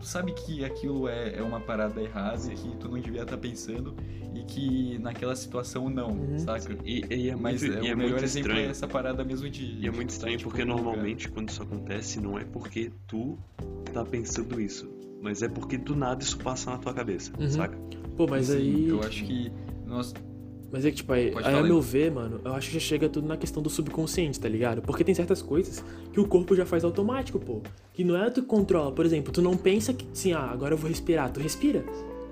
tu 0.05 0.09
sabe 0.09 0.31
que 0.33 0.63
aquilo 0.63 1.07
é, 1.07 1.35
é 1.35 1.41
uma 1.41 1.59
parada 1.59 1.99
errada 1.99 2.39
e 2.51 2.55
que 2.55 2.77
tu 2.77 2.87
não 2.87 2.99
devia 2.99 3.23
estar 3.23 3.37
pensando 3.37 3.95
e 4.35 4.43
que 4.43 4.99
naquela 4.99 5.35
situação 5.35 5.89
não, 5.89 6.11
Uhum. 6.11 6.37
saca? 6.37 6.77
E, 6.85 7.03
e 7.09 7.29
é 7.31 7.35
Mas 7.35 7.63
muito, 7.63 7.77
é, 7.77 7.81
e 7.83 7.87
é 7.89 7.93
o 7.93 7.97
melhor 7.97 8.11
muito 8.11 8.23
exemplo 8.23 8.51
estranho. 8.51 8.67
é 8.67 8.69
essa 8.69 8.87
parada 8.87 9.23
mesmo 9.23 9.49
de. 9.49 9.63
E 9.65 9.87
é 9.87 9.91
muito 9.91 10.11
estranho 10.11 10.33
tá, 10.35 10.37
tipo, 10.37 10.49
porque 10.51 10.63
lugar. 10.63 10.75
normalmente 10.77 11.27
quando 11.29 11.49
isso 11.49 11.63
acontece 11.63 12.19
não 12.21 12.37
é 12.37 12.43
porque 12.45 12.91
tu 13.07 13.35
tá 13.91 14.05
pensando 14.05 14.61
isso, 14.61 14.87
mas 15.23 15.41
é 15.41 15.49
porque 15.49 15.75
do 15.77 15.95
nada 15.95 16.21
isso 16.21 16.37
passa 16.37 16.69
na 16.69 16.77
tua 16.77 16.93
cabeça, 16.93 17.31
Uhum. 17.39 17.49
saca? 17.49 17.75
Pô, 18.15 18.27
mas 18.29 18.45
Sim, 18.47 18.57
aí. 18.57 18.87
Eu 18.89 19.01
acho 19.01 19.23
que. 19.25 19.51
Nós, 19.87 20.13
Mas 20.75 20.83
é 20.83 20.89
que, 20.89 20.97
tipo, 20.97 21.13
aí, 21.13 21.31
aí 21.41 21.55
a 21.55 21.63
meu 21.63 21.79
ver, 21.79 22.11
mano, 22.11 22.41
eu 22.43 22.53
acho 22.53 22.67
que 22.67 22.73
já 22.73 22.81
chega 22.81 23.07
tudo 23.07 23.25
na 23.25 23.37
questão 23.37 23.63
do 23.63 23.69
subconsciente, 23.69 24.37
tá 24.37 24.49
ligado? 24.49 24.81
Porque 24.81 25.05
tem 25.05 25.15
certas 25.15 25.41
coisas 25.41 25.81
que 26.11 26.19
o 26.19 26.27
corpo 26.27 26.53
já 26.53 26.65
faz 26.65 26.83
automático, 26.83 27.39
pô. 27.39 27.61
Que 27.93 28.03
não 28.03 28.21
é 28.21 28.29
tu 28.29 28.41
que 28.41 28.47
controla. 28.49 28.91
Por 28.91 29.05
exemplo, 29.05 29.31
tu 29.31 29.41
não 29.41 29.55
pensa 29.55 29.93
que, 29.93 30.05
assim, 30.11 30.33
ah, 30.33 30.41
agora 30.51 30.73
eu 30.73 30.77
vou 30.77 30.89
respirar. 30.89 31.31
Tu 31.31 31.39
respira. 31.39 31.85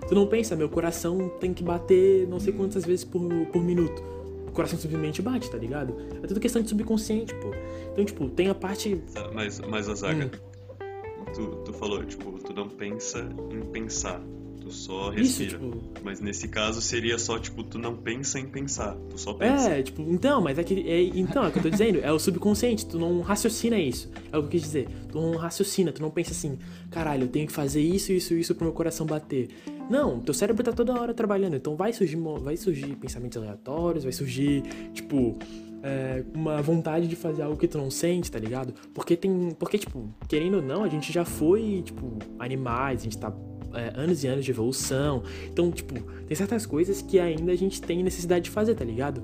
Tu 0.10 0.14
não 0.14 0.28
pensa, 0.28 0.58
meu 0.58 0.68
coração 0.68 1.30
tem 1.40 1.54
que 1.54 1.64
bater 1.64 2.28
não 2.28 2.38
sei 2.38 2.52
quantas 2.52 2.84
vezes 2.84 3.06
por, 3.06 3.22
por 3.54 3.64
minuto. 3.64 4.04
O 4.46 4.52
coração 4.52 4.78
simplesmente 4.78 5.22
bate, 5.22 5.50
tá 5.50 5.58
ligado? 5.58 5.96
É 6.22 6.28
tudo 6.28 6.42
questão 6.42 6.62
de 6.62 6.68
subconsciente, 6.68 7.34
pô. 7.36 7.50
Então, 7.94 8.04
tipo, 8.04 8.30
tem 8.30 8.50
a 8.50 8.54
parte. 8.54 8.98
Tá, 9.14 9.32
Mas, 9.34 9.62
mas 9.62 9.88
a 9.88 9.96
zaga, 9.96 10.26
Hum. 10.26 11.26
tu, 11.34 11.48
tu 11.64 11.72
falou, 11.72 12.04
tipo, 12.04 12.30
tu 12.40 12.52
não 12.54 12.68
pensa 12.68 13.26
em 13.50 13.62
pensar, 13.72 14.22
tu 14.63 14.71
só 14.71 15.13
Isso, 15.13 15.41
respira. 15.43 15.60
tipo. 15.60 15.84
Mas 16.04 16.19
nesse 16.21 16.47
caso 16.47 16.82
seria 16.82 17.19
só, 17.19 17.38
tipo, 17.38 17.63
tu 17.63 17.78
não 17.78 17.95
pensa 17.95 18.39
em 18.39 18.45
pensar, 18.45 18.95
tu 19.10 19.17
só 19.17 19.34
pensa. 19.34 19.69
É, 19.69 19.84
tipo, 19.84 20.02
então, 20.02 20.41
mas 20.41 20.58
é 20.58 20.63
que. 20.63 20.73
É, 20.89 21.02
então, 21.02 21.43
é 21.43 21.49
o 21.49 21.52
que 21.52 21.60
eu 21.60 21.63
tô 21.63 21.69
dizendo, 21.69 21.99
é 22.02 22.12
o 22.12 22.17
subconsciente, 22.17 22.86
tu 22.86 22.97
não 22.97 23.21
raciocina 23.21 23.78
isso. 23.78 24.10
É 24.32 24.38
o 24.38 24.41
que 24.41 24.47
eu 24.47 24.52
quis 24.52 24.62
dizer. 24.62 24.88
Tu 25.12 25.19
não 25.19 25.36
raciocina, 25.36 25.91
tu 25.91 26.02
não 26.02 26.10
pensa 26.10 26.32
assim, 26.32 26.58
caralho, 26.89 27.23
eu 27.23 27.28
tenho 27.28 27.45
que 27.45 27.54
fazer 27.54 27.82
isso, 27.82 28.12
isso, 28.12 28.34
isso 28.34 28.56
pro 28.56 28.65
meu 28.65 28.73
coração 28.73 29.06
bater. 29.06 29.49
Não, 29.89 30.19
teu 30.21 30.34
cérebro 30.34 30.63
tá 30.63 30.71
toda 30.71 30.93
hora 30.99 31.13
trabalhando, 31.13 31.56
então 31.56 31.76
vai 31.76 31.91
surgir, 31.91 32.17
vai 32.41 32.56
surgir 32.56 32.95
pensamentos 32.95 33.38
aleatórios, 33.38 34.04
vai 34.06 34.13
surgir, 34.13 34.63
tipo, 34.93 35.38
é, 35.84 36.23
uma 36.34 36.62
vontade 36.62 37.08
de 37.08 37.15
fazer 37.15 37.41
algo 37.41 37.58
que 37.58 37.67
tu 37.67 37.78
não 37.78 37.91
sente, 37.91 38.32
tá 38.32 38.39
ligado? 38.39 38.73
Porque 38.93 39.17
tem. 39.17 39.52
Porque, 39.60 39.78
tipo, 39.78 40.10
querendo 40.30 40.56
ou 40.56 40.62
não, 40.62 40.84
a 40.84 40.88
gente 40.88 41.12
já 41.12 41.26
foi, 41.26 41.82
tipo, 41.84 42.17
animais, 42.39 43.02
a 43.02 43.04
gente 43.04 43.17
tá. 43.17 43.32
É, 43.74 43.94
anos 43.96 44.24
e 44.24 44.28
anos 44.28 44.46
de 44.46 44.52
evolução. 44.52 45.24
Então, 45.52 45.72
tipo, 45.72 45.94
tem 46.28 46.36
certas 46.36 46.66
coisas 46.66 47.02
que 47.02 47.20
ainda 47.20 47.52
a 47.52 47.56
gente 47.56 47.82
tem 47.82 48.04
necessidade 48.04 48.46
de 48.46 48.50
fazer, 48.50 48.76
tá 48.76 48.86
ligado? 48.86 49.24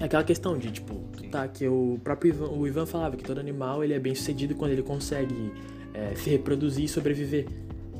Aquela 0.00 0.24
questão 0.24 0.58
de, 0.58 0.70
tipo, 0.70 1.00
tá, 1.30 1.46
que 1.46 1.66
o 1.66 1.98
próprio 2.02 2.30
Ivan, 2.30 2.48
o 2.48 2.66
Ivan 2.66 2.86
falava 2.86 3.16
que 3.16 3.22
todo 3.22 3.38
animal 3.38 3.84
ele 3.84 3.94
é 3.94 3.98
bem 3.98 4.14
sucedido 4.14 4.54
quando 4.54 4.72
ele 4.72 4.82
consegue 4.82 5.52
é, 5.94 6.14
se 6.14 6.30
reproduzir 6.30 6.84
e 6.84 6.88
sobreviver. 6.88 7.46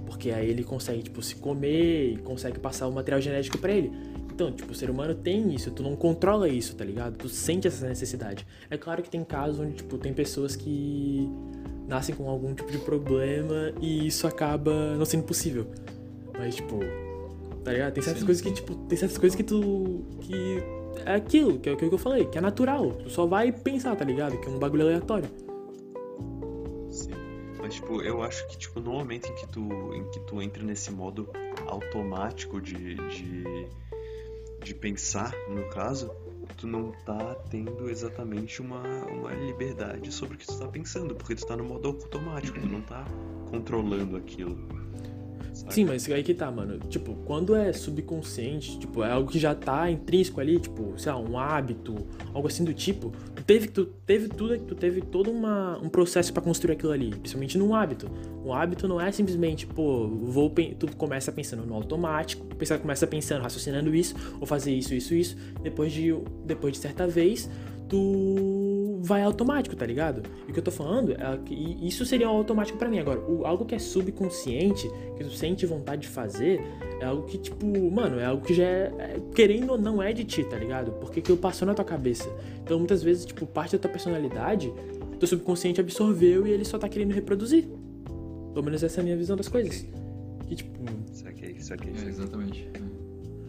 Porque 0.06 0.30
aí 0.30 0.48
ele 0.50 0.64
consegue, 0.64 1.02
tipo, 1.02 1.22
se 1.22 1.36
comer 1.36 2.12
e 2.12 2.16
consegue 2.18 2.58
passar 2.58 2.86
o 2.88 2.92
material 2.92 3.20
genético 3.20 3.58
pra 3.58 3.72
ele. 3.72 3.90
Então, 4.34 4.50
tipo, 4.50 4.72
o 4.72 4.74
ser 4.74 4.90
humano 4.90 5.14
tem 5.14 5.54
isso, 5.54 5.70
tu 5.70 5.82
não 5.82 5.94
controla 5.94 6.48
isso, 6.48 6.74
tá 6.74 6.84
ligado? 6.84 7.16
Tu 7.16 7.28
sente 7.28 7.68
essa 7.68 7.86
necessidade. 7.86 8.46
É 8.70 8.76
claro 8.76 9.02
que 9.02 9.10
tem 9.10 9.22
casos 9.22 9.60
onde, 9.60 9.74
tipo, 9.74 9.98
tem 9.98 10.12
pessoas 10.12 10.56
que 10.56 11.28
nascem 11.92 12.14
com 12.14 12.28
algum 12.28 12.54
tipo 12.54 12.72
de 12.72 12.78
problema 12.78 13.72
e 13.80 14.06
isso 14.06 14.26
acaba 14.26 14.96
não 14.96 15.04
sendo 15.04 15.24
possível. 15.24 15.66
Mas, 16.38 16.56
tipo, 16.56 16.80
tá 17.62 17.70
ligado? 17.70 17.92
Tem 17.92 18.02
certas 18.02 18.20
Sim, 18.20 18.26
coisas 18.26 18.42
que, 18.42 18.50
tipo, 18.50 18.74
tem 18.74 18.96
certas 18.96 19.18
coisas 19.18 19.36
que 19.36 19.42
tu. 19.42 20.02
que 20.22 20.62
é 21.04 21.14
aquilo, 21.14 21.58
que 21.58 21.68
é 21.68 21.72
o 21.72 21.76
que 21.76 21.84
eu 21.84 21.98
falei, 21.98 22.24
que 22.24 22.38
é 22.38 22.40
natural. 22.40 22.92
Tu 22.92 23.10
só 23.10 23.26
vai 23.26 23.52
pensar, 23.52 23.94
tá 23.94 24.04
ligado? 24.04 24.38
Que 24.38 24.48
é 24.48 24.50
um 24.50 24.58
bagulho 24.58 24.84
aleatório. 24.84 25.28
Sim. 26.90 27.10
Mas, 27.60 27.74
tipo, 27.74 28.00
eu 28.00 28.22
acho 28.22 28.46
que, 28.48 28.56
tipo, 28.56 28.80
no 28.80 28.92
momento 28.92 29.28
em 29.28 29.34
que 29.34 29.46
tu, 29.48 29.94
em 29.94 30.04
que 30.10 30.20
tu 30.20 30.40
entra 30.40 30.62
nesse 30.62 30.90
modo 30.90 31.28
automático 31.66 32.58
de, 32.58 32.94
de, 32.94 33.66
de 34.64 34.74
pensar, 34.74 35.34
no 35.50 35.68
caso, 35.68 36.10
tu 36.56 36.66
não 36.66 36.92
tá 37.04 37.34
tendo 37.50 37.88
exatamente 37.90 38.60
uma, 38.60 38.82
uma 39.06 39.32
liberdade 39.32 40.12
sobre 40.12 40.36
o 40.36 40.38
que 40.38 40.46
tu 40.46 40.58
tá 40.58 40.68
pensando, 40.68 41.14
porque 41.14 41.34
tu 41.34 41.46
tá 41.46 41.56
no 41.56 41.64
modo 41.64 41.88
automático, 41.88 42.60
tu 42.60 42.66
não 42.66 42.80
tá 42.80 43.04
controlando 43.50 44.16
aquilo. 44.16 44.56
sabe? 45.52 45.74
Sim, 45.74 45.84
mas 45.84 46.08
aí 46.10 46.22
que 46.22 46.34
tá, 46.34 46.50
mano. 46.50 46.78
Tipo, 46.88 47.14
quando 47.24 47.54
é 47.54 47.72
subconsciente, 47.72 48.78
tipo, 48.78 49.02
é 49.02 49.10
algo 49.12 49.30
que 49.30 49.38
já 49.38 49.54
tá 49.54 49.90
intrínseco 49.90 50.40
ali, 50.40 50.58
tipo, 50.58 50.94
sei 50.98 51.12
lá, 51.12 51.18
um 51.18 51.38
hábito, 51.38 51.94
algo 52.32 52.48
assim 52.48 52.64
do 52.64 52.74
tipo, 52.74 53.12
tu 53.42 53.44
teve, 53.44 53.66
tu 53.68 53.86
teve 54.06 54.28
tudo, 54.28 54.58
tu 54.58 54.74
teve 54.74 55.00
todo 55.00 55.30
uma, 55.30 55.76
um 55.78 55.88
processo 55.88 56.32
pra 56.32 56.40
construir 56.40 56.74
aquilo 56.74 56.92
ali, 56.92 57.10
principalmente 57.10 57.58
num 57.58 57.74
hábito. 57.74 58.08
Um 58.44 58.52
hábito 58.52 58.86
não 58.86 59.00
é 59.00 59.10
simplesmente, 59.10 59.66
pô, 59.66 60.06
vou, 60.06 60.52
tu 60.78 60.96
começa 60.96 61.32
pensando 61.32 61.66
no 61.66 61.74
automático, 61.74 62.46
tu 62.46 62.78
começa 62.80 63.06
pensando, 63.06 63.42
raciocinando 63.42 63.94
isso, 63.94 64.14
ou 64.40 64.46
fazer 64.46 64.72
isso, 64.72 64.94
isso, 64.94 65.14
isso, 65.14 65.36
depois 65.60 65.92
de, 65.92 66.14
depois 66.44 66.72
de 66.72 66.78
certa 66.78 67.06
vez, 67.06 67.50
tu 67.88 68.61
vai 69.04 69.22
automático, 69.22 69.74
tá 69.74 69.84
ligado? 69.84 70.22
E 70.46 70.50
o 70.50 70.54
que 70.54 70.60
eu 70.60 70.62
tô 70.64 70.70
falando 70.70 71.12
é 71.12 71.38
que 71.44 71.54
isso 71.82 72.04
seria 72.06 72.28
um 72.30 72.36
automático 72.36 72.78
pra 72.78 72.88
mim. 72.88 72.98
Agora, 73.00 73.18
o, 73.20 73.44
algo 73.44 73.64
que 73.64 73.74
é 73.74 73.78
subconsciente, 73.78 74.88
que 75.16 75.24
tu 75.24 75.30
sente 75.30 75.66
vontade 75.66 76.02
de 76.02 76.08
fazer, 76.08 76.60
é 77.00 77.04
algo 77.04 77.24
que, 77.24 77.36
tipo, 77.38 77.66
mano, 77.90 78.18
é 78.20 78.24
algo 78.26 78.44
que 78.44 78.54
já 78.54 78.62
é, 78.64 78.92
é- 78.98 79.16
querendo 79.34 79.70
ou 79.72 79.78
não 79.78 80.00
é 80.02 80.12
de 80.12 80.24
ti, 80.24 80.44
tá 80.44 80.56
ligado? 80.56 80.92
Porque 80.92 81.20
que 81.20 81.34
passou 81.36 81.66
na 81.66 81.74
tua 81.74 81.84
cabeça. 81.84 82.28
Então, 82.62 82.78
muitas 82.78 83.02
vezes, 83.02 83.24
tipo, 83.26 83.44
parte 83.44 83.72
da 83.72 83.78
tua 83.80 83.90
personalidade, 83.90 84.72
teu 85.18 85.26
subconsciente 85.26 85.80
absorveu 85.80 86.46
e 86.46 86.50
ele 86.52 86.64
só 86.64 86.78
tá 86.78 86.88
querendo 86.88 87.12
reproduzir. 87.12 87.66
Pelo 88.54 88.64
menos 88.64 88.82
essa 88.82 89.00
é 89.00 89.02
a 89.02 89.04
minha 89.04 89.16
visão 89.16 89.36
das 89.36 89.48
coisas. 89.48 89.84
Que, 90.46 90.54
tipo, 90.54 90.70
Saquei, 91.12 91.56
saquei, 91.60 91.92
É, 92.04 92.08
exatamente. 92.08 92.68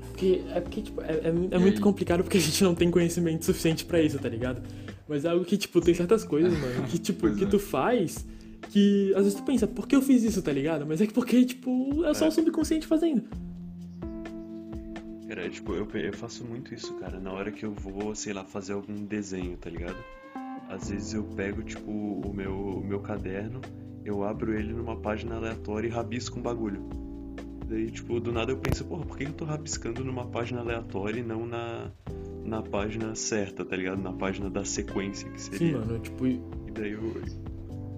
porque, 0.09 0.41
é 0.53 0.59
porque, 0.61 0.81
tipo, 0.81 1.01
é, 1.01 1.11
é- 1.13 1.27
é 1.27 1.57
muito 1.59 1.77
aí? 1.77 1.79
complicado 1.79 2.23
porque 2.23 2.37
a 2.37 2.41
gente 2.41 2.63
não 2.63 2.73
tem 2.73 2.89
conhecimento 2.89 3.43
suficiente 3.45 3.85
pra 3.85 4.01
isso, 4.01 4.17
tá 4.19 4.29
ligado? 4.29 4.61
Mas 5.07 5.25
é 5.25 5.29
algo 5.29 5.43
que, 5.43 5.57
tipo, 5.57 5.81
tem 5.81 5.93
certas 5.93 6.23
coisas, 6.23 6.51
mano, 6.53 6.83
que, 6.89 6.97
tipo, 6.97 7.21
Pois 7.21 7.35
que 7.37 7.43
é. 7.43 7.47
tu 7.47 7.59
faz 7.59 8.25
que 8.71 9.13
às 9.15 9.23
vezes 9.25 9.35
tu 9.35 9.43
pensa, 9.43 9.67
por 9.67 9.87
que 9.87 9.95
eu 9.95 10.01
fiz 10.01 10.23
isso, 10.23 10.41
tá 10.41 10.51
ligado? 10.51 10.85
Mas 10.85 11.01
é 11.01 11.05
que 11.05 11.13
porque, 11.13 11.43
tipo, 11.45 12.03
é 12.05 12.13
só 12.13 12.25
É. 12.25 12.27
o 12.29 12.31
subconsciente 12.31 12.87
fazendo. 12.87 13.23
Cara, 15.27 15.49
tipo, 15.49 15.73
eu, 15.73 15.87
eu 15.93 16.13
faço 16.13 16.43
muito 16.45 16.73
isso, 16.73 16.93
cara, 16.95 17.19
na 17.19 17.31
hora 17.31 17.51
que 17.51 17.63
eu 17.65 17.71
vou, 17.73 18.13
sei 18.15 18.33
lá, 18.33 18.43
fazer 18.43 18.73
algum 18.73 19.05
desenho, 19.05 19.57
tá 19.57 19.69
ligado? 19.69 19.97
Às 20.69 20.89
vezes 20.89 21.13
eu 21.13 21.23
pego, 21.23 21.61
tipo, 21.63 21.91
o 21.91 22.31
meu, 22.33 22.53
o 22.55 22.83
meu 22.83 22.99
caderno, 22.99 23.59
eu 24.05 24.23
abro 24.23 24.53
ele 24.57 24.73
numa 24.73 24.95
página 24.95 25.35
aleatória 25.35 25.87
e 25.87 25.91
rabisco 25.91 26.39
um 26.39 26.41
bagulho. 26.41 26.81
Daí, 27.67 27.89
tipo, 27.89 28.19
do 28.19 28.31
nada 28.31 28.51
eu 28.51 28.57
penso, 28.57 28.83
porra, 28.85 29.05
por 29.05 29.17
que 29.17 29.23
eu 29.23 29.33
tô 29.33 29.45
rabiscando 29.45 30.03
numa 30.03 30.25
página 30.25 30.61
aleatória 30.61 31.19
e 31.19 31.23
não 31.23 31.45
na, 31.45 31.91
na 32.45 32.61
página 32.61 33.15
certa, 33.15 33.63
tá 33.65 33.75
ligado? 33.75 34.01
Na 34.01 34.13
página 34.13 34.49
da 34.49 34.65
sequência 34.65 35.29
que 35.29 35.41
Sim, 35.41 35.51
seria. 35.51 35.77
mano, 35.77 35.99
tipo, 35.99 36.25
E 36.25 36.41
daí 36.73 36.91
eu, 36.91 37.01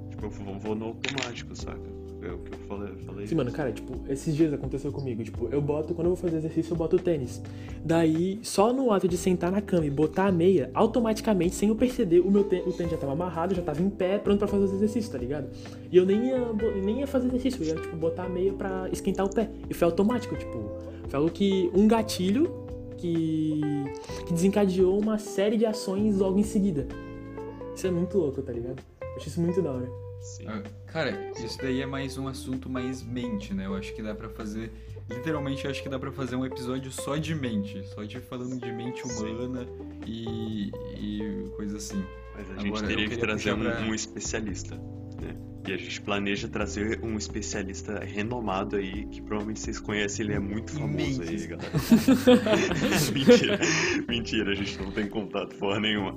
tipo, 0.10 0.26
eu 0.26 0.30
vou, 0.60 0.76
no 0.76 0.86
automático, 0.86 1.56
saca? 1.56 1.96
É 2.22 2.32
o 2.32 2.40
que 2.40 2.54
eu 2.54 2.58
falei. 2.68 2.94
falei 3.06 3.28
Sim, 3.28 3.36
mano, 3.36 3.52
cara, 3.52 3.72
tipo, 3.72 3.94
esses 4.12 4.36
dias 4.36 4.52
aconteceu 4.52 4.92
comigo. 4.92 5.24
Tipo, 5.24 5.48
eu 5.52 5.62
boto, 5.62 5.94
quando 5.94 6.08
eu 6.08 6.16
vou 6.16 6.18
fazer 6.18 6.38
exercício, 6.38 6.74
eu 6.74 6.78
boto 6.78 6.96
o 6.96 7.00
tênis. 7.00 7.40
Daí, 7.84 8.40
só 8.42 8.74
no 8.74 8.92
ato 8.92 9.08
de 9.08 9.16
sentar 9.16 9.52
na 9.52 9.62
cama 9.62 9.86
e 9.86 9.92
botar 9.92 10.26
a 10.28 10.32
meia, 10.32 10.72
automaticamente, 10.74 11.54
sem 11.54 11.70
eu 11.70 11.76
perceber, 11.76 12.22
o 12.22 12.32
meu 12.32 12.44
tê- 12.44 12.64
o 12.66 12.74
tênis 12.74 12.92
já 12.92 12.98
tava 12.98 13.12
amarrado, 13.14 13.54
já 13.54 13.62
tava 13.62 13.80
em 13.80 13.90
pé, 13.92 14.18
pronto 14.18 14.40
pra 14.40 14.48
fazer 14.48 14.64
os 14.64 14.74
exercícios, 14.74 15.10
tá 15.10 15.20
ligado? 15.20 15.50
E 15.92 15.98
eu 15.98 16.04
nem 16.06 16.26
ia, 16.30 16.40
nem 16.84 17.00
ia 17.02 17.08
fazer 17.08 17.28
exercício, 17.28 17.64
eu 17.64 17.68
ia, 17.68 17.76
tipo, 17.76 17.96
botar 17.96 18.24
a 18.26 18.30
meia 18.30 18.54
pra 18.54 18.90
esquentar 18.92 19.24
o 19.26 19.30
pé. 19.30 19.50
E 19.70 19.74
foi 19.76 19.86
automático, 19.86 20.36
tipo, 20.36 20.72
foi 21.08 21.18
algo 21.20 21.30
que. 21.32 21.70
Um 21.76 21.88
gatilho 21.88 22.65
que. 23.06 23.62
que 24.26 24.34
desencadeou 24.34 25.00
uma 25.00 25.18
série 25.18 25.58
de 25.58 25.66
ações 25.66 26.18
logo 26.18 26.40
em 26.40 26.44
seguida. 26.44 26.88
Isso 27.76 27.88
é 27.88 27.92
muito 27.92 28.18
louco, 28.18 28.42
tá 28.42 28.52
ligado? 28.52 28.82
Eu 29.02 29.16
acho 29.18 29.28
isso 29.28 29.42
muito 29.42 29.62
da 29.62 29.72
hora. 29.72 29.90
Sim. 30.22 30.46
Ah, 30.48 30.64
Cara, 30.88 31.32
isso 31.44 31.58
daí 31.60 31.82
é 31.82 31.86
mais 31.86 32.18
um 32.18 32.28
assunto 32.28 32.70
mais 32.70 33.04
mente, 33.04 33.54
né? 33.54 33.66
Eu 33.66 33.76
acho 33.76 33.94
que 33.94 34.02
dá 34.02 34.16
pra 34.16 34.30
fazer. 34.30 34.72
Literalmente, 35.10 35.66
eu 35.66 35.72
acho 35.72 35.84
que 35.84 35.90
dá 35.90 36.00
pra 36.00 36.12
fazer 36.12 36.36
um 36.36 36.46
episódio 36.46 36.92
só 36.92 37.16
de 37.18 37.36
mente. 37.36 37.84
Só 37.94 38.04
de 38.04 38.20
falando 38.22 38.60
de 38.60 38.72
mente 38.72 39.04
humana 39.04 39.68
e, 40.08 40.72
e 40.98 41.50
coisa 41.56 41.78
assim. 41.78 42.04
Mas 42.34 42.50
a 42.50 42.54
Agora, 42.54 42.64
gente 42.64 42.82
eu 42.82 42.88
teria 42.88 43.10
que 43.10 43.18
trazer 43.18 43.54
um, 43.54 43.60
pra- 43.60 43.82
um 43.82 43.94
especialista? 43.94 44.80
E 45.68 45.74
a 45.74 45.78
gente 45.78 46.00
planeja 46.02 46.48
trazer 46.48 47.00
um 47.04 47.18
especialista 47.18 48.00
renomado 48.00 48.76
aí, 48.76 49.06
que 49.08 49.20
provavelmente 49.22 49.60
vocês 49.62 49.80
conhecem, 49.80 50.26
ele 50.26 50.36
é 50.36 50.40
muito 50.40 50.72
famoso 50.74 51.24
aí, 51.24 51.48
galera. 51.48 51.72
Mentira. 53.12 53.60
Mentira, 54.08 54.52
a 54.52 54.56
gente 54.56 54.78
não 54.80 54.92
tem 54.92 55.08
contato 55.08 55.56
porra 55.56 55.80
nenhuma. 55.80 56.14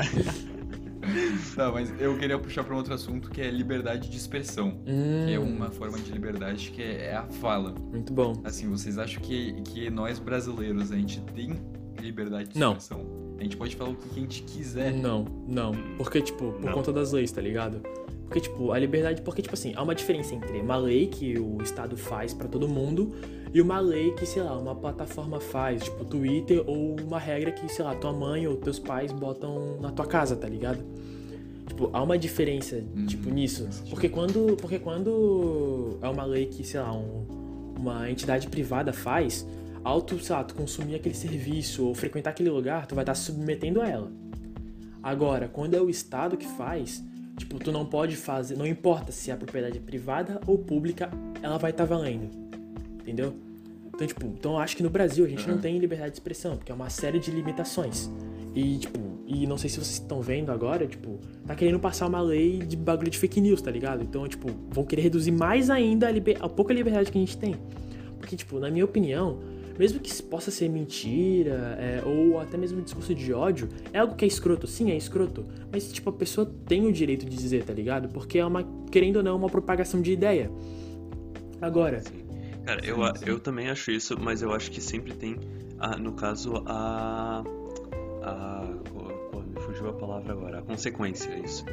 Tá, 1.56 1.72
mas 1.72 1.90
eu 1.98 2.18
queria 2.18 2.38
puxar 2.38 2.62
pra 2.64 2.74
um 2.74 2.76
outro 2.76 2.92
assunto 2.92 3.30
que 3.30 3.40
é 3.40 3.50
liberdade 3.50 4.11
de 4.11 4.16
expressão. 4.18 4.78
Que 5.26 5.32
é 5.32 5.38
uma 5.38 5.70
forma 5.70 5.98
de 5.98 6.12
liberdade 6.12 6.70
que 6.70 6.82
é 6.82 7.14
a 7.16 7.24
fala. 7.24 7.74
Muito 7.90 8.12
bom. 8.12 8.34
Assim, 8.44 8.68
vocês 8.68 8.98
acham 8.98 9.22
que, 9.22 9.54
que 9.62 9.88
nós 9.88 10.18
brasileiros, 10.18 10.92
a 10.92 10.96
gente 10.96 11.20
tem 11.34 11.58
liberdade 12.02 12.50
de 12.50 12.58
Não. 12.58 12.72
expressão? 12.72 13.06
A 13.38 13.42
gente 13.42 13.56
pode 13.56 13.74
falar 13.76 13.90
o 13.90 13.94
que 13.96 14.11
a 14.11 14.20
gente 14.20 14.42
quiser. 14.42 14.92
Não, 14.92 15.24
não. 15.46 15.72
Porque, 15.96 16.20
tipo, 16.20 16.52
por 16.52 16.61
Não. 16.61 16.72
conta 16.72 16.92
das 16.92 17.12
leis, 17.12 17.32
tá 17.32 17.40
ligado? 17.40 17.80
Porque, 18.28 18.40
tipo, 18.40 18.72
a 18.72 18.78
liberdade. 18.78 19.22
Porque, 19.22 19.40
tipo 19.40 19.54
assim, 19.54 19.72
há 19.74 19.82
uma 19.82 19.94
diferença 19.94 20.34
entre 20.34 20.60
uma 20.60 20.76
lei 20.76 21.06
que 21.06 21.38
o 21.38 21.62
Estado 21.62 21.96
faz 21.96 22.34
pra 22.34 22.46
todo 22.46 22.68
mundo 22.68 23.14
e 23.54 23.60
uma 23.62 23.80
lei 23.80 24.12
que, 24.12 24.26
sei 24.26 24.42
lá, 24.42 24.56
uma 24.58 24.74
plataforma 24.74 25.40
faz, 25.40 25.82
tipo, 25.84 26.04
Twitter, 26.04 26.62
ou 26.66 26.94
uma 27.00 27.18
regra 27.18 27.50
que, 27.50 27.66
sei 27.72 27.84
lá, 27.84 27.94
tua 27.94 28.12
mãe 28.12 28.46
ou 28.46 28.56
teus 28.56 28.78
pais 28.78 29.10
botam 29.12 29.78
na 29.80 29.90
tua 29.90 30.04
casa, 30.06 30.36
tá 30.36 30.46
ligado? 30.46 30.84
Tipo, 31.66 31.88
há 31.92 32.02
uma 32.02 32.18
diferença, 32.18 32.76
Uhum, 32.94 33.06
tipo, 33.06 33.30
nisso. 33.30 33.66
Porque 33.88 34.10
quando, 34.10 34.56
porque 34.60 34.78
quando 34.78 35.98
é 36.02 36.08
uma 36.08 36.24
lei 36.24 36.46
que, 36.46 36.62
sei 36.64 36.80
lá, 36.80 36.92
um- 36.92 37.26
uma 37.78 38.10
entidade 38.10 38.46
privada 38.48 38.92
faz, 38.92 39.46
ao 39.82 40.02
tu, 40.02 40.18
sei 40.18 40.36
lá, 40.36 40.44
tu 40.44 40.54
consumir 40.54 40.96
aquele 40.96 41.14
serviço 41.14 41.86
ou 41.86 41.94
frequentar 41.94 42.30
aquele 42.30 42.50
lugar, 42.50 42.86
tu 42.86 42.94
vai 42.94 43.02
estar 43.04 43.14
se 43.14 43.24
submetendo 43.26 43.80
a 43.80 43.88
ela. 43.88 44.12
Agora, 45.02 45.48
quando 45.48 45.74
é 45.74 45.80
o 45.80 45.88
Estado 45.88 46.36
que 46.36 46.46
faz, 46.46 47.02
tipo, 47.38 47.59
tu 47.59 47.70
não 47.72 47.87
pode 47.87 48.16
fazer, 48.16 48.57
não 48.57 48.66
importa 48.66 49.12
se 49.12 49.31
a 49.31 49.37
propriedade 49.37 49.79
é 49.79 49.81
privada 49.81 50.40
ou 50.46 50.59
pública, 50.59 51.11
ela 51.42 51.57
vai 51.59 51.70
estar 51.70 51.85
valendo. 51.85 52.29
Entendeu? 53.01 53.35
Então, 53.94 54.07
tipo, 54.07 54.27
então 54.27 54.53
eu 54.53 54.59
acho 54.59 54.77
que 54.77 54.83
no 54.83 54.90
Brasil 54.90 55.24
a 55.24 55.29
gente 55.29 55.46
não 55.46 55.55
Uhum. 55.57 55.61
tem 55.61 55.79
liberdade 55.79 56.11
de 56.12 56.16
expressão, 56.16 56.57
porque 56.57 56.70
é 56.70 56.74
uma 56.74 56.90
série 56.90 57.18
de 57.18 57.31
limitações. 57.31 58.11
E, 58.55 58.79
tipo, 58.79 58.98
e 59.27 59.46
não 59.46 59.57
sei 59.59 59.68
se 59.70 59.77
vocês 59.77 59.92
estão 59.94 60.20
vendo 60.20 60.51
agora, 60.51 60.87
tipo, 60.87 61.18
tá 61.46 61.55
querendo 61.55 61.79
passar 61.81 62.07
uma 62.07 62.20
lei 62.20 62.59
de 62.59 62.77
bagulho 62.77 63.11
de 63.11 63.18
fake 63.18 63.40
news, 63.40 63.61
tá 63.61 63.70
ligado? 63.70 64.03
Então, 64.03 64.27
tipo, 64.29 64.48
vão 64.70 64.85
querer 64.85 65.03
reduzir 65.03 65.31
mais 65.33 65.68
ainda 65.70 66.07
a, 66.09 66.11
liber- 66.11 66.38
a 66.40 66.48
pouca 66.48 66.72
liberdade 66.72 67.11
que 67.11 67.18
a 67.18 67.20
gente 67.20 67.37
tem. 67.37 67.55
Porque, 68.18 68.37
tipo, 68.37 68.59
na 68.59 68.70
minha 68.70 68.85
opinião, 68.85 69.38
mesmo 69.78 70.00
que 70.00 70.22
possa 70.22 70.50
ser 70.50 70.68
mentira, 70.68 71.76
é, 71.78 72.02
ou 72.04 72.40
até 72.40 72.56
mesmo 72.56 72.82
discurso 72.82 73.14
de 73.14 73.32
ódio, 73.32 73.68
é 73.92 73.98
algo 73.98 74.16
que 74.16 74.24
é 74.24 74.28
escroto, 74.28 74.66
sim, 74.66 74.90
é 74.90 74.96
escroto. 74.96 75.44
Mas, 75.70 75.92
tipo, 75.92 76.10
a 76.10 76.12
pessoa 76.12 76.50
tem 76.66 76.86
o 76.86 76.92
direito 76.92 77.24
de 77.24 77.36
dizer, 77.36 77.64
tá 77.64 77.72
ligado? 77.72 78.08
Porque 78.08 78.38
é 78.38 78.44
uma, 78.44 78.64
querendo 78.90 79.16
ou 79.16 79.22
não, 79.22 79.36
uma 79.36 79.48
propagação 79.48 80.00
de 80.02 80.12
ideia. 80.12 80.50
Agora. 81.60 82.00
Sim. 82.00 82.24
Cara, 82.64 82.84
eu, 82.84 82.98
eu 83.24 83.40
também 83.40 83.70
acho 83.70 83.90
isso, 83.90 84.18
mas 84.20 84.42
eu 84.42 84.52
acho 84.52 84.70
que 84.70 84.80
sempre 84.80 85.14
tem, 85.14 85.36
a, 85.78 85.96
no 85.96 86.12
caso, 86.12 86.62
a. 86.66 87.42
a 88.22 88.66
pô, 89.30 89.40
me 89.40 89.60
fugiu 89.60 89.88
a 89.88 89.92
palavra 89.94 90.32
agora. 90.32 90.58
A 90.58 90.62
consequência, 90.62 91.30
é 91.30 91.40
isso. 91.40 91.64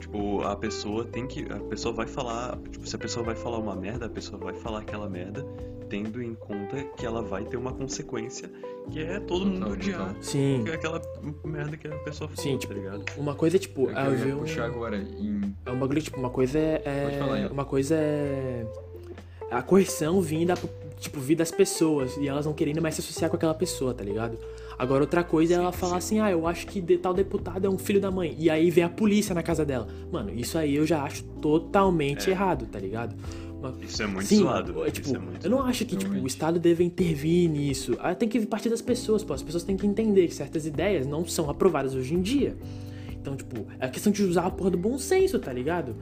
Tipo, 0.00 0.42
a 0.42 0.56
pessoa 0.56 1.04
tem 1.04 1.26
que. 1.26 1.44
A 1.52 1.60
pessoa 1.60 1.94
vai 1.94 2.06
falar. 2.06 2.56
Tipo, 2.70 2.86
se 2.86 2.96
a 2.96 2.98
pessoa 2.98 3.24
vai 3.24 3.34
falar 3.36 3.58
uma 3.58 3.76
merda, 3.76 4.06
a 4.06 4.08
pessoa 4.08 4.38
vai 4.42 4.54
falar 4.54 4.80
aquela 4.80 5.08
merda, 5.08 5.46
tendo 5.88 6.22
em 6.22 6.34
conta 6.34 6.82
que 6.96 7.04
ela 7.04 7.22
vai 7.22 7.44
ter 7.44 7.56
uma 7.58 7.72
consequência, 7.72 8.50
que 8.90 9.00
é 9.02 9.20
todo 9.20 9.44
mundo 9.46 9.68
odiar. 9.70 10.16
Sim. 10.22 10.62
Que 10.64 10.70
é 10.70 10.74
aquela 10.74 11.00
merda 11.44 11.76
que 11.76 11.86
a 11.86 11.96
pessoa 11.98 12.28
falou, 12.28 12.42
Sim, 12.42 12.54
tá 12.54 12.58
tipo, 12.60 12.72
ligado? 12.72 13.04
uma 13.18 13.34
coisa 13.34 13.56
é 13.56 13.60
tipo. 13.60 13.90
É 13.90 14.06
eu 14.06 14.10
ia 14.12 14.16
ver 14.16 14.34
um- 14.34 14.38
puxar 14.40 14.64
agora 14.64 14.96
em... 14.96 15.54
É 15.66 15.70
um 15.70 15.78
bagulho, 15.78 16.00
tipo, 16.00 16.18
uma 16.18 16.30
coisa 16.30 16.58
é. 16.58 17.04
Pode 17.04 17.18
falar, 17.18 17.38
é 17.38 17.42
Ian. 17.42 17.50
uma 17.52 17.64
coisa 17.64 17.94
é. 17.94 18.66
A 19.50 19.60
coerção 19.62 20.20
vinda, 20.22 20.54
tipo, 20.98 21.18
vir 21.20 21.34
das 21.34 21.50
pessoas 21.50 22.16
e 22.16 22.28
elas 22.28 22.46
não 22.46 22.52
querendo 22.52 22.80
mais 22.80 22.94
se 22.94 23.00
associar 23.00 23.28
com 23.28 23.36
aquela 23.36 23.54
pessoa, 23.54 23.92
tá 23.92 24.04
ligado? 24.04 24.38
Agora, 24.80 25.02
outra 25.02 25.22
coisa 25.22 25.52
é 25.52 25.56
ela 25.56 25.72
falar 25.72 26.00
sim. 26.00 26.18
assim, 26.18 26.20
ah, 26.20 26.30
eu 26.30 26.46
acho 26.46 26.66
que 26.66 26.80
de- 26.80 26.96
tal 26.96 27.12
deputado 27.12 27.66
é 27.66 27.68
um 27.68 27.76
filho 27.76 28.00
da 28.00 28.10
mãe. 28.10 28.34
E 28.38 28.48
aí 28.48 28.70
vem 28.70 28.82
a 28.82 28.88
polícia 28.88 29.34
na 29.34 29.42
casa 29.42 29.62
dela. 29.62 29.86
Mano, 30.10 30.32
isso 30.34 30.56
aí 30.56 30.74
eu 30.74 30.86
já 30.86 31.02
acho 31.02 31.22
totalmente 31.42 32.28
É. 32.28 32.32
errado, 32.32 32.64
tá 32.66 32.78
ligado? 32.78 33.14
Isso 33.82 34.02
é 34.02 34.06
muito 34.06 34.26
Sim, 34.26 34.38
zoado. 34.38 34.82
é, 34.86 34.90
tipo, 34.90 35.14
é 35.14 35.18
muito 35.18 35.44
eu 35.46 35.50
não 35.50 35.60
acho 35.60 35.84
que 35.84 35.94
tipo, 35.94 36.14
o. 36.14 36.26
Estado 36.26 36.58
deve 36.58 36.82
intervir 36.82 37.50
nisso. 37.50 37.94
Ah, 38.00 38.14
Tem 38.14 38.26
que 38.26 38.40
partir 38.46 38.70
das 38.70 38.80
pessoas, 38.80 39.22
pô. 39.22 39.34
As 39.34 39.42
pessoas 39.42 39.62
têm 39.64 39.76
que 39.76 39.86
entender 39.86 40.26
que 40.28 40.34
certas 40.34 40.64
ideias 40.64 41.06
não 41.06 41.26
são 41.26 41.50
aprovadas 41.50 41.94
hoje 41.94 42.14
em 42.14 42.22
dia. 42.22 42.56
Então, 43.12 43.36
tipo, 43.36 43.66
é 43.78 43.86
questão 43.86 44.10
de 44.10 44.22
usar 44.22 44.46
a 44.46 44.50
porra 44.50 44.70
do 44.70 44.78
bom 44.78 44.96
senso, 44.98 45.38
tá 45.38 45.52
ligado? 45.52 45.94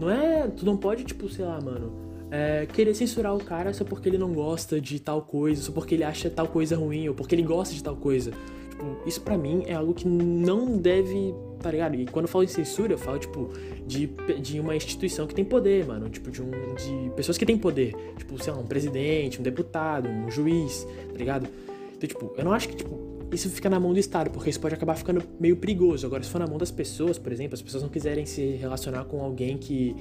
Não 0.00 0.08
é. 0.10 0.48
Tu 0.48 0.64
não 0.64 0.74
pode, 0.74 1.04
tipo, 1.04 1.28
sei 1.28 1.44
lá, 1.44 1.60
mano. 1.60 1.92
É, 2.32 2.64
querer 2.64 2.94
censurar 2.94 3.36
o 3.36 3.44
cara 3.44 3.74
só 3.74 3.84
porque 3.84 4.08
ele 4.08 4.16
não 4.16 4.32
gosta 4.32 4.80
de 4.80 4.98
tal 4.98 5.20
coisa, 5.20 5.60
só 5.60 5.70
porque 5.70 5.94
ele 5.94 6.02
acha 6.02 6.30
tal 6.30 6.48
coisa 6.48 6.74
ruim, 6.74 7.06
ou 7.06 7.14
porque 7.14 7.34
ele 7.34 7.42
gosta 7.42 7.74
de 7.74 7.84
tal 7.84 7.94
coisa. 7.94 8.32
Tipo, 8.70 8.96
isso 9.06 9.20
pra 9.20 9.36
mim 9.36 9.64
é 9.66 9.74
algo 9.74 9.92
que 9.92 10.08
não 10.08 10.78
deve. 10.78 11.34
Tá 11.60 11.70
ligado? 11.70 11.94
E 11.94 12.06
quando 12.06 12.24
eu 12.24 12.28
falo 12.28 12.42
em 12.42 12.48
censura, 12.48 12.94
eu 12.94 12.98
falo, 12.98 13.18
tipo, 13.18 13.50
de, 13.86 14.06
de 14.40 14.58
uma 14.58 14.74
instituição 14.74 15.26
que 15.26 15.34
tem 15.34 15.44
poder, 15.44 15.86
mano. 15.86 16.08
Tipo, 16.08 16.30
de, 16.30 16.42
um, 16.42 16.50
de 16.50 17.10
pessoas 17.14 17.36
que 17.36 17.44
têm 17.44 17.58
poder. 17.58 17.94
Tipo, 18.16 18.42
sei 18.42 18.52
lá, 18.52 18.58
um 18.58 18.66
presidente, 18.66 19.38
um 19.38 19.42
deputado, 19.42 20.08
um 20.08 20.30
juiz, 20.30 20.86
tá 21.12 21.18
ligado? 21.18 21.46
Então, 21.94 22.08
tipo, 22.08 22.32
eu 22.36 22.44
não 22.44 22.52
acho 22.52 22.68
que, 22.68 22.76
tipo, 22.76 22.98
isso 23.30 23.48
fica 23.50 23.70
na 23.70 23.78
mão 23.78 23.92
do 23.92 23.98
Estado, 23.98 24.30
porque 24.30 24.50
isso 24.50 24.58
pode 24.58 24.74
acabar 24.74 24.96
ficando 24.96 25.22
meio 25.38 25.56
perigoso. 25.56 26.06
Agora, 26.06 26.22
se 26.22 26.30
for 26.30 26.38
na 26.38 26.46
mão 26.46 26.58
das 26.58 26.70
pessoas, 26.70 27.18
por 27.18 27.30
exemplo, 27.30 27.54
as 27.54 27.62
pessoas 27.62 27.82
não 27.82 27.90
quiserem 27.90 28.26
se 28.26 28.42
relacionar 28.56 29.04
com 29.04 29.22
alguém 29.22 29.56
que, 29.56 29.94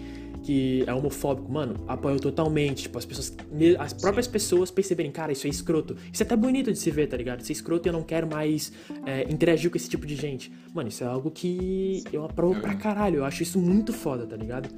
que 0.43 0.83
é 0.87 0.93
homofóbico, 0.93 1.51
mano, 1.51 1.75
apoio 1.87 2.19
totalmente. 2.19 2.83
Tipo, 2.83 2.97
as 2.97 3.05
pessoas, 3.05 3.35
as 3.79 3.93
próprias 3.93 4.27
pessoas 4.27 4.71
perceberem, 4.71 5.11
cara, 5.11 5.31
isso 5.31 5.45
é 5.47 5.49
escroto. 5.49 5.95
Isso 6.11 6.23
é 6.23 6.25
até 6.25 6.35
bonito 6.35 6.71
de 6.71 6.79
se 6.79 6.89
ver, 6.91 7.07
tá 7.07 7.15
ligado? 7.17 7.41
Isso 7.41 7.51
é 7.51 7.53
escroto 7.53 7.87
e 7.87 7.89
eu 7.89 7.93
não 7.93 8.03
quero 8.03 8.27
mais 8.27 8.71
é, 9.05 9.23
interagir 9.31 9.69
com 9.69 9.77
esse 9.77 9.89
tipo 9.89 10.05
de 10.05 10.15
gente. 10.15 10.51
Mano, 10.73 10.89
isso 10.89 11.03
é 11.03 11.07
algo 11.07 11.29
que 11.29 12.03
eu 12.11 12.25
aprovo 12.25 12.59
pra 12.59 12.73
caralho. 12.75 13.17
Eu 13.17 13.25
acho 13.25 13.43
isso 13.43 13.59
muito 13.59 13.93
foda, 13.93 14.25
tá 14.25 14.35
ligado? 14.35 14.69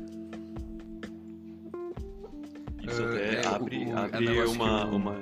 Isso 2.85 3.01
Uh, 3.01 3.05
até 3.05 3.35
é, 3.41 3.47
abre, 3.47 3.77
o- 3.77 3.89
é 3.89 3.93
abre 3.93 4.25
negócio 4.25 4.51
que 4.51 4.57
uma, 4.61 4.85
o- 4.91 4.95
uma. 4.95 5.15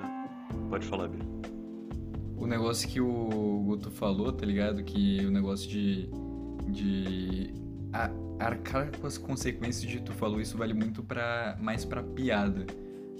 Pode 0.69 0.85
falar, 0.87 1.07
Bia. 1.07 1.21
O 2.37 2.47
negócio 2.47 2.89
que 2.89 2.99
o 2.99 3.63
Guto 3.65 3.91
falou, 3.91 4.31
tá 4.31 4.45
ligado? 4.45 4.83
Que 4.83 5.23
o 5.25 5.29
negócio 5.31 5.69
de. 5.69 6.09
de. 6.67 7.53
A- 7.93 8.09
arcar 8.39 8.91
com 8.99 9.05
as 9.07 9.17
consequências 9.17 9.89
de 9.89 9.99
tu 10.01 10.11
falou, 10.13 10.41
isso 10.41 10.57
vale 10.57 10.73
muito 10.73 11.03
pra. 11.03 11.57
mais 11.59 11.85
pra 11.85 12.01
piada. 12.01 12.65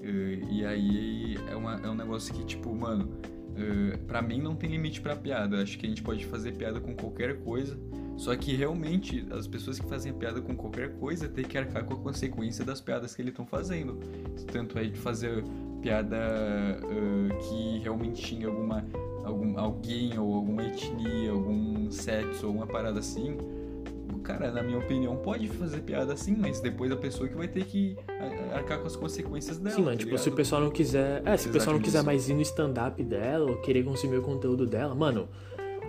Eh, 0.04 0.40
e 0.50 0.66
aí 0.66 1.38
é, 1.50 1.56
uma, 1.56 1.80
é 1.84 1.88
um 1.90 1.96
negócio 1.96 2.34
que, 2.34 2.44
tipo, 2.44 2.74
mano, 2.76 3.10
eh, 3.56 3.98
pra 4.08 4.22
mim 4.22 4.42
não 4.42 4.56
tem 4.56 4.70
limite 4.72 5.00
pra 5.02 5.16
piada. 5.16 5.62
Acho 5.62 5.78
que 5.78 5.86
a 5.86 5.90
gente 5.90 6.02
pode 6.02 6.26
fazer 6.26 6.54
piada 6.54 6.80
com 6.80 6.96
qualquer 6.96 7.40
coisa. 7.42 7.78
Só 8.18 8.36
que 8.36 8.56
realmente 8.56 9.26
as 9.32 9.48
pessoas 9.48 9.80
que 9.80 9.88
fazem 9.88 10.14
piada 10.14 10.42
com 10.42 10.56
qualquer 10.56 10.94
coisa 10.96 11.28
têm 11.28 11.44
que 11.46 11.58
arcar 11.58 11.84
com 11.86 11.94
a 11.94 11.98
consequência 11.98 12.64
das 12.64 12.80
piadas 12.80 13.16
que 13.16 13.22
eles 13.22 13.32
estão 13.32 13.46
fazendo. 13.46 13.98
Tanto 14.52 14.78
é 14.78 14.84
de 14.84 14.98
fazer 15.00 15.44
piada 15.82 16.18
ah, 16.18 17.36
que 17.40 17.80
realmente 17.80 18.22
tinha 18.22 18.48
alguma 18.48 18.86
algum, 19.24 19.58
alguém 19.58 20.18
ou 20.20 20.36
alguma 20.36 20.64
etnia, 20.68 21.32
algum 21.32 21.90
sexo 21.92 22.48
ou 22.48 22.54
uma 22.54 22.68
parada 22.68 23.00
assim, 23.00 23.38
cara, 24.20 24.52
na 24.52 24.62
minha 24.64 24.78
opinião, 24.78 25.16
pode 25.18 25.48
fazer 25.48 25.80
piada 25.82 26.14
assim, 26.14 26.36
mas 26.38 26.60
depois 26.60 26.92
a 26.92 26.96
pessoa 26.96 27.28
que 27.30 27.36
vai 27.36 27.48
ter 27.48 27.66
que 27.66 27.98
a- 28.08 28.58
arcar 28.58 28.80
com 28.80 28.88
as 28.88 28.96
consequências 28.96 29.58
dela. 29.58 29.76
Sim, 29.76 29.82
mano, 29.84 29.98
tá 29.98 30.04
tipo, 30.04 30.18
se 30.18 30.24
o 30.24 30.26
ligado? 30.26 30.36
pessoal 30.38 30.62
não 30.62 30.70
quiser. 30.72 31.22
É, 31.26 31.38
se 31.38 31.50
o 31.50 31.52
pessoal 31.52 31.76
não 31.76 31.82
quiser 31.82 32.04
mais 32.04 32.30
ir 32.30 32.34
no 32.34 32.42
stand-up 32.42 33.04
dela 33.04 33.50
ou 33.52 33.58
querer 33.62 33.84
consumir 33.84 34.18
o 34.18 34.22
conteúdo 34.22 34.66
dela, 34.66 34.94
mano. 34.96 35.28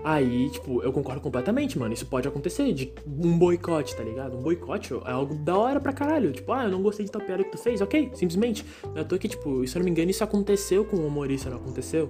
Aí, 0.05 0.51
tipo, 0.51 0.83
eu 0.83 0.93
concordo 0.93 1.21
completamente, 1.21 1.79
mano. 1.79 1.95
Isso 1.95 2.07
pode 2.07 2.27
acontecer, 2.27 2.73
de 2.73 2.93
um 3.07 3.39
boicote, 3.39 3.95
tá 3.95 4.03
ligado? 4.03 4.37
Um 4.37 4.43
boicote 4.43 4.93
é 4.93 5.11
algo 5.13 5.33
da 5.37 5.57
hora 5.57 5.79
pra 5.79 5.93
caralho. 5.93 6.33
Tipo, 6.33 6.51
ah, 6.53 6.65
eu 6.65 6.71
não 6.73 6.83
gostei 6.83 7.07
de 7.07 7.13
tal 7.13 7.23
piada 7.23 7.45
que 7.45 7.53
tu 7.53 7.59
fez, 7.59 7.81
ok, 7.81 8.11
simplesmente. 8.15 8.65
Eu 8.97 9.05
tô 9.05 9.15
aqui, 9.15 9.29
tipo, 9.29 9.65
se 9.65 9.77
eu 9.77 9.79
não 9.79 9.85
me 9.85 9.93
engano, 9.93 10.11
isso 10.11 10.25
aconteceu 10.25 10.85
com 10.85 10.97
o 10.97 11.07
humorista, 11.07 11.49
não 11.51 11.59
aconteceu? 11.59 12.09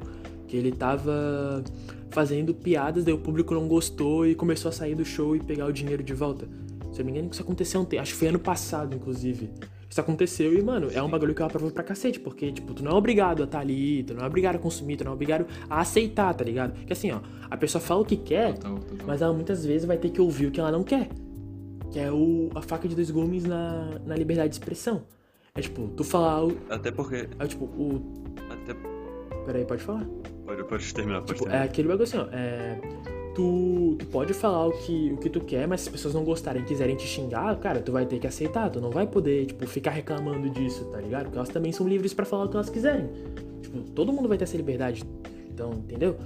Que 0.52 0.58
ele 0.58 0.70
tava 0.70 1.64
fazendo 2.10 2.52
piadas, 2.52 3.06
daí 3.06 3.14
o 3.14 3.18
público 3.18 3.54
não 3.54 3.66
gostou 3.66 4.26
e 4.26 4.34
começou 4.34 4.68
a 4.68 4.72
sair 4.72 4.94
do 4.94 5.02
show 5.02 5.34
e 5.34 5.40
pegar 5.40 5.64
o 5.64 5.72
dinheiro 5.72 6.02
de 6.02 6.12
volta. 6.12 6.46
Se 6.92 7.00
eu 7.00 7.06
não 7.06 7.06
me 7.06 7.12
engano, 7.12 7.32
isso 7.32 7.40
aconteceu 7.40 7.80
ontem. 7.80 7.98
Acho 7.98 8.12
que 8.12 8.18
foi 8.18 8.28
ano 8.28 8.38
passado, 8.38 8.94
inclusive. 8.94 9.48
Isso 9.88 9.98
aconteceu 9.98 10.52
e, 10.52 10.60
mano, 10.62 10.88
é 10.92 11.02
um 11.02 11.08
bagulho 11.08 11.34
que 11.34 11.40
eu 11.40 11.46
aprovo 11.46 11.70
pra 11.72 11.82
cacete, 11.82 12.20
porque, 12.20 12.52
tipo, 12.52 12.74
tu 12.74 12.84
não 12.84 12.92
é 12.92 12.94
obrigado 12.94 13.40
a 13.40 13.44
estar 13.46 13.60
ali, 13.60 14.02
tu 14.04 14.12
não 14.12 14.24
é 14.24 14.26
obrigado 14.26 14.56
a 14.56 14.58
consumir, 14.58 14.96
tu 14.98 15.04
não 15.04 15.12
é 15.12 15.14
obrigado 15.14 15.46
a 15.70 15.80
aceitar, 15.80 16.34
tá 16.34 16.44
ligado? 16.44 16.74
Porque 16.74 16.92
assim, 16.92 17.10
ó, 17.12 17.20
a 17.50 17.56
pessoa 17.56 17.80
fala 17.80 18.02
o 18.02 18.04
que 18.04 18.16
quer, 18.16 18.52
Total, 18.52 18.78
total. 18.78 19.06
mas 19.06 19.22
ela 19.22 19.32
muitas 19.32 19.64
vezes 19.64 19.86
vai 19.86 19.96
ter 19.96 20.10
que 20.10 20.20
ouvir 20.20 20.48
o 20.48 20.50
que 20.50 20.60
ela 20.60 20.70
não 20.70 20.84
quer. 20.84 21.08
Que 21.90 21.98
é 21.98 22.12
o, 22.12 22.50
a 22.54 22.60
faca 22.60 22.86
de 22.86 22.94
dois 22.94 23.10
gumes 23.10 23.44
na, 23.44 23.88
na 24.04 24.14
liberdade 24.14 24.50
de 24.50 24.56
expressão. 24.56 25.04
É 25.54 25.62
tipo, 25.62 25.88
tu 25.96 26.04
falar 26.04 26.44
o. 26.44 26.58
Até 26.68 26.90
porque. 26.90 27.26
É 27.38 27.46
tipo, 27.46 27.64
o. 27.64 28.02
Até. 28.50 28.74
Peraí, 29.46 29.64
pode 29.64 29.82
falar? 29.82 30.06
Pode, 30.54 30.64
pode 30.68 30.94
terminar, 30.94 31.20
pode 31.22 31.32
Tipo, 31.34 31.44
é 31.44 31.50
terminar. 31.50 31.64
aquele 31.64 31.88
bagulho 31.88 32.04
assim, 32.04 32.18
ó. 32.18 32.26
É, 32.32 32.78
tu, 33.34 33.96
tu 33.98 34.06
pode 34.06 34.34
falar 34.34 34.66
o 34.66 34.72
que, 34.72 35.12
o 35.12 35.16
que 35.16 35.30
tu 35.30 35.40
quer, 35.40 35.66
mas 35.66 35.80
se 35.82 35.88
as 35.88 35.92
pessoas 35.92 36.14
não 36.14 36.24
gostarem 36.24 36.62
quiserem 36.64 36.94
te 36.96 37.06
xingar, 37.06 37.56
cara, 37.58 37.80
tu 37.80 37.92
vai 37.92 38.04
ter 38.06 38.18
que 38.18 38.26
aceitar. 38.26 38.68
Tu 38.70 38.80
não 38.80 38.90
vai 38.90 39.06
poder, 39.06 39.46
tipo, 39.46 39.66
ficar 39.66 39.90
reclamando 39.92 40.50
disso, 40.50 40.84
tá 40.86 41.00
ligado? 41.00 41.24
Porque 41.24 41.38
elas 41.38 41.48
também 41.48 41.72
são 41.72 41.88
livres 41.88 42.12
pra 42.12 42.24
falar 42.24 42.44
o 42.44 42.48
que 42.48 42.56
elas 42.56 42.68
quiserem. 42.70 43.08
Tipo, 43.62 43.80
todo 43.94 44.12
mundo 44.12 44.28
vai 44.28 44.36
ter 44.36 44.44
essa 44.44 44.56
liberdade. 44.56 45.02
Então, 45.50 45.72
entendeu? 45.72 46.16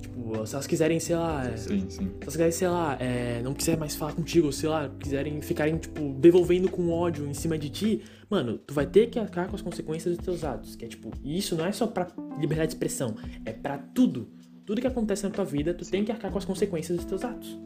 Tipo, 0.00 0.46
se 0.46 0.54
elas 0.54 0.66
quiserem, 0.66 1.00
sei 1.00 1.16
lá. 1.16 1.44
é, 1.46 1.56
Sim, 1.56 1.80
sim. 1.88 1.88
se 1.88 2.02
elas 2.22 2.32
quiserem, 2.34 2.52
sei 2.52 2.68
lá, 2.68 2.96
é, 3.00 3.40
não 3.42 3.52
quiser 3.54 3.76
mais 3.76 3.96
falar 3.96 4.12
contigo, 4.12 4.46
ou 4.46 4.52
sei 4.52 4.68
lá, 4.68 4.88
quiserem 5.00 5.40
ficarem, 5.40 5.76
tipo, 5.78 6.00
devolvendo 6.18 6.68
com 6.70 6.88
ódio 6.90 7.26
em 7.26 7.34
cima 7.34 7.58
de 7.58 7.68
ti, 7.70 8.02
mano, 8.34 8.58
tu 8.58 8.74
vai 8.74 8.86
ter 8.86 9.08
que 9.08 9.18
arcar 9.18 9.48
com 9.48 9.54
as 9.54 9.62
consequências 9.62 10.16
dos 10.16 10.24
teus 10.24 10.42
atos. 10.42 10.74
Que 10.74 10.84
é 10.84 10.88
tipo, 10.88 11.10
e 11.22 11.38
isso 11.38 11.54
não 11.54 11.64
é 11.64 11.72
só 11.72 11.86
pra 11.86 12.08
liberdade 12.38 12.68
de 12.68 12.74
expressão, 12.74 13.14
é 13.44 13.52
pra 13.52 13.78
tudo. 13.78 14.28
Tudo 14.66 14.80
que 14.80 14.86
acontece 14.86 15.22
na 15.24 15.30
tua 15.30 15.44
vida, 15.44 15.72
tu 15.72 15.88
tem 15.88 16.04
que 16.04 16.10
arcar 16.10 16.32
com 16.32 16.38
as 16.38 16.44
consequências 16.44 16.96
dos 16.96 17.06
teus 17.06 17.22
atos. 17.24 17.56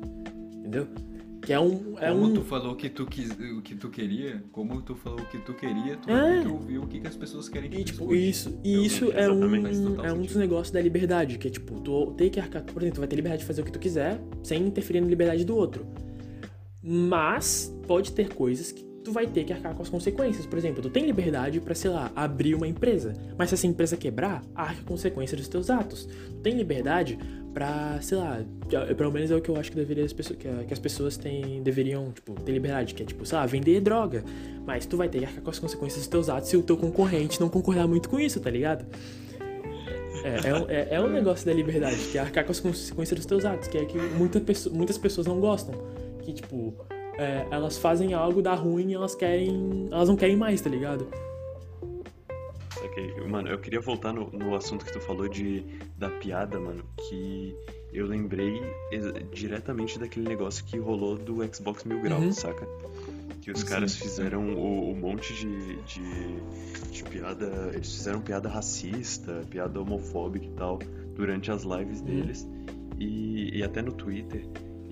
Entendeu? 0.53 0.89
Que 1.41 1.53
é 1.53 1.61
um. 1.61 1.95
É 1.99 2.11
como 2.11 2.25
um... 2.25 2.35
tu 2.35 2.43
falou 2.43 2.75
que 2.75 2.91
tu 2.91 3.07
quis, 3.07 3.31
o 3.31 3.63
que 3.63 3.75
tu 3.77 3.89
queria, 3.89 4.43
como 4.53 4.83
tu 4.83 4.95
falou 4.97 5.21
o 5.21 5.27
que 5.27 5.39
tu 5.39 5.55
queria, 5.55 5.97
tu 5.97 6.11
É. 6.11 6.43
que 6.43 6.49
ouvir 6.49 6.79
o 6.79 6.87
que, 6.87 7.01
que 7.01 7.07
as 7.07 7.17
pessoas 7.17 7.49
querem 7.49 7.71
que 7.71 7.79
E, 7.79 7.85
tipo, 7.85 8.15
isso, 8.15 8.59
e 8.63 8.85
isso 8.85 9.11
é 9.13 9.31
um, 9.31 9.67
exatamente, 9.67 10.07
é 10.07 10.13
um 10.13 10.23
dos 10.23 10.35
negócios 10.35 10.73
da 10.73 10.83
liberdade, 10.83 11.39
que 11.39 11.49
é 11.49 11.51
tipo, 11.51 11.81
tu 11.81 12.13
tem 12.17 12.29
que 12.29 12.41
arcar, 12.41 12.63
por 12.65 12.83
exemplo, 12.83 12.97
tu 12.97 13.01
vai 13.01 13.09
ter 13.09 13.17
liberdade 13.17 13.43
de 13.43 13.47
fazer 13.47 13.63
o 13.63 13.65
que 13.65 13.73
tu 13.73 13.79
quiser, 13.79 14.21
sem 14.43 14.67
interferir 14.67 15.01
na 15.01 15.07
liberdade 15.07 15.45
do 15.45 15.57
outro. 15.57 15.87
Mas 16.83 17.73
pode 17.87 18.13
ter 18.13 18.35
coisas 18.35 18.73
que 18.73 18.88
tu 19.05 19.13
vai 19.13 19.27
ter 19.27 19.45
que 19.45 19.53
arcar 19.53 19.75
com 19.75 19.83
as 19.83 19.89
consequências. 19.89 20.47
Por 20.47 20.59
exemplo, 20.59 20.83
tu 20.83 20.91
tem 20.91 21.05
liberdade 21.07 21.61
pra, 21.61 21.75
sei 21.75 21.91
lá, 21.91 22.11
abrir 22.15 22.55
uma 22.55 22.67
empresa, 22.67 23.15
mas 23.37 23.49
se 23.49 23.55
essa 23.55 23.67
empresa 23.67 23.97
quebrar, 23.97 24.43
arca 24.55 24.83
consequência 24.83 25.37
dos 25.37 25.49
teus 25.49 25.71
atos. 25.71 26.07
Tu 26.07 26.37
tem 26.43 26.55
liberdade 26.55 27.19
pra, 27.53 27.99
sei 28.01 28.19
lá, 28.19 28.41
pelo 28.97 29.11
menos 29.11 29.31
é 29.31 29.37
o 29.37 29.41
que 29.41 29.49
eu 29.49 29.57
acho 29.57 29.71
que 29.71 29.77
deveria 29.77 30.05
as 30.05 30.13
pessoas, 30.13 30.39
que, 30.39 30.73
as 30.73 30.79
pessoas 30.79 31.17
têm, 31.17 31.63
deveriam, 31.63 32.13
tipo, 32.13 32.35
ter 32.41 32.53
liberdade, 32.53 32.95
que 32.95 33.03
é 33.03 33.07
tipo, 33.07 33.25
sei 33.25 33.39
lá, 33.39 33.47
vender 33.47 33.81
droga. 33.81 34.23
Mas 34.67 34.87
tu 34.87 34.97
vai 34.97 35.09
ter 35.09 35.21
que 35.21 35.25
arcar 35.25 35.43
com 35.43 35.51
as 35.51 35.59
consequências 35.59 36.01
dos 36.01 36.09
teus 36.09 36.29
atos 36.29 36.49
se 36.49 36.57
o 36.57 36.63
teu 36.63 36.77
concorrente 36.77 37.41
não 37.41 37.49
concordar 37.49 37.87
muito 37.89 38.09
com 38.09 38.19
isso, 38.19 38.39
tá 38.41 38.51
ligado? 38.51 38.85
É, 40.25 40.29
é, 40.29 40.89
é, 40.93 40.95
é 40.97 41.01
um 41.01 41.09
negócio 41.09 41.47
da 41.47 41.53
liberdade, 41.53 41.97
que 42.11 42.19
é 42.19 42.21
arcar 42.21 42.45
com 42.45 42.53
as 42.53 42.61
consequências 42.61 43.19
dos 43.19 43.27
teus 43.27 43.45
atos, 43.45 43.69
que 43.69 43.79
é 43.79 43.85
que 43.85 43.97
muita 43.97 44.43
muitas 44.71 44.99
pessoas 44.99 45.27
não 45.27 45.41
gostam. 45.41 45.75
Que, 46.23 46.33
tipo, 46.33 46.75
é, 47.19 47.47
elas 47.51 47.77
fazem 47.77 48.15
algo, 48.15 48.41
dá 48.41 48.55
ruim 48.55 48.91
e 48.91 48.95
elas 48.95 49.15
querem. 49.15 49.89
Elas 49.91 50.09
não 50.09 50.17
querem 50.17 50.37
mais, 50.37 50.61
tá 50.61 50.71
ligado? 50.71 51.07
Mano, 53.29 53.49
eu 53.49 53.59
queria 53.59 53.81
voltar 53.81 54.13
no, 54.13 54.31
no 54.31 54.55
assunto 54.55 54.85
que 54.85 54.93
tu 54.93 55.01
falou 55.01 55.29
de, 55.29 55.63
da 55.99 56.09
piada, 56.09 56.59
mano, 56.59 56.83
que 56.97 57.55
eu 57.93 58.07
lembrei 58.07 58.63
diretamente 59.33 59.99
daquele 59.99 60.27
negócio 60.27 60.65
que 60.65 60.79
rolou 60.79 61.17
do 61.17 61.45
Xbox 61.55 61.85
Mil 61.85 62.01
Grau, 62.01 62.21
uhum. 62.21 62.33
saca? 62.33 62.67
Que 63.43 63.51
os 63.51 63.61
sim, 63.61 63.67
caras 63.67 63.97
fizeram 63.97 64.55
o, 64.55 64.91
o, 64.91 64.97
monte 64.97 65.35
de, 65.35 65.77
de, 65.83 66.91
de, 66.91 67.05
piada. 67.05 67.71
Eles 67.75 67.95
fizeram 67.95 68.21
piada 68.21 68.49
racista, 68.49 69.45
piada 69.51 69.81
homofóbica 69.81 70.47
e 70.47 70.51
tal, 70.51 70.79
durante 71.15 71.51
as 71.51 71.65
lives 71.65 72.01
uhum. 72.01 72.07
deles. 72.07 72.49
E, 72.99 73.59
e 73.59 73.63
até 73.63 73.83
no 73.83 73.93
Twitter. 73.93 74.43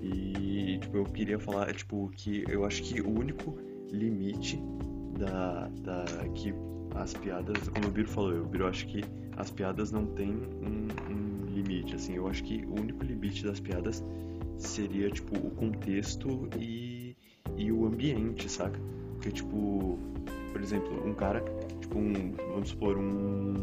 E 0.01 0.77
tipo, 0.79 0.97
eu 0.97 1.05
queria 1.05 1.39
falar, 1.39 1.73
tipo, 1.73 2.09
que 2.15 2.43
eu 2.47 2.65
acho 2.65 2.83
que 2.83 3.01
o 3.01 3.09
único 3.09 3.57
limite 3.91 4.59
da, 5.17 5.67
da 5.81 6.05
que 6.35 6.53
as 6.95 7.13
piadas, 7.13 7.67
como 7.69 7.87
o 7.87 7.91
Biro 7.91 8.07
falou, 8.07 8.41
o 8.41 8.45
Biro 8.45 8.67
acho 8.67 8.87
que 8.87 9.03
as 9.37 9.51
piadas 9.51 9.91
não 9.91 10.05
têm 10.05 10.31
um, 10.31 10.87
um, 11.11 11.45
limite, 11.45 11.95
assim, 11.95 12.15
eu 12.15 12.27
acho 12.27 12.43
que 12.43 12.65
o 12.65 12.79
único 12.79 13.03
limite 13.03 13.43
das 13.43 13.59
piadas 13.59 14.03
seria, 14.57 15.09
tipo, 15.09 15.35
o 15.35 15.51
contexto 15.51 16.49
e, 16.57 17.15
e 17.55 17.71
o 17.71 17.85
ambiente, 17.85 18.49
saca? 18.49 18.79
Porque, 19.13 19.31
tipo, 19.31 19.99
por 20.51 20.61
exemplo, 20.61 21.07
um 21.07 21.13
cara, 21.13 21.43
tipo, 21.79 21.97
um, 21.97 22.31
vamos 22.51 22.69
supor, 22.69 22.97
um, 22.97 23.53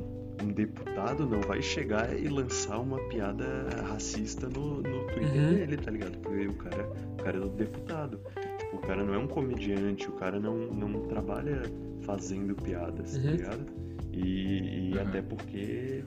um 0.43 0.53
deputado 0.53 1.27
não 1.27 1.41
vai 1.41 1.63
chegar 1.63 2.17
e 2.17 2.29
lançar 2.29 2.79
uma 2.79 2.99
piada 3.09 3.69
racista 3.89 4.49
no, 4.49 4.83
no 4.83 5.07
Twitter 5.07 5.43
uhum. 5.43 5.55
dele, 5.55 5.77
tá 5.77 5.91
ligado? 5.91 6.19
Porque 6.19 6.47
o 6.47 6.55
cara, 6.55 6.93
o 7.13 7.23
cara 7.23 7.39
é 7.39 7.41
o 7.41 7.49
deputado. 7.49 8.21
Tipo, 8.59 8.77
o 8.77 8.79
cara 8.81 9.05
não 9.05 9.15
é 9.15 9.19
um 9.19 9.27
comediante, 9.27 10.09
o 10.09 10.13
cara 10.13 10.41
não, 10.41 10.57
não 10.73 11.03
trabalha 11.07 11.63
fazendo 12.03 12.55
piadas, 12.55 13.13
tá 13.13 13.19
uhum. 13.19 13.25
tá 13.25 13.31
ligado? 13.31 13.67
E, 14.13 14.91
e 14.91 14.95
uhum. 14.95 15.03
até 15.03 15.23
porque. 15.23 16.05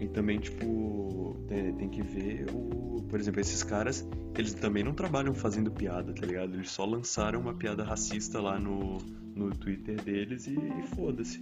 E 0.00 0.06
também, 0.08 0.38
tipo, 0.38 1.36
tem, 1.48 1.72
tem, 1.74 1.88
que 1.88 2.02
ver 2.02 2.46
o. 2.52 3.02
Por 3.08 3.18
exemplo, 3.18 3.40
esses 3.40 3.62
caras, 3.62 4.06
eles 4.36 4.54
também 4.54 4.84
não 4.84 4.94
trabalham 4.94 5.34
fazendo 5.34 5.70
piada, 5.70 6.12
tá 6.12 6.26
ligado? 6.26 6.54
Eles 6.54 6.70
só 6.70 6.84
lançaram 6.84 7.40
uma 7.40 7.54
piada 7.54 7.82
racista 7.82 8.40
lá 8.40 8.60
no, 8.60 8.98
no 9.34 9.50
Twitter 9.50 10.00
deles 10.02 10.46
e, 10.46 10.54
e 10.54 10.82
foda-se. 10.94 11.40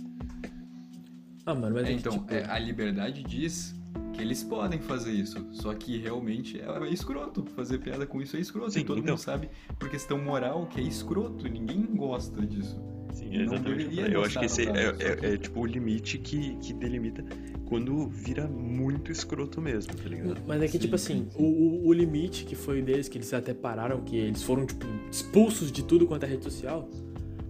Ah, 1.47 1.55
mano, 1.55 1.77
mas 1.77 1.89
é, 1.89 1.93
então, 1.93 2.13
tipo... 2.13 2.35
é, 2.35 2.45
a 2.45 2.59
liberdade 2.59 3.23
diz 3.23 3.73
que 4.13 4.21
eles 4.21 4.43
podem 4.43 4.81
fazer 4.81 5.13
isso. 5.13 5.47
Só 5.53 5.73
que 5.73 5.97
realmente 5.97 6.61
é, 6.61 6.67
é 6.67 6.91
escroto. 6.91 7.45
Fazer 7.55 7.79
piada 7.79 8.05
com 8.05 8.21
isso 8.21 8.37
é 8.37 8.41
escroto. 8.41 8.73
Sim, 8.73 8.81
e 8.81 8.85
todo 8.85 8.99
então... 8.99 9.15
mundo 9.15 9.23
sabe 9.23 9.49
por 9.79 9.89
questão 9.89 10.19
moral 10.19 10.67
que 10.67 10.81
é 10.81 10.83
escroto. 10.83 11.49
Ninguém 11.49 11.83
gosta 11.95 12.45
disso. 12.45 12.77
Sim, 13.15 13.37
exatamente. 13.37 13.99
Eu 13.99 14.25
acho 14.25 14.39
que 14.41 14.45
esse 14.45 14.69
é, 14.69 14.97
é, 14.99 15.35
é, 15.35 15.37
tipo 15.39 15.61
o 15.61 15.67
limite 15.67 16.19
que, 16.19 16.57
que 16.57 16.75
delimita 16.75 17.25
quando 17.65 18.09
vira 18.09 18.47
muito 18.47 19.13
escroto 19.13 19.61
mesmo, 19.61 19.95
tá 19.95 20.09
ligado? 20.09 20.43
Mas 20.47 20.63
é 20.63 20.69
que, 20.69 20.79
tipo 20.79 20.99
sim, 20.99 21.25
tipo 21.25 21.27
assim, 21.27 21.31
sim. 21.31 21.43
O, 21.43 21.89
o 21.89 21.93
limite 21.93 22.45
que 22.45 22.55
foi 22.55 22.83
deles, 22.83 23.09
que 23.09 23.19
eles 23.19 23.33
até 23.33 23.55
pararam, 23.55 24.01
que 24.03 24.17
eles 24.17 24.43
foram, 24.43 24.67
tipo, 24.67 24.87
expulsos 25.11 25.71
de 25.73 25.83
tudo 25.83 26.07
quanto 26.07 26.25
é 26.25 26.27
rede 26.27 26.45
social, 26.45 26.89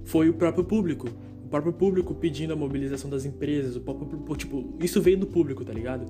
foi 0.05 0.29
o 0.29 0.35
próprio 0.35 0.65
público. 0.65 1.09
O 1.47 1.49
próprio 1.49 1.73
público 1.73 2.13
pedindo 2.13 2.53
a 2.53 2.57
mobilização 2.57 3.09
das 3.09 3.25
empresas, 3.25 3.77
o 3.77 3.81
próprio, 3.81 4.37
tipo, 4.37 4.75
isso 4.81 5.01
veio 5.01 5.17
do 5.17 5.29
público, 5.29 5.65
tá 5.65 5.73
ligado? 5.73 6.05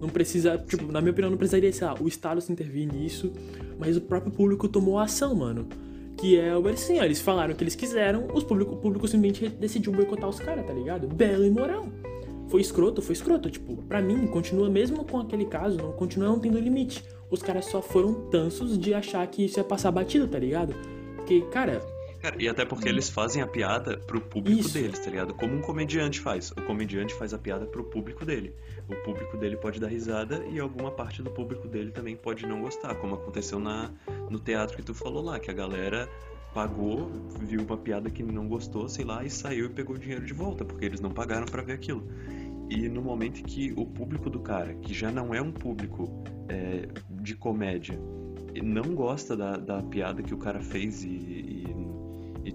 Não 0.00 0.08
precisa, 0.08 0.56
tipo, 0.58 0.92
na 0.92 1.00
minha 1.00 1.10
opinião, 1.10 1.28
não 1.28 1.36
precisaria, 1.36 1.72
sei 1.72 1.88
lá, 1.88 1.96
o 2.00 2.06
Estado 2.06 2.40
se 2.40 2.52
intervir 2.52 2.86
nisso, 2.86 3.32
mas 3.80 3.96
o 3.96 4.00
próprio 4.00 4.30
público 4.30 4.68
tomou 4.68 4.96
ação, 4.96 5.34
mano. 5.34 5.66
Que 6.16 6.38
é 6.38 6.56
o 6.56 6.68
assim, 6.68 7.00
ó, 7.00 7.02
eles 7.02 7.20
falaram 7.20 7.52
o 7.52 7.56
que 7.56 7.64
eles 7.64 7.74
quiseram, 7.74 8.28
os 8.32 8.44
público, 8.44 8.74
o 8.74 8.76
público 8.76 9.08
simplesmente 9.08 9.48
decidiu 9.58 9.90
boicotar 9.90 10.28
os 10.28 10.38
caras, 10.38 10.64
tá 10.64 10.72
ligado? 10.72 11.08
Belo 11.08 11.44
e 11.44 11.50
moral. 11.50 11.88
Foi 12.46 12.60
escroto, 12.60 13.02
foi 13.02 13.14
escroto. 13.14 13.50
Tipo, 13.50 13.82
pra 13.88 14.00
mim, 14.00 14.24
continua 14.28 14.70
mesmo 14.70 15.04
com 15.04 15.18
aquele 15.18 15.46
caso, 15.46 15.78
não 15.78 15.90
continua 15.90 16.28
não 16.28 16.38
tendo 16.38 16.60
limite. 16.60 17.02
Os 17.28 17.42
caras 17.42 17.64
só 17.64 17.82
foram 17.82 18.30
tansos 18.30 18.78
de 18.78 18.94
achar 18.94 19.26
que 19.26 19.46
isso 19.46 19.58
ia 19.58 19.64
passar 19.64 19.90
batido, 19.90 20.28
tá 20.28 20.38
ligado? 20.38 20.76
Porque, 21.16 21.40
cara, 21.50 21.82
Cara, 22.20 22.36
e 22.38 22.48
até 22.48 22.64
porque 22.64 22.88
eles 22.88 23.08
fazem 23.08 23.42
a 23.42 23.46
piada 23.46 23.98
pro 23.98 24.20
público 24.20 24.60
Isso. 24.60 24.72
deles, 24.74 24.98
tá 24.98 25.10
ligado? 25.10 25.34
Como 25.34 25.54
um 25.54 25.60
comediante 25.60 26.20
faz. 26.20 26.50
O 26.52 26.62
comediante 26.62 27.14
faz 27.14 27.32
a 27.34 27.38
piada 27.38 27.66
pro 27.66 27.84
público 27.84 28.24
dele. 28.24 28.54
O 28.88 28.94
público 29.04 29.36
dele 29.36 29.56
pode 29.56 29.80
dar 29.80 29.88
risada 29.88 30.44
e 30.46 30.58
alguma 30.58 30.90
parte 30.90 31.22
do 31.22 31.30
público 31.30 31.68
dele 31.68 31.90
também 31.90 32.16
pode 32.16 32.46
não 32.46 32.62
gostar, 32.62 32.94
como 32.96 33.14
aconteceu 33.14 33.58
na, 33.58 33.90
no 34.30 34.38
teatro 34.38 34.76
que 34.76 34.82
tu 34.82 34.94
falou 34.94 35.22
lá, 35.22 35.38
que 35.38 35.50
a 35.50 35.54
galera 35.54 36.08
pagou, 36.54 37.10
viu 37.40 37.60
uma 37.62 37.76
piada 37.76 38.08
que 38.08 38.22
não 38.22 38.48
gostou, 38.48 38.88
sei 38.88 39.04
lá, 39.04 39.22
e 39.22 39.28
saiu 39.28 39.66
e 39.66 39.68
pegou 39.68 39.94
o 39.94 39.98
dinheiro 39.98 40.24
de 40.24 40.32
volta, 40.32 40.64
porque 40.64 40.86
eles 40.86 41.00
não 41.00 41.10
pagaram 41.10 41.44
para 41.44 41.62
ver 41.62 41.74
aquilo. 41.74 42.08
E 42.70 42.88
no 42.88 43.02
momento 43.02 43.42
que 43.44 43.72
o 43.76 43.84
público 43.84 44.30
do 44.30 44.40
cara, 44.40 44.74
que 44.74 44.92
já 44.94 45.12
não 45.12 45.34
é 45.34 45.40
um 45.40 45.52
público 45.52 46.24
é, 46.48 46.88
de 47.10 47.36
comédia, 47.36 47.98
não 48.62 48.94
gosta 48.94 49.36
da, 49.36 49.56
da 49.56 49.82
piada 49.82 50.22
que 50.22 50.34
o 50.34 50.38
cara 50.38 50.60
fez 50.60 51.04
e, 51.04 51.08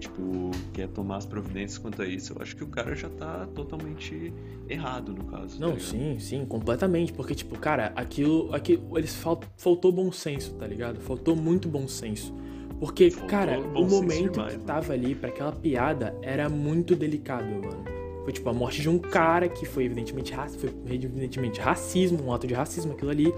tipo, 0.02 0.50
quer 0.72 0.88
tomar 0.88 1.16
as 1.16 1.26
providências 1.26 1.78
quanto 1.78 2.02
a 2.02 2.06
isso, 2.06 2.32
eu 2.34 2.42
acho 2.42 2.56
que 2.56 2.64
o 2.64 2.66
cara 2.66 2.94
já 2.94 3.08
tá 3.08 3.46
totalmente 3.54 4.32
errado 4.68 5.12
no 5.12 5.24
caso. 5.24 5.58
Tá 5.58 5.66
Não, 5.66 5.74
tá 5.74 5.80
sim, 5.80 6.18
sim, 6.18 6.44
completamente. 6.44 7.12
Porque, 7.12 7.34
tipo, 7.34 7.58
cara, 7.58 7.92
aquilo. 7.94 8.54
aquilo 8.54 8.98
eles 8.98 9.14
fal, 9.14 9.40
faltou 9.56 9.92
bom 9.92 10.10
senso, 10.10 10.54
tá 10.54 10.66
ligado? 10.66 11.00
Faltou 11.00 11.36
muito 11.36 11.68
bom 11.68 11.86
senso. 11.86 12.34
Porque, 12.78 13.10
faltou 13.10 13.28
cara, 13.28 13.60
o 13.60 13.84
momento 13.84 14.32
demais, 14.32 14.52
que 14.54 14.58
né? 14.58 14.64
tava 14.66 14.92
ali 14.92 15.14
para 15.14 15.28
aquela 15.28 15.52
piada 15.52 16.16
era 16.20 16.48
muito 16.48 16.96
delicado, 16.96 17.46
mano. 17.46 17.84
Foi 18.24 18.32
tipo 18.32 18.48
a 18.48 18.52
morte 18.52 18.80
de 18.82 18.88
um 18.88 18.98
cara 18.98 19.48
que 19.48 19.66
foi 19.66 19.84
evidentemente, 19.84 20.32
foi 20.58 20.70
evidentemente 20.86 21.60
racismo, 21.60 22.24
um 22.24 22.32
ato 22.32 22.46
de 22.46 22.54
racismo, 22.54 22.92
aquilo 22.92 23.10
ali. 23.10 23.32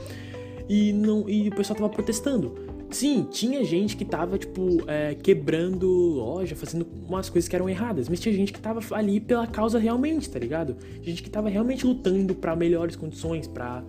E, 0.68 0.92
não, 0.92 1.28
e 1.28 1.48
o 1.48 1.54
pessoal 1.54 1.76
tava 1.76 1.90
protestando. 1.90 2.73
Sim, 2.94 3.26
tinha 3.28 3.64
gente 3.64 3.96
que 3.96 4.04
tava, 4.04 4.38
tipo, 4.38 4.88
é, 4.88 5.16
quebrando 5.16 5.88
loja, 5.88 6.54
fazendo 6.54 6.86
umas 7.08 7.28
coisas 7.28 7.48
que 7.48 7.56
eram 7.56 7.68
erradas, 7.68 8.08
mas 8.08 8.20
tinha 8.20 8.32
gente 8.32 8.52
que 8.52 8.60
tava 8.60 8.80
ali 8.94 9.18
pela 9.18 9.48
causa 9.48 9.80
realmente, 9.80 10.30
tá 10.30 10.38
ligado? 10.38 10.76
Gente 11.02 11.20
que 11.20 11.28
tava 11.28 11.48
realmente 11.48 11.84
lutando 11.84 12.36
para 12.36 12.54
melhores 12.54 12.94
condições, 12.94 13.48
pra, 13.48 13.82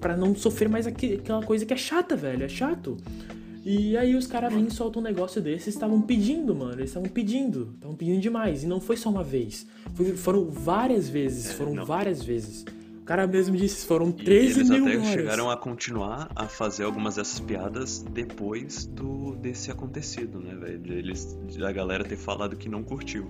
pra 0.00 0.16
não 0.16 0.34
sofrer 0.34 0.66
mais 0.66 0.86
aquela 0.86 1.42
coisa 1.42 1.66
que 1.66 1.74
é 1.74 1.76
chata, 1.76 2.16
velho, 2.16 2.42
é 2.42 2.48
chato. 2.48 2.96
E 3.66 3.98
aí 3.98 4.16
os 4.16 4.26
caras 4.26 4.50
vêm 4.50 4.64
e 4.66 4.70
soltam 4.70 5.02
um 5.02 5.04
negócio 5.04 5.42
desse, 5.42 5.68
estavam 5.68 6.00
pedindo, 6.00 6.54
mano, 6.54 6.72
eles 6.72 6.88
estavam 6.88 7.10
pedindo, 7.10 7.72
estavam 7.74 7.94
pedindo 7.94 8.18
demais, 8.18 8.64
e 8.64 8.66
não 8.66 8.80
foi 8.80 8.96
só 8.96 9.10
uma 9.10 9.22
vez, 9.22 9.66
foi, 9.92 10.16
foram 10.16 10.46
várias 10.46 11.06
vezes, 11.06 11.50
é, 11.50 11.52
foram 11.52 11.84
várias 11.84 12.22
vezes. 12.22 12.64
Cara 13.12 13.26
mesmo 13.26 13.54
disse, 13.54 13.84
foram 13.84 14.10
13 14.10 14.60
e 14.62 14.64
mil 14.64 14.88
eles 14.88 15.02
até 15.02 15.12
chegaram 15.12 15.50
a 15.50 15.56
continuar 15.58 16.30
a 16.34 16.46
fazer 16.46 16.84
algumas 16.84 17.16
dessas 17.16 17.38
piadas 17.40 17.98
depois 18.10 18.86
do 18.86 19.36
desse 19.36 19.70
acontecido, 19.70 20.40
né, 20.40 20.54
velho? 20.54 20.94
Eles, 20.94 21.38
a 21.62 21.72
galera 21.72 22.04
ter 22.04 22.16
falado 22.16 22.56
que 22.56 22.70
não 22.70 22.82
curtiu. 22.82 23.26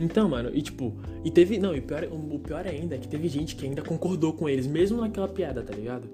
Então, 0.00 0.28
mano, 0.28 0.50
e 0.52 0.60
tipo, 0.60 0.96
e 1.24 1.30
teve. 1.30 1.60
Não, 1.60 1.76
e 1.76 1.80
pior, 1.80 2.08
o 2.10 2.40
pior 2.40 2.66
ainda 2.66 2.96
é 2.96 2.98
que 2.98 3.06
teve 3.06 3.28
gente 3.28 3.54
que 3.54 3.64
ainda 3.64 3.82
concordou 3.82 4.32
com 4.32 4.48
eles, 4.48 4.66
mesmo 4.66 5.00
naquela 5.00 5.28
piada, 5.28 5.62
tá 5.62 5.76
ligado? 5.76 6.10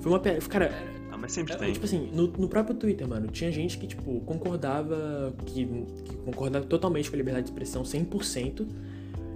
Foi 0.00 0.10
uma 0.10 0.18
piada. 0.18 0.40
Cara. 0.40 0.72
Ah, 1.12 1.18
mas 1.18 1.32
sempre 1.32 1.52
é, 1.52 1.56
tem. 1.58 1.74
Tipo 1.74 1.84
assim, 1.84 2.08
no, 2.10 2.26
no, 2.26 2.48
próprio 2.48 2.74
Twitter, 2.74 3.06
mano, 3.06 3.28
tinha 3.28 3.52
gente 3.52 3.76
que, 3.76 3.86
tipo, 3.86 4.18
concordava. 4.20 5.34
Que, 5.44 5.66
que 5.66 6.16
concordava 6.24 6.64
totalmente 6.64 7.10
com 7.10 7.16
a 7.16 7.18
liberdade 7.18 7.44
de 7.44 7.50
expressão, 7.50 7.82
100% 7.82 8.66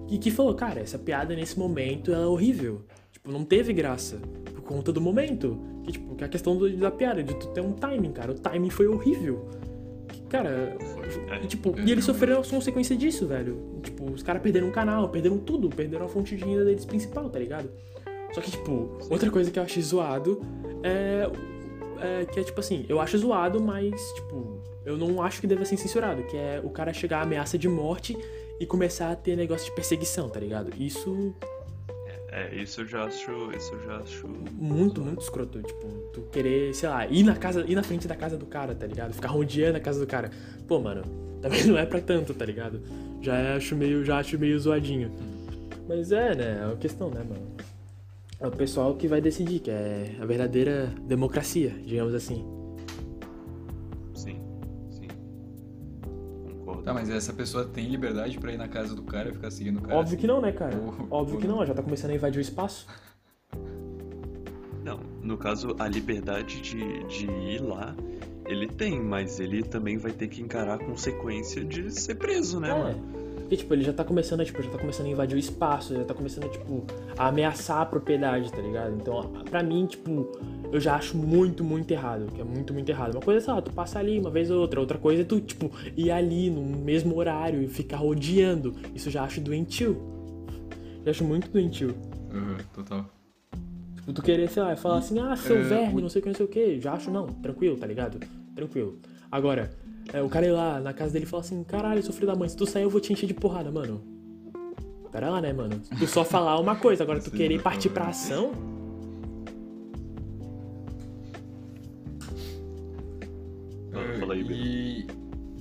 e 0.09 0.19
que 0.19 0.31
falou, 0.31 0.55
cara, 0.55 0.81
essa 0.81 0.99
piada 0.99 1.35
nesse 1.35 1.59
momento 1.59 2.13
é 2.13 2.27
horrível. 2.27 2.83
Tipo, 3.25 3.33
não 3.33 3.45
teve 3.45 3.73
graça. 3.73 4.21
Por 4.45 4.61
conta 4.63 4.93
do 4.93 5.01
momento. 5.01 5.59
Que, 5.83 5.93
tipo, 5.93 6.15
que 6.15 6.23
é 6.23 6.27
a 6.27 6.31
questão 6.31 6.57
do, 6.57 6.77
da 6.77 6.91
piada, 6.91 7.23
de 7.23 7.35
tu 7.35 7.49
ter 7.49 7.63
um 7.63 7.73
timing, 7.73 8.13
cara. 8.13 8.33
O 8.33 8.35
timing 8.35 8.71
foi 8.71 8.87
horrível. 8.87 9.49
Cara, 10.29 10.77
e, 11.43 11.47
tipo, 11.47 11.75
e 11.79 11.91
eles 11.91 12.05
sofreram 12.05 12.41
as 12.41 12.51
consequências 12.51 12.99
disso, 12.99 13.27
velho. 13.27 13.81
Tipo, 13.83 14.11
os 14.11 14.23
caras 14.23 14.43
perderam 14.43 14.69
o 14.69 14.73
canal, 14.73 15.09
perderam 15.09 15.39
tudo, 15.39 15.69
perderam 15.71 16.05
a 16.05 16.09
fonte 16.09 16.37
de 16.37 16.45
renda 16.45 16.65
deles 16.65 16.85
principal, 16.85 17.31
tá 17.31 17.39
ligado? 17.39 17.71
Só 18.33 18.41
que, 18.41 18.51
tipo, 18.51 18.99
outra 19.09 19.31
coisa 19.31 19.51
que 19.51 19.59
eu 19.59 19.63
acho 19.63 19.81
zoado 19.81 20.43
é, 20.83 21.31
é, 22.01 22.25
que 22.27 22.41
é 22.41 22.43
tipo 22.43 22.59
assim, 22.59 22.85
eu 22.89 23.01
acho 23.01 23.17
zoado, 23.17 23.61
mas, 23.61 23.95
tipo, 24.15 24.61
eu 24.85 24.99
não 24.99 25.23
acho 25.23 25.41
que 25.41 25.47
deva 25.47 25.65
ser 25.65 25.77
censurado, 25.77 26.25
que 26.25 26.37
é 26.37 26.61
o 26.63 26.69
cara 26.69 26.93
chegar 26.93 27.21
à 27.21 27.23
ameaça 27.23 27.57
de 27.57 27.69
morte 27.69 28.17
e 28.59 28.67
começar 28.67 29.13
a 29.13 29.17
ter 29.17 29.37
negócio 29.37 29.67
de 29.67 29.73
perseguição, 29.73 30.29
tá 30.29 30.41
ligado? 30.41 30.71
Isso. 30.79 31.35
É, 32.35 32.53
isso 32.53 32.81
eu 32.81 32.87
já 32.87 33.05
acho. 33.05 33.31
Isso 33.57 33.73
eu 33.75 33.85
já 33.85 33.97
acho. 33.99 34.27
Muito, 34.27 35.01
muito 35.01 35.23
escroto. 35.23 35.63
Tipo, 35.63 35.87
tu 36.13 36.23
querer, 36.33 36.75
sei 36.75 36.89
lá, 36.89 37.07
ir 37.07 37.23
na 37.23 37.37
casa, 37.37 37.65
ir 37.65 37.77
na 37.77 37.83
frente 37.85 38.09
da 38.09 38.17
casa 38.17 38.37
do 38.37 38.45
cara, 38.45 38.75
tá 38.75 38.85
ligado? 38.85 39.15
Ficar 39.15 39.29
rodeando 39.29 39.77
a 39.77 39.81
casa 39.81 40.01
do 40.01 40.07
cara. 40.07 40.33
Pô, 40.67 40.81
mano, 40.81 41.03
também 41.41 41.65
não 41.65 41.79
é 41.79 41.87
pra 41.87 42.01
tanto, 42.01 42.35
tá 42.35 42.45
ligado? 42.45 42.83
Já 43.23 43.55
acho 43.55 43.77
meio, 43.77 44.05
já 44.05 44.19
acho 44.19 44.37
meio 44.37 44.59
zoadinho. 44.59 45.13
Mas 45.89 46.11
é, 46.11 46.35
né? 46.35 46.59
É 46.61 46.67
uma 46.67 46.77
questão, 46.77 47.09
né, 47.09 47.21
mano? 47.21 47.55
É 48.41 48.47
o 48.49 48.51
pessoal 48.51 48.97
que 48.97 49.07
vai 49.07 49.21
decidir, 49.21 49.61
que 49.61 49.71
é 49.71 50.17
a 50.21 50.27
verdadeira 50.27 50.93
democracia, 51.07 51.73
digamos 51.87 52.15
assim. 52.15 52.45
Tá, 56.85 56.93
mas 56.93 57.09
essa 57.09 57.33
pessoa 57.33 57.65
tem 57.65 57.89
liberdade 57.89 58.39
pra 58.39 58.53
ir 58.53 58.59
na 58.59 58.69
casa 58.69 58.95
do 58.95 59.03
cara 59.03 59.31
e 59.31 59.33
ficar 59.33 59.51
seguindo 59.51 59.79
o 59.79 59.83
cara? 59.83 59.97
Óbvio 59.99 60.19
que 60.19 60.27
não, 60.27 60.41
né, 60.41 60.53
cara? 60.53 60.77
Ou- 60.77 61.07
Óbvio 61.11 61.37
ou 61.37 61.41
que 61.41 61.47
não, 61.49 61.57
ela 61.57 61.67
já 61.67 61.75
tá 61.75 61.83
começando 61.83 62.11
a 62.11 62.15
invadir 62.15 62.39
o 62.39 62.43
espaço. 62.43 62.87
Não, 64.85 65.01
no 65.23 65.39
caso, 65.39 65.75
a 65.79 65.89
liberdade 65.89 66.61
de, 66.61 67.05
de 67.05 67.27
ir 67.27 67.63
lá, 67.63 67.97
ele 68.47 68.67
tem, 68.69 69.01
mas 69.01 69.41
ele 69.41 69.63
também 69.63 69.97
vai 69.97 70.13
ter 70.13 70.29
que 70.29 70.43
encarar 70.43 70.75
a 70.75 70.79
consequência 70.79 71.65
de 71.65 71.91
ser 71.91 72.17
preso, 72.17 72.61
né, 72.61 72.69
É. 72.71 72.75
mano? 72.79 73.24
Porque, 73.45 73.59
tipo, 73.59 73.75
ele 73.75 73.85
já 73.85 73.93
tá 73.93 74.03
começando, 74.03 74.41
a, 74.41 74.45
tipo, 74.45 74.63
já 74.63 74.71
tá 74.71 74.79
começando 74.79 75.07
a 75.07 75.11
invadir 75.11 75.37
o 75.37 75.39
espaço, 75.39 75.95
já 75.95 76.03
tá 76.03 76.15
começando, 76.15 76.51
tipo, 76.51 76.83
a 77.19 77.29
ameaçar 77.29 77.83
a 77.83 77.87
propriedade, 77.87 78.51
tá 78.51 78.57
ligado? 78.63 78.95
Então, 78.97 79.21
pra 79.51 79.63
mim, 79.63 79.85
tipo, 79.87 80.33
eu 80.73 80.81
já 80.81 80.95
acho 80.97 81.15
muito, 81.17 81.63
muito 81.63 81.91
errado. 81.91 82.27
Que 82.35 82.41
é 82.41 82.45
muito, 82.45 82.73
muito 82.73 82.89
errado. 82.89 83.13
Uma 83.15 83.21
coisa 83.21 83.39
é 83.41 83.43
só, 83.45 83.61
tu 83.61 83.71
passa 83.73 83.99
ali 83.99 84.19
uma 84.19 84.31
vez 84.31 84.51
ou 84.51 84.61
outra. 84.61 84.81
Outra 84.81 84.97
coisa 84.97 85.21
é 85.21 85.25
tu, 85.27 85.41
tipo, 85.41 85.71
ir 85.95 86.11
ali 86.11 86.49
no 86.49 86.63
mesmo 86.63 87.17
horário 87.19 87.63
e 87.63 87.69
ficar 87.69 87.99
rodeando. 87.99 88.75
Isso 88.95 89.09
eu 89.09 89.13
já 89.13 89.23
acho 89.25 89.41
doentio. 89.43 90.01
Já 91.05 91.11
acho 91.11 91.23
muito 91.25 91.51
doentio. 91.51 91.95
Uhum, 92.33 92.57
total. 92.75 93.05
Tipo, 93.97 94.13
tu 94.15 94.23
querer, 94.23 94.49
sei 94.49 94.63
lá, 94.63 94.75
falar 94.75 94.99
assim, 94.99 95.19
ah, 95.21 95.37
seu 95.37 95.57
É, 95.59 95.63
verme, 95.63 95.99
o- 95.99 96.01
não 96.01 96.09
sei 96.09 96.21
o 96.21 96.23
que, 96.23 96.29
não 96.31 96.37
sei 96.37 96.47
o 96.47 96.49
que. 96.49 96.81
Já 96.81 96.95
acho 96.95 97.11
não, 97.11 97.27
tranquilo, 97.27 97.77
tá 97.77 97.87
ligado? 97.87 98.19
Tranquilo. 98.55 98.99
Agora, 99.31 99.71
é, 100.13 100.23
o 100.23 100.29
cara 100.29 100.47
ir 100.47 100.53
lá 100.53 100.81
na 100.81 100.93
casa 100.93 101.13
dele 101.13 101.25
e 101.25 101.29
falar 101.29 101.43
assim, 101.43 101.63
caralho, 101.65 102.03
sou 102.03 102.13
filho 102.13 102.27
da 102.27 102.37
mãe, 102.37 102.49
se 102.49 102.57
tu 102.57 102.67
sair 102.67 102.83
eu 102.83 102.91
vou 102.91 103.01
te 103.01 103.13
encher 103.13 103.27
de 103.27 103.35
porrada, 103.35 103.71
mano. 103.71 104.03
Pera 105.11 105.31
lá, 105.31 105.41
né, 105.41 105.53
mano? 105.53 105.81
Tu 105.99 106.07
só 106.07 106.25
falar 106.25 106.59
uma 106.59 106.77
coisa, 106.77 107.03
agora 107.05 107.21
tu 107.21 107.31
Sim, 107.31 107.37
querer 107.37 107.63
partir 107.63 107.91
pra 107.91 108.09
ação? 108.09 108.53
Fala 114.19 114.35
aí, 114.35 114.45
Bento. 114.45 114.53
e, 114.55 115.07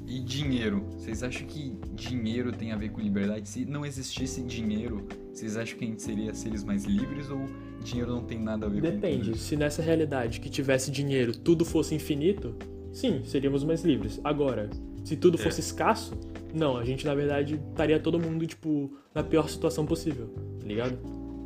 e 0.08 0.20
dinheiro? 0.20 0.86
Vocês 0.98 1.24
acham 1.24 1.46
que 1.48 1.78
dinheiro 1.94 2.52
tem 2.52 2.72
a 2.72 2.76
ver 2.78 2.90
com 2.90 3.02
liberdade? 3.02 3.48
Se 3.48 3.66
não 3.66 3.86
existisse 3.86 4.42
dinheiro, 4.44 5.08
vocês 5.32 5.58
acham 5.58 5.78
que 5.78 5.86
a 5.86 5.88
gente 5.88 6.02
seria 6.02 6.34
seres 6.34 6.64
mais 6.64 6.86
livres 6.86 7.30
ou 7.30 7.46
dinheiro 7.84 8.12
não 8.12 8.24
tem 8.24 8.40
nada 8.40 8.66
a 8.66 8.70
ver 8.70 8.82
com 8.82 8.90
Depende. 8.90 9.38
Se 9.38 9.56
nessa 9.56 9.82
realidade 9.82 10.40
que 10.40 10.50
tivesse 10.50 10.90
dinheiro, 10.90 11.36
tudo 11.36 11.66
fosse 11.66 11.94
infinito, 11.94 12.56
sim, 12.94 13.22
seríamos 13.26 13.64
mais 13.66 13.84
livres. 13.84 14.22
Agora, 14.24 14.70
se 15.04 15.18
tudo 15.18 15.36
É. 15.38 15.42
fosse 15.42 15.60
escasso, 15.60 16.14
não, 16.54 16.78
a 16.78 16.86
gente 16.86 17.06
na 17.06 17.14
verdade 17.14 17.60
estaria 17.72 18.00
todo 18.00 18.18
mundo, 18.20 18.46
tipo, 18.48 18.92
na 19.14 19.22
pior 19.24 19.50
situação 19.50 19.86
possível, 19.86 20.28
tá 20.62 20.66
ligado? 20.68 20.98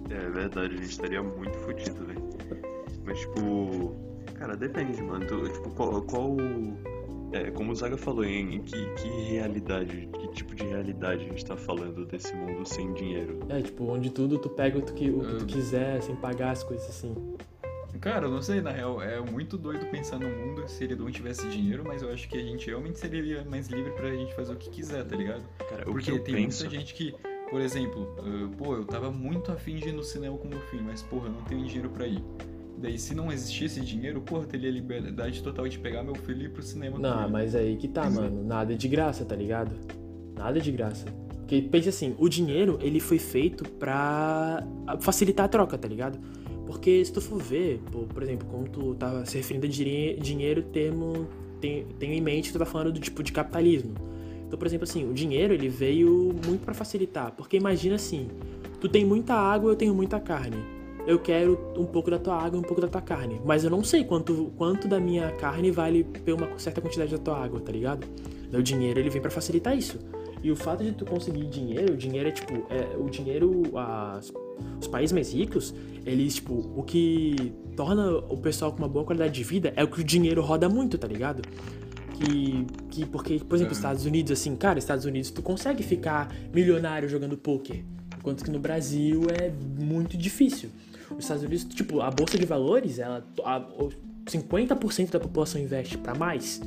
É 0.10 0.30
verdade, 0.30 0.76
a 0.76 0.78
gente 0.78 0.90
estaria 0.92 1.22
muito 1.24 1.58
fodido, 1.60 2.06
velho. 2.06 2.22
Mas, 3.04 3.20
tipo. 3.20 3.96
Cara, 4.36 4.56
depende, 4.56 5.02
mano. 5.02 5.26
Tu, 5.26 5.50
tipo, 5.50 5.70
qual. 5.72 6.02
qual 6.04 6.36
é, 7.34 7.52
como 7.52 7.72
o 7.74 7.76
Zaga 7.76 7.98
falou, 7.98 8.24
em, 8.24 8.56
em 8.56 8.62
que, 8.62 8.72
que 8.96 9.08
realidade, 9.32 10.08
que 10.18 10.28
tipo 10.30 10.56
de 10.56 10.64
realidade 10.64 11.26
a 11.26 11.28
gente 11.30 11.44
tá 11.44 11.58
falando 11.58 12.06
desse 12.06 12.34
mundo 12.34 12.66
sem 12.66 12.94
dinheiro? 12.94 13.40
É, 13.50 13.62
tipo, 13.62 13.84
onde 13.86 14.10
tudo 14.10 14.38
tu 14.38 14.50
pega 14.50 14.78
o, 14.78 14.82
tu 14.82 14.94
que, 14.94 15.10
o 15.10 15.20
que 15.20 15.36
tu 15.36 15.44
Ah. 15.44 15.46
quiser, 15.46 16.02
sem 16.04 16.16
pagar 16.16 16.52
as 16.52 16.64
coisas 16.64 16.88
assim. 16.88 17.14
Cara, 18.00 18.26
eu 18.26 18.32
não 18.32 18.42
sei, 18.42 18.62
na 18.62 18.72
real, 18.72 19.02
é 19.02 19.20
muito 19.20 19.58
doido 19.58 19.86
pensar 19.88 20.20
no 20.20 20.28
mundo 20.30 20.68
se 20.68 20.84
ele 20.84 20.96
não 20.96 21.10
tivesse 21.12 21.48
dinheiro, 21.50 21.84
mas 21.86 22.02
eu 22.02 22.12
acho 22.12 22.28
que 22.30 22.38
a 22.38 22.42
gente 22.44 22.68
realmente 22.68 23.00
seria 23.00 23.44
mais 23.46 23.68
livre 23.68 23.92
pra 23.92 24.10
gente 24.12 24.34
fazer 24.36 24.54
o 24.54 24.56
que 24.56 24.70
quiser, 24.70 25.04
tá 25.06 25.16
ligado? 25.16 25.44
Cara, 25.70 25.84
o 25.84 25.92
Porque 25.92 26.12
que 26.12 26.18
eu 26.18 26.24
tem 26.24 26.36
penso. 26.36 26.64
muita 26.64 26.80
gente 26.80 26.94
que, 26.94 27.14
por 27.50 27.62
exemplo, 27.62 28.16
ah, 28.20 28.50
pô, 28.58 28.76
eu 28.76 28.86
tava 28.86 29.12
muito 29.12 29.52
afim 29.52 29.76
de 29.78 29.90
ir 29.90 29.94
no 29.94 30.04
cinema 30.04 30.38
com 30.38 30.48
meu 30.48 30.62
filho, 30.62 30.84
mas 30.84 31.02
porra, 31.02 31.28
eu 31.28 31.34
não 31.34 31.42
tenho 31.42 31.66
dinheiro 31.66 31.90
pra 31.90 32.08
ir. 32.08 32.24
Daí, 32.80 33.00
se 33.00 33.16
não 33.16 33.32
existisse 33.32 33.82
dinheiro, 33.82 34.22
porra, 34.22 34.44
eu 34.44 34.48
teria 34.48 34.70
liberdade 34.70 35.42
total 35.42 35.68
de 35.68 35.80
pegar 35.80 36.04
meu 36.04 36.14
filho 36.14 36.44
e 36.44 36.46
ir 36.46 36.50
pro 36.50 36.62
cinema 36.62 37.00
Não, 37.00 37.28
mas 37.28 37.56
aí 37.56 37.76
que 37.76 37.88
tá, 37.88 38.08
mano. 38.08 38.44
Nada 38.44 38.74
é 38.74 38.78
de 38.78 38.88
graça, 38.88 39.26
tá 39.26 39.36
ligado? 39.36 39.76
Nada 40.38 40.60
é 40.60 40.62
de 40.62 40.72
graça. 40.72 41.06
Porque 41.40 41.62
pense 41.62 41.90
assim, 41.90 42.14
o 42.20 42.30
dinheiro, 42.30 42.78
ele 42.82 43.00
foi 43.00 43.18
feito 43.18 43.64
pra 43.64 44.64
facilitar 45.00 45.46
a 45.46 45.50
troca, 45.50 45.78
tá 45.78 45.88
ligado? 45.88 46.20
Porque 46.68 47.04
se 47.04 47.14
tu 47.14 47.22
for 47.22 47.42
ver, 47.42 47.80
por 48.14 48.22
exemplo, 48.22 48.46
como 48.52 48.68
tu 48.68 48.94
tava 48.96 49.26
se 49.26 49.38
referindo 49.38 49.66
a 49.66 49.70
dinhe- 49.70 50.18
dinheiro, 50.18 50.62
termo, 50.62 51.26
tem, 51.62 51.86
tenho 51.98 52.14
em 52.14 52.22
mente 52.22 52.48
que 52.48 52.54
tu 52.54 52.60
tá 52.60 52.66
falando 52.66 52.92
do 52.92 53.00
tipo 53.00 53.24
de 53.24 53.32
capitalismo. 53.32 53.94
Então, 54.46 54.60
por 54.60 54.66
exemplo, 54.68 54.84
assim, 54.84 55.10
o 55.10 55.14
dinheiro, 55.14 55.54
ele 55.54 55.70
veio 55.70 56.36
muito 56.46 56.66
pra 56.66 56.74
facilitar. 56.74 57.32
Porque 57.32 57.56
imagina 57.58 57.96
assim, 57.96 58.28
tu 58.82 58.90
tem 58.90 59.06
muita 59.06 59.34
água, 59.34 59.72
eu 59.72 59.76
tenho 59.76 59.96
muita 59.96 60.20
carne. 60.20 60.58
Eu 61.06 61.20
quero 61.20 61.58
um 61.78 61.86
pouco 61.86 62.12
da 62.12 62.20
tua 62.20 62.36
água 62.36 62.58
e 62.58 62.60
um 62.60 62.64
pouco 62.64 62.82
da 62.82 62.88
tua 62.90 63.02
carne. 63.02 63.42
Mas 63.46 63.64
eu 63.64 63.70
não 63.70 63.82
sei 63.82 64.04
quanto, 64.04 64.52
quanto 64.58 64.90
da 64.90 65.00
minha 65.00 65.32
carne 65.32 65.72
vale 65.72 66.04
ter 66.04 66.34
uma 66.34 66.60
certa 66.60 66.82
quantidade 66.82 67.12
da 67.12 67.18
tua 67.18 67.42
água, 67.42 67.62
tá 67.62 67.72
ligado? 67.72 68.06
Daí 68.52 68.60
o 68.60 68.64
dinheiro 68.64 69.00
ele 69.00 69.10
vem 69.10 69.22
pra 69.22 69.32
facilitar 69.32 69.78
isso. 69.78 69.98
E 70.44 70.52
o 70.52 70.56
fato 70.56 70.84
de 70.84 70.92
tu 70.92 71.06
conseguir 71.06 71.46
dinheiro, 71.46 71.94
o 71.94 71.98
dinheiro 71.98 72.28
é 72.28 72.32
tipo, 72.32 72.54
é, 72.70 72.98
o 72.98 73.10
dinheiro, 73.10 73.64
as, 73.74 74.34
os 74.80 74.88
países 74.88 75.12
mais 75.12 75.34
ricos, 75.34 75.74
eles, 76.06 76.36
tipo, 76.36 76.54
o 76.76 76.84
que 76.84 77.54
torna 77.76 78.18
o 78.18 78.38
pessoal 78.38 78.72
com 78.72 78.80
uma 78.80 78.88
boa 78.88 79.06
qualidade 79.06 79.34
de 79.34 79.44
vida 79.44 79.74
é 79.76 79.84
o 79.84 79.88
que 79.88 80.02
o 80.02 80.04
dinheiro 80.04 80.42
roda 80.42 80.70
muito, 80.70 80.98
tá 80.98 81.08
ligado? 81.08 81.42
Que, 82.14 82.66
que 82.90 83.06
porque, 83.06 83.40
por 83.40 83.56
exemplo, 83.56 83.74
É. 83.74 83.76
Estados 83.76 84.06
Unidos, 84.06 84.32
assim, 84.32 84.56
cara, 84.56 84.80
Estados 84.80 85.06
Unidos, 85.06 85.30
tu 85.30 85.42
consegue 85.42 85.84
ficar 85.84 86.34
milionário 86.54 87.08
jogando 87.08 87.38
poker. 87.38 87.84
Enquanto 88.18 88.44
que 88.44 88.52
no 88.52 88.60
Brasil 88.60 89.24
é 89.40 89.52
muito 89.82 90.18
difícil. 90.18 90.70
Os 91.12 91.20
Estados 91.20 91.44
Unidos, 91.44 91.64
tipo, 91.66 92.02
a 92.02 92.10
bolsa 92.10 92.38
de 92.38 92.46
valores, 92.46 93.00
ela, 93.00 93.26
a, 93.44 93.60
o 93.60 93.90
50% 94.26 95.12
da 95.12 95.20
população 95.20 95.62
investe 95.62 95.98
pra 95.98 96.16
mais. 96.16 96.62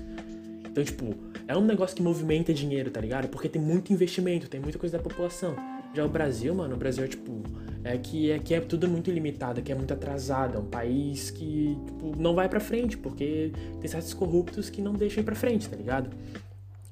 Então, 0.70 0.84
tipo, 0.84 1.14
é 1.49 1.57
um 1.57 1.64
negócio 1.64 1.97
que 1.97 2.03
movimenta 2.03 2.55
dinheiro, 2.55 2.91
tá 2.91 3.01
ligado? 3.01 3.28
Porque 3.28 3.49
tem 3.49 3.61
muito 3.61 3.93
investimento, 3.93 4.49
tem 4.49 4.61
muita 4.61 4.78
coisa 4.78 4.97
da 4.97 5.03
população. 5.03 5.57
Já 5.93 6.05
o 6.05 6.09
Brasil, 6.09 6.55
mano, 6.55 6.74
o 6.74 6.78
Brasil 6.78 7.05
é 7.05 7.09
tipo. 7.09 7.43
É 7.83 7.97
que, 7.97 8.31
é 8.31 8.39
que 8.39 8.55
é 8.55 8.61
tudo 8.61 8.87
muito 8.89 9.11
limitado, 9.11 9.62
que 9.62 9.72
é 9.72 9.74
muito 9.74 9.93
atrasado. 9.93 10.57
É 10.57 10.61
um 10.61 10.66
país 10.66 11.31
que, 11.31 11.78
tipo, 11.87 12.14
não 12.18 12.35
vai 12.35 12.49
pra 12.49 12.61
frente, 12.61 12.97
porque 12.99 13.53
tem 13.81 13.91
certos 13.91 14.12
corruptos 14.12 14.68
que 14.68 14.83
não 14.83 14.93
deixam 14.93 15.22
ir 15.22 15.24
pra 15.24 15.35
frente, 15.35 15.68
tá 15.68 15.76
ligado? 15.76 16.11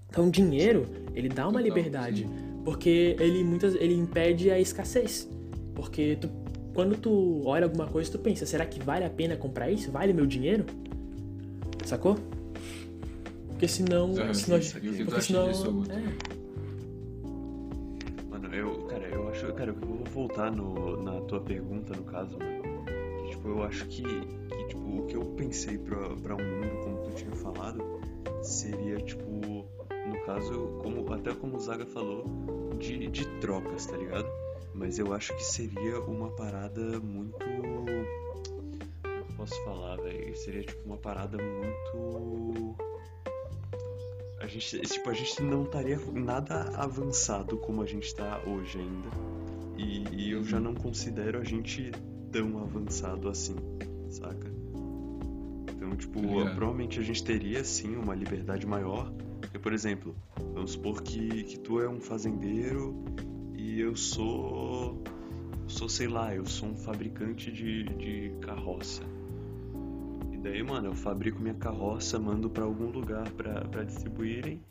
Então, 0.09 0.28
o 0.28 0.30
dinheiro, 0.30 0.86
ele 1.14 1.28
dá 1.28 1.47
uma 1.47 1.61
liberdade, 1.61 2.26
porque 2.64 3.16
ele 3.20 3.45
muitas 3.45 3.74
ele 3.74 3.95
impede 3.95 4.51
a 4.51 4.59
escassez. 4.59 5.28
Porque 5.74 6.16
tu, 6.18 6.30
quando 6.72 6.97
tu 6.97 7.43
olha 7.45 7.64
alguma 7.64 7.86
coisa, 7.86 8.11
tu 8.11 8.18
pensa, 8.18 8.47
será 8.47 8.64
que 8.64 8.82
vale 8.82 9.05
a 9.05 9.11
pena 9.11 9.36
comprar 9.36 9.70
isso? 9.70 9.91
Vale 9.91 10.12
meu 10.14 10.24
dinheiro? 10.26 10.64
Sacou? 11.84 12.16
Porque 13.49 13.68
senão, 13.68 14.11
É, 14.18 14.32
senão 14.32 14.59
porque 15.05 15.20
senão 15.20 15.49
é, 15.49 16.38
cara, 19.59 19.72
eu 19.72 19.74
vou 19.74 20.04
voltar 20.04 20.52
no, 20.52 21.02
na 21.02 21.20
tua 21.22 21.40
pergunta, 21.40 21.92
no 21.92 22.04
caso, 22.04 22.38
mano. 22.38 22.84
Que, 23.24 23.30
tipo, 23.30 23.48
eu 23.48 23.64
acho 23.64 23.86
que, 23.86 24.02
que, 24.02 24.66
tipo, 24.68 25.00
o 25.00 25.06
que 25.06 25.16
eu 25.16 25.24
pensei 25.36 25.76
pra, 25.76 25.98
pra 26.22 26.36
um 26.36 26.38
mundo, 26.38 26.84
como 26.84 27.02
tu 27.02 27.11
tinha 27.16 27.32
falado, 27.32 27.82
seria, 28.40 28.98
tipo, 28.98 29.66
no 30.06 30.20
caso, 30.24 30.78
como, 30.80 31.12
até 31.12 31.34
como 31.34 31.56
o 31.56 31.61
Zaga 31.61 31.84
falou, 31.86 32.24
de, 32.78 33.09
de 33.09 33.26
trocas, 33.40 33.86
tá 33.86 33.96
ligado? 33.96 34.28
Mas 34.72 34.96
eu 34.96 35.12
acho 35.12 35.34
que 35.34 35.44
seria 35.44 35.98
uma 36.02 36.30
parada 36.30 37.00
muito. 37.00 37.36
Como 37.36 37.90
eu 37.90 38.06
posso 39.36 39.64
falar, 39.64 39.96
velho? 39.96 40.36
Seria, 40.36 40.62
tipo, 40.62 40.86
uma 40.86 40.98
parada 40.98 41.36
muito. 41.36 42.76
A 44.38 44.46
gente, 44.46 44.80
tipo, 44.82 45.11
a 45.11 45.14
gente 45.14 45.42
não 45.42 45.64
estaria 45.64 45.98
nada 46.12 46.70
avançado 46.76 47.56
como 47.56 47.82
a 47.82 47.86
gente 47.86 48.14
tá 48.14 48.40
hoje 48.46 48.78
ainda. 48.78 49.47
E, 49.79 50.05
e 50.12 50.31
eu 50.33 50.43
já 50.43 50.59
não 50.59 50.74
considero 50.74 51.39
a 51.39 51.45
gente 51.45 51.93
tão 52.33 52.59
avançado 52.59 53.29
assim, 53.29 53.55
saca? 54.11 54.53
Então, 55.70 55.97
tipo, 55.97 56.20
Ligado. 56.20 56.57
provavelmente 56.57 56.99
a 56.99 57.03
gente 57.03 57.22
teria 57.22 57.62
sim 57.62 57.95
uma 57.95 58.14
liberdade 58.14 58.66
maior. 58.66 59.12
Porque, 59.41 59.59
por 59.59 59.72
exemplo, 59.72 60.16
vamos 60.53 60.72
supor 60.72 61.01
que, 61.01 61.45
que 61.45 61.59
tu 61.61 61.81
é 61.81 61.89
um 61.89 62.01
fazendeiro 62.01 63.05
e 63.55 63.81
eu 63.81 63.95
sou. 63.95 65.01
Sou, 65.68 65.89
sei 65.89 66.09
lá, 66.09 66.35
eu 66.35 66.47
sou 66.47 66.70
um 66.70 66.76
fabricante 66.76 67.53
de, 67.53 67.85
de 67.85 68.33
carroça. 68.41 69.03
E 70.33 70.39
daí, 70.39 70.62
mano, 70.62 70.89
eu 70.89 70.95
fabrico 70.95 71.39
minha 71.41 71.55
carroça, 71.55 72.18
mando 72.18 72.49
pra 72.49 72.64
algum 72.64 72.91
lugar 72.91 73.31
pra 73.33 73.85
distribuírem. 73.85 74.62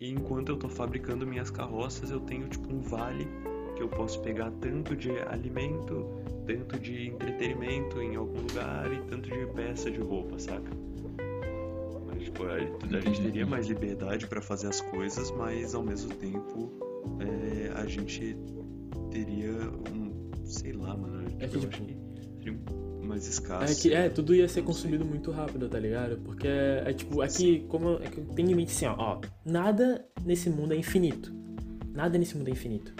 E 0.00 0.08
enquanto 0.10 0.48
eu 0.48 0.56
tô 0.56 0.68
fabricando 0.68 1.26
minhas 1.26 1.50
carroças, 1.50 2.10
eu 2.10 2.20
tenho 2.20 2.48
tipo 2.48 2.72
um 2.72 2.80
vale 2.80 3.26
que 3.78 3.84
eu 3.84 3.88
posso 3.88 4.20
pegar 4.20 4.50
tanto 4.60 4.96
de 4.96 5.12
alimento, 5.20 6.04
tanto 6.44 6.80
de 6.80 7.10
entretenimento 7.10 8.02
em 8.02 8.16
algum 8.16 8.40
lugar 8.40 8.92
e 8.92 8.98
tanto 9.02 9.30
de 9.30 9.46
peça 9.54 9.88
de 9.88 10.00
roupa, 10.00 10.36
saca? 10.36 10.68
Mas, 12.06 12.24
tipo, 12.24 12.42
a, 12.44 12.54
a 12.54 13.00
gente 13.00 13.22
teria 13.22 13.46
mais 13.46 13.68
liberdade 13.68 14.26
pra 14.26 14.42
fazer 14.42 14.66
as 14.66 14.80
coisas, 14.80 15.30
mas 15.30 15.76
ao 15.76 15.84
mesmo 15.84 16.12
tempo 16.16 16.72
é, 17.20 17.70
a 17.80 17.86
gente 17.86 18.36
teria 19.12 19.52
um. 19.92 20.28
sei 20.44 20.72
lá, 20.72 20.96
mano. 20.96 21.28
É 21.38 21.46
tipo, 21.46 21.68
que, 21.68 21.80
eu 21.82 21.86
tipo, 22.40 22.74
que 23.00 23.06
mais 23.06 23.26
É 23.26 23.30
escasso. 23.30 23.80
que 23.80 23.94
é, 23.94 24.08
tudo 24.08 24.34
ia 24.34 24.48
ser 24.48 24.62
consumido 24.62 25.04
muito 25.04 25.30
rápido, 25.30 25.68
tá 25.68 25.78
ligado? 25.78 26.18
Porque 26.24 26.48
é, 26.48 26.82
é 26.84 26.92
tipo, 26.92 27.22
é 27.22 27.28
que 27.28 27.60
como 27.68 27.94
é 28.02 28.08
que 28.08 28.18
eu 28.18 28.24
tenho 28.34 28.50
em 28.50 28.54
mente 28.56 28.72
assim, 28.72 28.86
ó, 28.86 28.96
ó, 28.98 29.20
nada, 29.44 30.04
nesse 30.24 30.50
mundo 30.50 30.74
é 30.74 30.76
infinito. 30.76 31.32
Nada 31.94 32.18
nesse 32.18 32.36
mundo 32.36 32.48
é 32.48 32.50
infinito. 32.50 32.92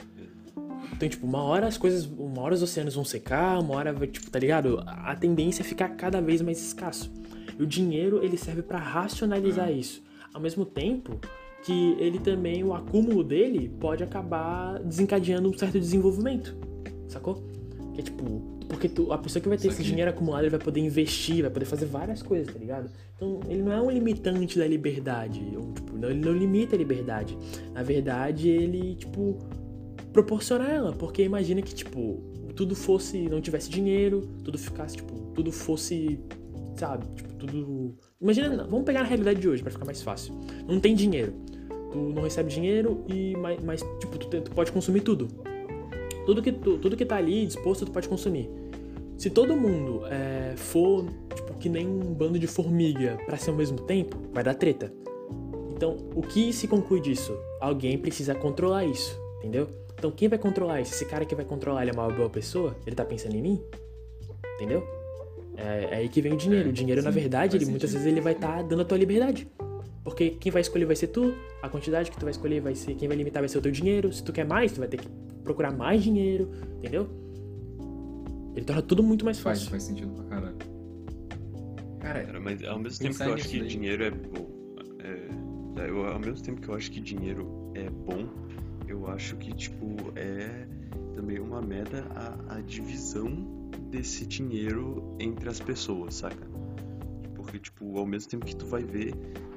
Então, 0.98 1.08
tipo, 1.08 1.24
uma 1.24 1.40
hora 1.44 1.68
as 1.68 1.78
coisas. 1.78 2.04
Uma 2.04 2.42
hora 2.42 2.54
os 2.54 2.62
oceanos 2.62 2.96
vão 2.96 3.04
secar, 3.04 3.60
uma 3.60 3.76
hora 3.76 3.92
vai, 3.92 4.08
tipo, 4.08 4.28
tá 4.28 4.38
ligado? 4.38 4.82
A 4.84 5.14
tendência 5.14 5.62
é 5.62 5.64
ficar 5.64 5.90
cada 5.90 6.20
vez 6.20 6.42
mais 6.42 6.60
escasso. 6.60 7.12
E 7.56 7.62
o 7.62 7.66
dinheiro, 7.66 8.20
ele 8.22 8.36
serve 8.36 8.62
para 8.62 8.78
racionalizar 8.78 9.70
isso. 9.70 10.02
Ao 10.34 10.40
mesmo 10.40 10.66
tempo 10.66 11.20
que 11.62 11.96
ele 12.00 12.18
também, 12.18 12.64
o 12.64 12.74
acúmulo 12.74 13.22
dele, 13.22 13.68
pode 13.78 14.02
acabar 14.02 14.80
desencadeando 14.80 15.48
um 15.48 15.56
certo 15.56 15.78
desenvolvimento. 15.78 16.56
Sacou? 17.06 17.44
Que 17.94 18.00
é 18.00 18.02
tipo, 18.02 18.58
porque 18.68 18.88
tu, 18.88 19.12
a 19.12 19.18
pessoa 19.18 19.40
que 19.40 19.48
vai 19.48 19.56
ter 19.56 19.68
esse 19.68 19.84
dinheiro 19.84 20.10
acumulado, 20.10 20.42
ele 20.42 20.50
vai 20.50 20.60
poder 20.60 20.80
investir, 20.80 21.42
vai 21.42 21.50
poder 21.50 21.64
fazer 21.64 21.86
várias 21.86 22.22
coisas, 22.22 22.52
tá 22.52 22.58
ligado? 22.58 22.90
Então, 23.14 23.38
ele 23.48 23.62
não 23.62 23.72
é 23.72 23.80
um 23.80 23.90
limitante 23.90 24.58
da 24.58 24.66
liberdade. 24.66 25.40
Ou, 25.56 25.72
tipo, 25.72 25.96
não, 25.96 26.10
ele 26.10 26.20
não 26.20 26.32
limita 26.32 26.74
a 26.74 26.78
liberdade. 26.78 27.38
Na 27.72 27.84
verdade, 27.84 28.48
ele, 28.48 28.96
tipo, 28.96 29.38
proporciona 30.22 30.68
ela. 30.68 30.92
Porque 30.92 31.22
imagina 31.22 31.62
que, 31.62 31.74
tipo, 31.74 32.22
tudo 32.54 32.74
fosse. 32.74 33.28
não 33.28 33.40
tivesse 33.40 33.70
dinheiro, 33.70 34.28
tudo 34.44 34.58
ficasse, 34.58 34.96
tipo, 34.96 35.14
tudo 35.34 35.50
fosse. 35.52 36.20
Sabe? 36.76 37.06
Tipo, 37.14 37.34
tudo. 37.34 37.96
Imagina, 38.20 38.64
vamos 38.64 38.84
pegar 38.84 39.00
a 39.00 39.04
realidade 39.04 39.40
de 39.40 39.48
hoje 39.48 39.62
para 39.62 39.72
ficar 39.72 39.84
mais 39.84 40.02
fácil. 40.02 40.34
Não 40.66 40.78
tem 40.80 40.94
dinheiro. 40.94 41.32
Tu 41.90 41.98
não 41.98 42.22
recebe 42.22 42.50
dinheiro 42.50 43.04
e. 43.08 43.36
Mas, 43.36 43.62
mas 43.62 43.80
tipo, 44.00 44.18
tu, 44.18 44.28
tu 44.40 44.50
pode 44.50 44.70
consumir 44.72 45.00
tudo 45.00 45.28
tudo 46.28 46.42
que, 46.42 46.52
tu, 46.52 46.76
tudo 46.76 46.94
que 46.94 47.06
tá 47.06 47.16
ali 47.16 47.46
disposto, 47.46 47.86
tu 47.86 47.90
pode 47.90 48.06
consumir. 48.06 48.50
Se 49.16 49.30
todo 49.30 49.56
mundo 49.56 50.02
é, 50.08 50.52
for, 50.58 51.06
tipo, 51.34 51.54
que 51.54 51.70
nem 51.70 51.88
um 51.88 52.12
bando 52.12 52.38
de 52.38 52.46
formiga 52.46 53.16
para 53.24 53.38
ser 53.38 53.48
ao 53.48 53.56
mesmo 53.56 53.78
tempo, 53.78 54.18
vai 54.30 54.44
dar 54.44 54.52
treta. 54.52 54.92
Então, 55.70 55.96
o 56.14 56.20
que 56.20 56.52
se 56.52 56.68
conclui 56.68 57.00
disso? 57.00 57.34
Alguém 57.58 57.96
precisa 57.96 58.34
controlar 58.34 58.84
isso, 58.84 59.18
entendeu? 59.38 59.70
Então, 59.98 60.10
quem 60.12 60.28
vai 60.28 60.38
controlar 60.38 60.80
isso? 60.80 60.94
Esse 60.94 61.04
cara 61.04 61.24
que 61.24 61.34
vai 61.34 61.44
controlar, 61.44 61.82
ele 61.82 61.90
é 61.90 61.94
uma 61.94 62.08
boa 62.08 62.30
pessoa? 62.30 62.76
Ele 62.86 62.94
tá 62.94 63.04
pensando 63.04 63.34
em 63.34 63.42
mim? 63.42 63.62
Entendeu? 64.54 64.86
É, 65.56 65.88
é 65.90 65.96
aí 65.96 66.08
que 66.08 66.22
vem 66.22 66.32
o 66.32 66.36
dinheiro. 66.36 66.70
o 66.70 66.72
dinheiro, 66.72 67.00
sim, 67.00 67.04
na 67.04 67.10
verdade, 67.10 67.56
ele, 67.56 67.66
muitas 67.66 67.92
vezes 67.92 68.06
ele 68.06 68.20
vai 68.20 68.32
estar 68.32 68.58
tá 68.58 68.62
dando 68.62 68.82
a 68.82 68.84
tua 68.84 68.96
liberdade. 68.96 69.48
Porque 70.04 70.30
quem 70.30 70.52
vai 70.52 70.62
escolher 70.62 70.84
vai 70.84 70.94
ser 70.96 71.08
tu, 71.08 71.34
a 71.60 71.68
quantidade 71.68 72.10
que 72.10 72.16
tu 72.16 72.22
vai 72.22 72.30
escolher 72.30 72.60
vai 72.60 72.74
ser. 72.74 72.94
Quem 72.94 73.08
vai 73.08 73.16
limitar 73.16 73.42
vai 73.42 73.48
ser 73.48 73.58
o 73.58 73.60
teu 73.60 73.72
dinheiro. 73.72 74.12
Se 74.12 74.22
tu 74.22 74.32
quer 74.32 74.46
mais, 74.46 74.72
tu 74.72 74.78
vai 74.78 74.88
ter 74.88 74.98
que 74.98 75.08
procurar 75.42 75.72
mais 75.72 76.02
dinheiro, 76.02 76.50
entendeu? 76.78 77.08
Ele 78.54 78.64
torna 78.64 78.82
tudo 78.82 79.02
muito 79.02 79.24
mais 79.24 79.38
fácil. 79.38 79.68
Faz, 79.68 79.82
faz 79.82 79.82
sentido 79.82 80.12
pra 80.14 80.24
caralho. 80.24 80.56
Cara, 82.00 82.24
Cara 82.24 82.40
mas 82.40 82.62
ao 82.64 82.78
mesmo 82.78 82.98
tempo 83.00 83.16
que 83.16 83.22
eu 83.22 83.34
acho 83.34 83.48
que 83.48 83.58
daí. 83.58 83.68
dinheiro 83.68 84.04
é 84.04 84.10
bom. 84.10 84.48
É, 85.00 85.82
é, 85.82 85.90
eu, 85.90 86.06
ao 86.06 86.18
mesmo 86.18 86.42
tempo 86.42 86.60
que 86.60 86.68
eu 86.68 86.74
acho 86.74 86.90
que 86.90 87.00
dinheiro 87.00 87.72
é 87.74 87.90
bom, 87.90 88.28
eu 88.88 89.06
acho 89.08 89.36
que, 89.36 89.52
tipo, 89.54 89.96
é 90.16 90.66
também 91.14 91.38
uma 91.38 91.60
merda 91.60 92.06
a, 92.14 92.56
a 92.56 92.60
divisão 92.60 93.68
desse 93.90 94.26
dinheiro 94.26 95.16
entre 95.18 95.48
as 95.48 95.60
pessoas, 95.60 96.14
saca? 96.14 96.46
Porque, 97.34 97.58
tipo, 97.58 97.98
ao 97.98 98.06
mesmo 98.06 98.30
tempo 98.30 98.46
que 98.46 98.56
tu 98.56 98.66
vai 98.66 98.82
ver, 98.82 99.14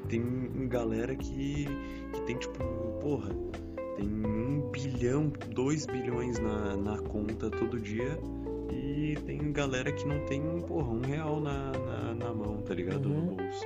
tem 0.08 0.68
galera 0.68 1.16
que, 1.16 1.66
que 2.14 2.22
tem, 2.26 2.38
tipo, 2.38 2.60
porra, 3.00 3.30
tem 3.96 4.08
um 4.08 4.70
bilhão, 4.72 5.32
dois 5.54 5.86
bilhões 5.86 6.40
na, 6.40 6.76
na 6.76 6.98
conta 7.00 7.50
todo 7.50 7.80
dia 7.80 8.18
e 8.72 9.16
tem 9.26 9.52
galera 9.52 9.92
que 9.92 10.08
não 10.08 10.20
tem, 10.26 10.42
porra, 10.62 10.90
um 10.90 11.02
real 11.02 11.40
na, 11.40 11.72
na, 11.72 12.16
na 12.16 12.34
mão, 12.34 12.62
tá 12.62 12.74
ligado? 12.74 13.08
Uhum. 13.08 13.26
No 13.26 13.36
bolso. 13.36 13.66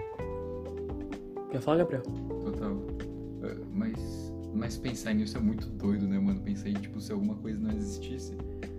Quer 1.51 1.61
falar, 1.61 1.77
Gabriel? 1.77 2.01
Total. 2.01 2.77
É, 3.43 3.55
mas, 3.71 4.24
mas 4.55 4.77
pensar 4.77 5.13
nisso 5.13 5.37
é 5.37 5.41
muito 5.41 5.67
doido, 5.67 6.07
né, 6.07 6.17
mano? 6.17 6.39
Pensar 6.41 6.69
em, 6.69 6.73
tipo, 6.73 6.99
se 7.01 7.11
alguma 7.11 7.35
coisa 7.35 7.59
não 7.59 7.75
existisse. 7.75 8.33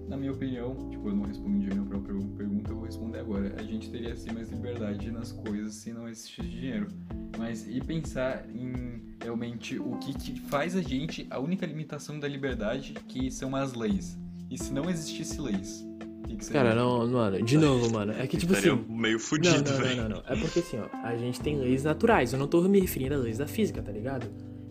Na 0.09 0.17
minha 0.17 0.33
opinião, 0.33 0.89
tipo, 0.91 1.09
eu 1.09 1.17
não 1.17 1.25
respondi 1.25 1.71
a 1.71 1.75
minha 1.75 1.87
própria 1.87 2.15
pergunta, 2.37 2.71
eu 2.71 2.77
vou 2.77 2.87
responder 2.87 3.19
agora. 3.19 3.55
A 3.59 3.63
gente 3.63 3.91
teria, 3.91 4.13
assim, 4.13 4.33
mais 4.33 4.51
liberdade 4.51 5.11
nas 5.11 5.33
coisas 5.33 5.75
se 5.75 5.93
não 5.93 6.09
existisse 6.09 6.43
dinheiro. 6.43 6.89
Mas 7.37 7.67
e 7.69 7.81
pensar 7.81 8.49
em 8.55 9.03
realmente 9.21 9.79
o 9.79 9.97
que, 9.97 10.15
que 10.15 10.41
faz 10.43 10.77
a 10.77 10.83
gente, 10.83 11.27
a 11.29 11.39
única 11.39 11.67
limitação 11.67 12.19
da 12.19 12.29
liberdade, 12.29 12.95
que 13.09 13.31
são 13.31 13.55
as 13.55 13.75
leis. 13.75 14.17
E 14.49 14.57
se 14.57 14.73
não 14.73 14.89
existisse 14.89 15.41
leis? 15.41 15.85
Que 16.29 16.37
que 16.37 16.51
Cara, 16.51 16.75
não, 16.75 17.07
mano, 17.09 17.43
de 17.43 17.59
novo, 17.59 17.91
mano. 17.93 18.13
É 18.13 18.27
que 18.27 18.37
tipo 18.37 18.53
assim. 18.53 18.85
meio 18.89 19.19
fudido, 19.19 19.71
não, 19.73 19.81
não, 19.81 19.97
não, 19.97 20.09
não, 20.09 20.23
É 20.27 20.37
porque 20.37 20.61
assim, 20.61 20.79
ó, 20.79 20.89
a 21.05 21.17
gente 21.17 21.41
tem 21.41 21.59
leis 21.59 21.85
naturais. 21.85 22.33
Eu 22.33 22.39
não 22.39 22.47
tô 22.47 22.63
me 22.63 22.81
referindo 22.81 23.15
a 23.15 23.19
leis 23.19 23.39
da 23.39 23.47
física, 23.47 23.83
tá 23.83 23.91
ligado? 23.91 24.27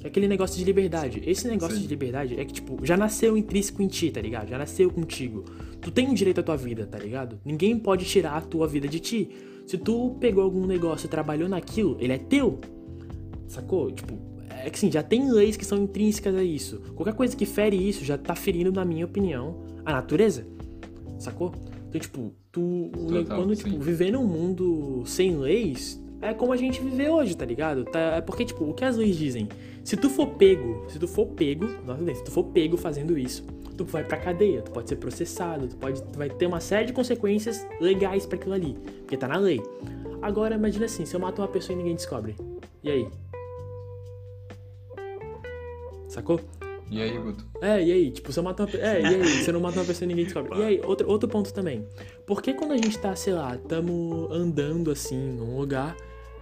É 0.06 0.08
aquele 0.08 0.28
negócio 0.28 0.56
de 0.56 0.64
liberdade. 0.64 1.24
Esse 1.26 1.48
negócio 1.48 1.78
Sim. 1.78 1.82
de 1.82 1.88
liberdade 1.88 2.40
é 2.40 2.46
que, 2.46 2.54
tipo, 2.54 2.78
já 2.86 2.96
nasceu 2.96 3.36
intrínseco 3.36 3.82
em 3.82 3.88
ti, 3.88 4.12
tá 4.12 4.22
ligado? 4.22 4.50
Já 4.50 4.56
nasceu 4.60 4.92
contigo. 4.92 5.44
Tu 5.82 5.90
tem 5.90 6.14
direito 6.14 6.42
à 6.42 6.44
tua 6.44 6.56
vida, 6.56 6.86
tá 6.86 7.00
ligado? 7.00 7.40
Ninguém 7.44 7.80
pode 7.80 8.06
tirar 8.06 8.38
a 8.38 8.42
tua 8.42 8.68
vida 8.68 8.88
de 8.88 9.00
ti. 9.00 9.32
Se 9.66 9.80
tu 9.80 10.16
pegou 10.20 10.44
algum 10.44 10.68
negócio 10.68 11.08
e 11.08 11.10
trabalhou 11.10 11.50
naquilo, 11.50 11.98
ele 12.00 12.14
é 12.14 12.20
teu. 12.20 12.60
Sacou? 13.48 13.92
Tipo, 13.92 14.14
é 14.48 14.70
que 14.70 14.78
sim, 14.78 14.92
já 14.92 15.02
tem 15.02 15.32
leis 15.32 15.58
que 15.58 15.66
são 15.66 15.80
intrínsecas 15.80 16.36
a 16.36 16.44
isso. 16.44 16.82
Qualquer 16.94 17.16
coisa 17.16 17.36
que 17.36 17.48
fere 17.48 17.76
isso 17.76 18.06
já 18.06 18.16
tá 18.16 18.36
ferindo, 18.36 18.72
na 18.72 18.86
minha 18.86 19.06
opinião, 19.06 19.64
a 19.84 19.92
natureza. 19.92 20.46
Sacou? 21.18 21.52
Então, 21.90 22.00
tipo, 22.00 22.32
tu. 22.52 22.92
Total, 22.94 23.40
quando, 23.40 23.56
tipo, 23.56 23.80
viver 23.80 24.12
num 24.12 24.28
mundo 24.28 25.02
sem 25.08 25.36
leis, 25.36 26.00
é 26.22 26.34
como 26.34 26.54
a 26.54 26.58
gente 26.58 26.82
vive 26.82 27.08
hoje, 27.10 27.36
tá 27.36 27.46
ligado? 27.46 27.86
Tá, 27.86 28.00
é 28.00 28.22
porque, 28.22 28.46
tipo, 28.46 28.64
o 28.66 28.74
que 28.74 28.84
as 28.84 28.98
leis 28.98 29.16
dizem? 29.16 29.48
Se 29.84 29.96
tu 29.96 30.10
for 30.10 30.28
pego, 30.28 30.86
se 30.90 30.98
tu 30.98 31.08
for 31.08 31.28
pego, 31.28 31.68
nossa, 31.86 32.16
se 32.16 32.24
tu 32.24 32.32
for 32.32 32.44
pego 32.46 32.78
fazendo 32.78 33.18
isso, 33.18 33.44
tu 33.78 33.86
vai 33.86 34.04
pra 34.04 34.18
cadeia, 34.18 34.62
tu 34.62 34.72
pode 34.72 34.90
ser 34.90 34.96
processado, 34.96 35.68
tu, 35.68 35.76
pode, 35.76 36.02
tu 36.02 36.18
vai 36.18 36.30
ter 36.30 36.48
uma 36.48 36.60
série 36.60 36.88
de 36.88 36.94
consequências 36.94 37.66
legais 37.80 38.26
para 38.26 38.38
aquilo 38.38 38.56
ali, 38.56 38.76
porque 39.00 39.18
tá 39.18 39.28
na 39.28 39.38
lei. 39.38 39.62
Agora, 40.22 40.56
imagina 40.56 40.86
assim, 40.86 41.06
se 41.06 41.16
eu 41.16 41.20
mato 41.20 41.42
uma 41.42 41.48
pessoa 41.48 41.76
e 41.76 41.78
ninguém 41.78 41.96
descobre. 41.96 42.36
E 42.84 42.90
aí? 42.90 43.08
Sacou? 46.08 46.40
E 46.90 47.02
aí, 47.02 47.18
Guto? 47.18 47.46
É, 47.62 47.84
e 47.84 47.92
aí? 47.92 48.12
Tipo, 48.12 48.32
se 48.32 48.40
eu 48.40 48.44
mato 48.44 48.64
uma 48.64 48.70
É, 48.78 49.02
e 49.02 49.06
aí? 49.06 49.44
Você 49.44 49.52
não 49.52 49.60
mata 49.60 49.80
uma 49.80 49.86
pessoa 49.86 50.06
e 50.06 50.08
ninguém 50.08 50.26
descobre. 50.26 50.58
E 50.60 50.64
aí, 50.64 50.82
outro, 50.84 51.10
outro 51.10 51.28
ponto 51.28 51.54
também. 51.54 51.86
Por 52.26 52.42
que 52.42 52.54
quando 52.54 52.72
a 52.72 52.78
gente 52.78 52.98
tá, 53.00 53.16
sei 53.16 53.34
lá, 53.34 53.58
tamo 53.68 54.28
andando 54.32 54.92
assim 54.92 55.18
num 55.18 55.58
lugar, 55.58 55.96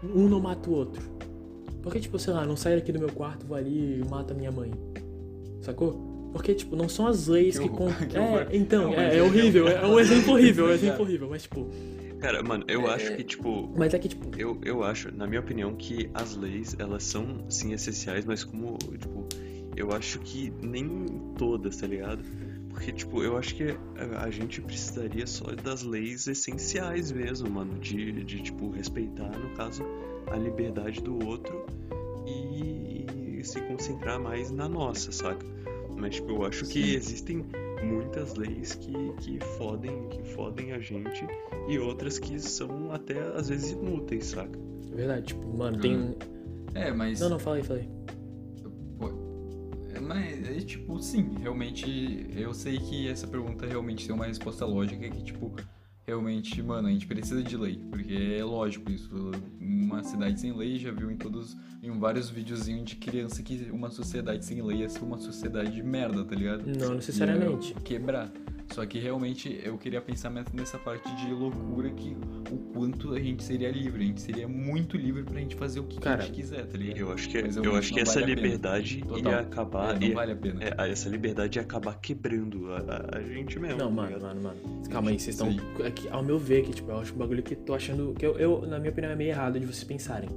um 0.03 0.27
não 0.27 0.39
mata 0.39 0.69
o 0.69 0.73
outro? 0.73 1.01
Por 1.81 1.91
que, 1.91 1.99
tipo, 1.99 2.17
sei 2.19 2.33
lá, 2.33 2.45
não 2.45 2.55
sai 2.55 2.75
daqui 2.75 2.91
do 2.91 2.99
meu 2.99 3.11
quarto, 3.11 3.45
vou 3.45 3.57
ali 3.57 3.99
e 3.99 4.09
mato 4.09 4.31
a 4.31 4.35
minha 4.35 4.51
mãe? 4.51 4.71
Sacou? 5.61 6.29
Porque, 6.31 6.53
tipo, 6.55 6.75
não 6.75 6.89
são 6.89 7.07
as 7.07 7.27
leis 7.27 7.59
que, 7.59 7.69
que, 7.69 7.75
con... 7.75 7.87
É, 8.13 8.55
então, 8.55 8.93
é, 8.93 9.15
é, 9.15 9.17
é 9.17 9.23
horrível. 9.23 9.67
É 9.67 9.85
um 9.85 9.99
exemplo 9.99 10.33
horrível, 10.33 10.67
é 10.67 10.71
um 10.71 10.73
exemplo 10.73 11.01
horrível. 11.03 11.29
Mas, 11.29 11.43
tipo, 11.43 11.69
Cara, 12.23 12.41
mano, 12.41 12.63
eu 12.69 12.87
é... 12.87 12.93
acho 12.93 13.15
que, 13.17 13.23
tipo. 13.23 13.69
Mas 13.77 13.93
é 13.93 13.99
que, 13.99 14.07
tipo. 14.07 14.31
Eu, 14.39 14.57
eu 14.63 14.81
acho, 14.81 15.13
na 15.13 15.27
minha 15.27 15.41
opinião, 15.41 15.75
que 15.75 16.09
as 16.13 16.37
leis, 16.37 16.73
elas 16.79 17.03
são, 17.03 17.45
sim, 17.49 17.73
essenciais, 17.73 18.23
mas 18.23 18.45
como, 18.45 18.77
tipo. 18.77 19.27
Eu 19.75 19.91
acho 19.91 20.19
que 20.19 20.51
nem 20.61 21.05
todas, 21.37 21.77
tá 21.77 21.87
ligado? 21.87 22.23
Porque, 22.69 22.91
tipo, 22.91 23.21
eu 23.21 23.37
acho 23.37 23.55
que 23.55 23.77
a, 24.17 24.29
gente 24.31 24.59
precisaria 24.61 25.27
só 25.27 25.45
das 25.51 25.83
leis 25.83 26.27
essenciais 26.27 27.11
mesmo, 27.11 27.49
mano. 27.49 27.77
De, 27.79 28.23
de, 28.23 28.41
tipo, 28.41 28.71
respeitar, 28.71 29.29
no 29.37 29.49
caso, 29.55 29.83
a 30.31 30.37
liberdade 30.37 31.01
do 31.01 31.23
outro 31.25 31.65
e, 32.25 33.05
e 33.39 33.43
se 33.43 33.61
concentrar 33.61 34.19
mais 34.19 34.49
na 34.49 34.67
nossa, 34.67 35.11
saca? 35.11 35.45
Mas, 35.95 36.15
tipo, 36.15 36.31
eu 36.31 36.45
acho 36.45 36.65
Sim. 36.65 36.73
que 36.73 36.95
existem 36.95 37.45
muitas 37.83 38.35
leis 38.35 38.75
que, 38.75 39.13
que 39.19 39.39
fodem 39.57 40.07
que 40.07 40.23
fodem 40.23 40.71
a 40.71 40.79
gente 40.79 41.27
e 41.67 41.77
outras 41.77 42.17
que 42.17 42.39
são 42.39 42.91
até 42.91 43.19
às 43.35 43.49
vezes 43.49 43.71
inúteis, 43.71 44.25
saca? 44.27 44.57
É 44.91 44.95
verdade, 44.95 45.27
tipo, 45.27 45.47
mano, 45.55 45.79
tem. 45.79 45.95
Hum. 45.95 46.15
É, 46.73 46.91
mas. 46.91 47.19
Não, 47.19 47.29
não, 47.29 47.39
falei, 47.39 47.63
falei. 47.63 47.83
É, 47.83 48.02
mas, 50.03 50.47
é, 50.47 50.59
tipo, 50.61 50.99
sim, 51.01 51.35
realmente. 51.39 52.27
Eu 52.35 52.53
sei 52.53 52.77
que 52.77 53.07
essa 53.07 53.27
pergunta 53.27 53.65
realmente 53.65 54.05
tem 54.05 54.15
uma 54.15 54.25
resposta 54.25 54.65
lógica 54.65 55.09
que, 55.09 55.23
tipo, 55.23 55.55
realmente, 56.05 56.61
mano, 56.61 56.87
a 56.87 56.91
gente 56.91 57.07
precisa 57.07 57.41
de 57.41 57.55
lei, 57.57 57.79
porque 57.89 58.37
é 58.39 58.43
lógico 58.43 58.91
isso. 58.91 59.09
Uma 59.59 60.03
cidade 60.03 60.39
sem 60.39 60.51
lei 60.55 60.77
já 60.77 60.91
viu 60.91 61.09
em 61.09 61.17
todos, 61.17 61.55
em 61.81 61.91
vários 61.97 62.29
videozinhos 62.29 62.85
de 62.85 62.95
criança 62.97 63.41
que 63.41 63.69
uma 63.71 63.89
sociedade 63.89 64.45
sem 64.45 64.61
lei 64.61 64.83
é 64.83 64.87
uma 65.01 65.17
sociedade 65.17 65.71
de 65.71 65.83
merda, 65.83 66.23
tá 66.23 66.35
ligado? 66.35 66.63
Não 66.65 66.95
necessariamente. 66.95 67.73
quebrar. 67.83 68.31
Só 68.73 68.83
que 68.87 68.97
realmente 68.97 69.59
eu 69.63 69.77
queria 69.77 70.01
pensar 70.01 70.31
mais 70.31 70.51
nessa 70.51 70.79
parte 70.79 71.07
de 71.15 71.31
loucura 71.31 71.91
que 71.91 72.17
o 72.51 72.57
quanto 72.73 73.13
a 73.13 73.19
gente 73.19 73.43
seria 73.43 73.69
livre. 73.69 74.03
A 74.03 74.07
gente 74.07 74.21
seria 74.21 74.47
muito 74.47 74.97
livre 74.97 75.21
pra 75.23 75.39
gente 75.39 75.55
fazer 75.55 75.79
o 75.79 75.83
que 75.83 75.99
Cara, 75.99 76.23
a 76.23 76.25
gente 76.25 76.35
quiser, 76.35 76.65
tá 76.65 76.75
ligado? 76.75 76.97
Eu 76.97 77.11
acho 77.11 77.29
que, 77.29 77.41
Mas 77.43 77.55
eu 77.55 77.75
acho 77.75 77.93
que 77.93 77.99
essa 77.99 78.19
vale 78.19 78.33
liberdade 78.33 79.03
Total. 79.07 79.31
ia 79.31 79.39
acabar. 79.41 80.01
É, 80.01 80.07
ia- 80.07 80.15
vale 80.15 80.31
a 80.31 80.35
pena. 80.35 80.59
é, 80.63 80.91
essa 80.91 81.07
liberdade 81.07 81.59
ia 81.59 81.61
acabar 81.61 81.99
quebrando 81.99 82.71
a, 82.73 82.77
a- 82.79 83.17
a 83.17 83.21
gente 83.21 83.59
mesmo. 83.59 83.77
Não, 83.77 83.89
tá 83.89 83.91
mano, 83.93 84.19
mano, 84.19 84.41
mano. 84.41 84.57
Calma 84.89 85.11
aí, 85.11 85.19
vocês 85.19 85.39
estão. 85.39 85.49
Aqui, 85.85 86.09
ao 86.09 86.23
meu 86.23 86.39
ver, 86.39 86.63
que 86.63 86.71
tipo, 86.73 86.89
eu 86.89 86.97
acho 86.97 87.13
um 87.13 87.17
bagulho 87.17 87.43
que 87.43 87.55
tô 87.55 87.75
achando. 87.75 88.15
Que 88.17 88.25
eu, 88.25 88.39
eu, 88.39 88.65
na 88.65 88.79
minha 88.79 88.89
opinião, 88.91 89.11
é 89.11 89.15
meio 89.15 89.29
errado 89.29 89.59
de 89.59 89.67
vocês 89.67 89.83
pensarem. 89.83 90.29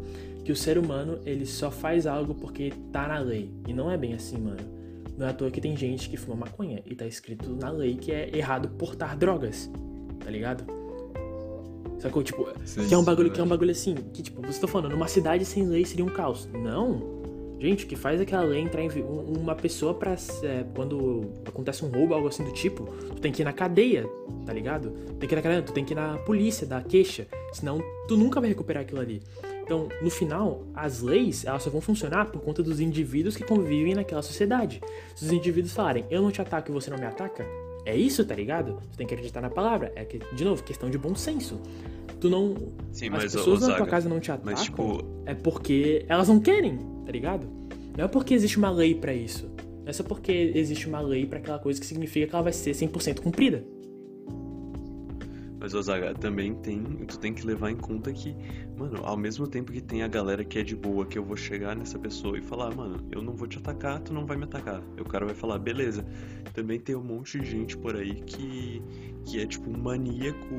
Que 0.45 0.53
o 0.53 0.57
ser 0.57 0.77
humano, 0.77 1.19
ele 1.25 1.47
só 1.47 1.71
faz 1.71 2.07
algo 2.07 2.35
porque 2.35 2.71
tá 2.93 3.09
na 3.09 3.19
lei. 3.19 3.51
E 3.67 3.73
não 3.73 3.91
é 3.91 3.97
bem 3.97 4.13
assim, 4.13 4.37
mano. 4.39 4.76
Não 5.17 5.27
é 5.27 5.31
à 5.31 5.33
toa 5.33 5.51
que 5.51 5.61
tem 5.61 5.77
gente 5.77 6.09
que 6.11 6.17
fuma 6.17 6.37
maconha 6.37 6.83
e 6.85 6.95
tá 6.95 7.07
escrito 7.07 7.51
na 7.57 7.71
lei 7.71 7.97
que 7.97 8.13
é 8.13 8.37
errado 8.37 8.69
portar 8.71 9.17
drogas. 9.17 9.71
Tá 10.23 10.31
ligado? 10.31 10.65
Sacou? 11.99 12.23
Tipo, 12.23 12.47
Sim, 12.65 12.87
que 12.87 12.95
é 12.95 12.99
um 12.99 13.05
bagulho, 13.05 13.31
que 13.31 13.41
é 13.41 13.43
um 13.43 13.49
bagulho 13.49 13.71
assim, 13.71 13.95
que 14.13 14.23
tipo, 14.23 14.43
você 14.43 14.61
tá 14.61 14.69
falando, 14.69 14.91
numa 14.93 15.09
cidade 15.09 15.45
sem 15.45 15.67
lei 15.67 15.85
seria 15.85 16.05
um 16.05 16.09
caos. 16.09 16.47
Não. 16.53 17.17
Gente, 17.59 17.87
o 17.87 17.89
que 17.89 17.97
faz 17.97 18.21
aquela 18.21 18.43
lei 18.43 18.61
entrar 18.61 18.83
em 18.83 18.91
um- 19.03 19.33
uma 19.41 19.55
pessoa 19.55 19.95
pra. 19.95 20.15
é, 20.43 20.63
quando 20.75 21.31
acontece 21.47 21.83
um 21.87 21.89
roubo, 21.89 22.13
algo 22.13 22.29
assim 22.29 22.45
do 22.45 22.53
tipo, 22.53 22.85
tu 22.85 23.15
tem 23.23 23.33
que 23.33 23.41
ir 23.41 23.47
na 23.47 23.53
cadeia, 23.53 24.07
tá 24.45 24.53
ligado? 24.53 24.91
Tem 25.19 25.27
que 25.27 25.35
ir 25.35 25.37
na 25.37 25.43
cadeia, 25.43 25.63
tu 25.63 25.73
tem 25.73 25.83
que 25.83 25.95
ir 25.95 25.97
na 25.97 26.19
polícia, 26.19 26.67
dar 26.67 26.85
queixa. 26.85 27.27
Senão 27.55 27.81
tu 28.07 28.15
nunca 28.15 28.41
vai 28.41 28.51
recuperar 28.51 28.83
aquilo 28.83 29.01
ali. 29.01 29.23
Então, 29.67 29.89
no 30.01 30.09
final, 30.11 30.63
as 30.73 31.03
leis, 31.03 31.45
elas 31.45 31.65
só 31.65 31.71
vão 31.71 31.81
funcionar 31.81 32.27
por 32.31 32.41
conta 32.41 32.63
dos 32.63 32.79
indivíduos 32.79 33.37
que 33.37 33.43
convivem 33.43 33.97
naquela 33.97 34.23
sociedade. 34.23 34.81
Se 35.17 35.25
os 35.25 35.33
indivíduos 35.33 35.73
falarem, 35.75 36.05
eu 36.09 36.23
não 36.23 36.31
te 36.31 36.41
ataco 36.41 36.71
e 36.71 36.73
você 36.73 36.89
não 36.89 36.97
me 36.97 37.05
ataca, 37.05 37.45
é 37.85 37.97
isso, 37.97 38.25
tá 38.25 38.33
ligado? 38.33 38.79
Tu 38.93 38.99
tem 38.99 39.07
que 39.09 39.15
acreditar 39.15 39.41
na 39.41 39.51
palavra. 39.51 39.91
É 39.97 40.05
que, 40.05 40.21
de 40.35 40.45
novo, 40.45 40.63
questão 40.63 40.89
de 40.89 40.97
bom 40.97 41.17
senso. 41.17 41.61
Tu 42.21 42.31
não. 42.31 42.55
Sim, 42.93 43.09
As 43.09 43.25
pessoas 43.25 43.61
na 43.63 43.67
tua 43.77 43.87
casa 43.87 44.09
não 44.09 44.21
te 44.21 44.31
atacam 44.31 44.53
mas, 44.53 44.63
tipo- 44.63 45.05
é 45.27 45.35
porque 45.35 46.07
elas 46.09 46.29
não 46.29 46.39
querem, 46.39 46.79
tá 47.05 47.11
ligado? 47.11 47.47
Não 47.99 48.05
é 48.05 48.09
porque 48.09 48.35
existe 48.35 48.59
uma 48.59 48.71
lei 48.71 48.95
pra 48.95 49.13
isso. 49.13 49.51
Não 49.83 49.89
é 49.89 49.93
só 49.93 50.05
porque 50.05 50.53
existe 50.55 50.87
uma 50.89 51.01
lei 51.01 51.27
pra 51.27 51.39
aquela 51.41 51.59
coisa 51.59 51.81
que 51.81 51.87
significa 51.87 52.27
que 52.29 52.35
ela 52.35 52.43
vai 52.45 52.53
ser 52.53 52.71
100% 52.73 53.21
cumprida. 53.21 53.65
Mas, 55.67 55.75
Ozaga, 55.75 56.15
também 56.15 56.55
tem. 56.55 56.81
Tu 56.81 57.19
tem 57.19 57.35
que 57.35 57.45
levar 57.45 57.73
em 57.73 57.77
conta 57.77 58.13
que, 58.13 58.37
mano, 58.79 59.01
ao 59.03 59.17
mesmo 59.17 59.49
tempo 59.49 59.73
que 59.73 59.81
tem 59.81 60.05
a 60.05 60.07
galera 60.07 60.45
que 60.45 60.61
é 60.61 60.63
de 60.63 60.77
boa, 60.77 61.05
que 61.05 61.19
eu 61.19 61.25
vou 61.25 61.37
chegar 61.37 61.75
nessa 61.75 61.99
pessoa 61.99 62.39
e 62.39 62.41
falar, 62.41 62.73
mano, 62.73 63.05
eu 63.11 63.21
não 63.21 63.35
vou 63.35 63.49
te 63.49 63.59
atacar, 63.59 63.99
tu 63.99 64.15
não 64.15 64.25
vai 64.25 64.37
me 64.37 64.45
atacar. 64.45 64.81
E 64.97 65.01
o 65.01 65.05
cara 65.05 65.27
vai 65.27 65.35
falar, 65.35 65.59
beleza. 65.59 66.07
Também 66.55 66.79
tem 66.79 66.95
um 66.95 67.03
monte 67.03 67.41
de 67.41 67.51
gente 67.51 67.77
por 67.77 67.97
aí 67.97 68.15
que, 68.15 68.81
que 69.25 69.41
é 69.41 69.47
tipo 69.47 69.69
maníaco 69.77 70.55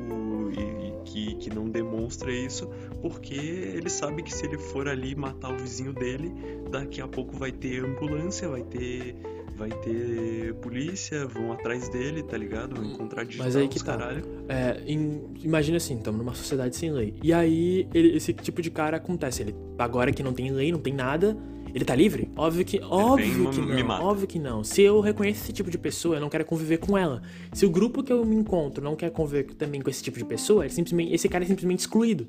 e, 0.52 0.88
e 0.88 1.02
que, 1.06 1.36
que 1.36 1.48
não 1.54 1.70
demonstra 1.70 2.30
isso, 2.30 2.68
porque 3.00 3.34
ele 3.34 3.88
sabe 3.88 4.22
que 4.22 4.34
se 4.34 4.44
ele 4.44 4.58
for 4.58 4.88
ali 4.88 5.14
matar 5.14 5.54
o 5.54 5.56
vizinho 5.56 5.94
dele, 5.94 6.30
daqui 6.70 7.00
a 7.00 7.08
pouco 7.08 7.34
vai 7.34 7.50
ter 7.50 7.82
ambulância, 7.82 8.46
vai 8.46 8.62
ter. 8.62 9.16
Vai 9.58 9.70
ter 9.70 10.54
polícia, 10.62 11.26
vão 11.26 11.52
atrás 11.52 11.88
dele, 11.88 12.22
tá 12.22 12.36
ligado? 12.36 12.76
Vão 12.76 12.84
encontrar 12.92 13.24
digital, 13.24 13.46
Mas 13.46 13.56
aí 13.56 13.66
que 13.66 13.78
tá. 13.82 13.96
caralho. 13.96 14.22
É, 14.48 14.80
em- 14.86 15.24
imagina 15.42 15.78
assim, 15.78 15.96
estamos 15.96 16.18
numa 16.20 16.34
sociedade 16.34 16.76
sem 16.76 16.92
lei. 16.92 17.14
E 17.22 17.32
aí, 17.32 17.88
ele- 17.92 18.16
esse 18.16 18.32
tipo 18.32 18.62
de 18.62 18.70
cara 18.70 18.98
acontece. 18.98 19.42
Ele, 19.42 19.54
agora 19.78 20.12
que 20.12 20.22
não 20.22 20.32
tem 20.32 20.52
lei, 20.52 20.70
não 20.70 20.78
tem 20.78 20.94
nada, 20.94 21.36
ele 21.74 21.84
tá 21.84 21.94
livre? 21.96 22.30
Óbvio 22.36 22.64
que, 22.64 22.80
óbvio 22.84 23.50
que 23.50 23.60
não. 23.60 24.04
Óbvio 24.04 24.26
que 24.28 24.38
não. 24.38 24.62
Se 24.62 24.80
eu 24.82 25.00
reconheço 25.00 25.42
esse 25.42 25.52
tipo 25.52 25.70
de 25.72 25.76
pessoa, 25.78 26.14
eu 26.16 26.20
não 26.20 26.28
quero 26.28 26.44
conviver 26.44 26.78
com 26.78 26.96
ela. 26.96 27.20
Se 27.52 27.66
o 27.66 27.70
grupo 27.70 28.02
que 28.04 28.12
eu 28.12 28.24
me 28.24 28.36
encontro 28.36 28.82
não 28.82 28.94
quer 28.94 29.10
conviver 29.10 29.54
também 29.54 29.80
com 29.80 29.90
esse 29.90 30.02
tipo 30.04 30.18
de 30.18 30.24
pessoa, 30.24 30.64
ele 30.64 30.72
simplesmente, 30.72 31.12
esse 31.12 31.28
cara 31.28 31.42
é 31.42 31.46
simplesmente 31.48 31.80
excluído. 31.80 32.28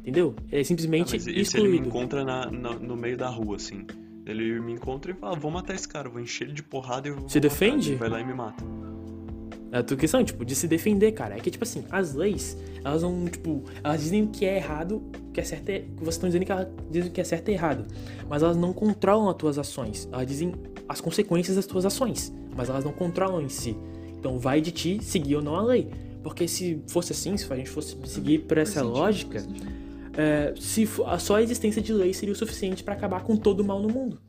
Entendeu? 0.00 0.34
Ele 0.50 0.58
é 0.58 0.60
Ah, 0.60 0.64
simplesmente 0.64 1.12
mas 1.12 1.22
e 1.22 1.24
se 1.24 1.30
ele 1.30 1.36
me 1.38 1.42
excluído. 1.42 1.86
encontra 1.88 2.24
na, 2.24 2.50
na- 2.50 2.78
no 2.78 2.96
meio 2.96 3.16
da 3.16 3.28
rua, 3.28 3.56
assim? 3.56 3.86
Ele 4.26 4.60
me 4.60 4.72
encontra 4.72 5.10
e 5.10 5.14
fala, 5.14 5.36
vou 5.36 5.50
matar 5.50 5.74
esse 5.74 5.86
cara, 5.86 6.08
vou 6.08 6.20
encher 6.20 6.44
ele 6.44 6.54
de 6.54 6.62
porrada 6.62 7.08
e 7.08 7.10
eu 7.10 7.16
vou 7.16 7.28
Se 7.28 7.38
matar. 7.38 7.48
defende? 7.48 7.90
Ele 7.90 7.98
vai 7.98 8.08
lá 8.08 8.20
e 8.20 8.24
me 8.24 8.32
mata. 8.32 8.64
É 9.70 9.78
a 9.78 9.82
tua 9.82 9.96
questão, 9.96 10.24
tipo, 10.24 10.44
de 10.44 10.54
se 10.54 10.68
defender, 10.68 11.12
cara. 11.12 11.36
É 11.36 11.40
que, 11.40 11.50
tipo 11.50 11.64
assim, 11.64 11.84
as 11.90 12.14
leis, 12.14 12.56
elas 12.84 13.02
não, 13.02 13.26
tipo, 13.26 13.64
elas 13.82 14.00
dizem 14.02 14.22
o 14.22 14.28
que 14.28 14.44
é 14.46 14.56
errado, 14.56 15.02
o 15.28 15.32
que 15.32 15.40
é 15.40 15.44
certo 15.44 15.68
é. 15.68 15.80
que 15.80 15.88
Vocês 15.98 16.14
estão 16.14 16.28
dizendo 16.28 16.44
que 16.46 16.52
elas 16.52 16.68
dizem 16.90 17.10
o 17.10 17.12
que 17.12 17.20
é 17.20 17.24
certo 17.24 17.48
e 17.50 17.54
errado. 17.54 17.84
Mas 18.28 18.42
elas 18.42 18.56
não 18.56 18.72
controlam 18.72 19.28
as 19.28 19.34
tuas 19.36 19.58
ações. 19.58 20.08
Elas 20.12 20.26
dizem 20.26 20.54
as 20.88 21.00
consequências 21.00 21.56
das 21.56 21.66
tuas 21.66 21.84
ações. 21.84 22.32
Mas 22.56 22.68
elas 22.68 22.84
não 22.84 22.92
controlam 22.92 23.42
em 23.42 23.48
si. 23.48 23.76
Então 24.16 24.38
vai 24.38 24.60
de 24.60 24.70
ti 24.70 25.02
seguir 25.02 25.36
ou 25.36 25.42
não 25.42 25.56
a 25.56 25.62
lei. 25.62 25.90
Porque 26.22 26.46
se 26.46 26.80
fosse 26.86 27.12
assim, 27.12 27.36
se 27.36 27.52
a 27.52 27.56
gente 27.56 27.68
fosse 27.68 27.96
seguir 28.06 28.40
por 28.46 28.56
essa 28.58 28.80
lógica. 28.80 29.44
É, 30.16 30.54
se 30.56 30.88
só 31.18 31.36
a 31.36 31.42
existência 31.42 31.82
de 31.82 31.92
lei 31.92 32.12
seria 32.12 32.32
o 32.32 32.36
suficiente 32.36 32.82
pra 32.82 32.94
acabar 32.94 33.22
com 33.22 33.36
todo 33.36 33.60
o 33.60 33.64
mal 33.64 33.80
no 33.80 33.88
mundo. 33.88 34.20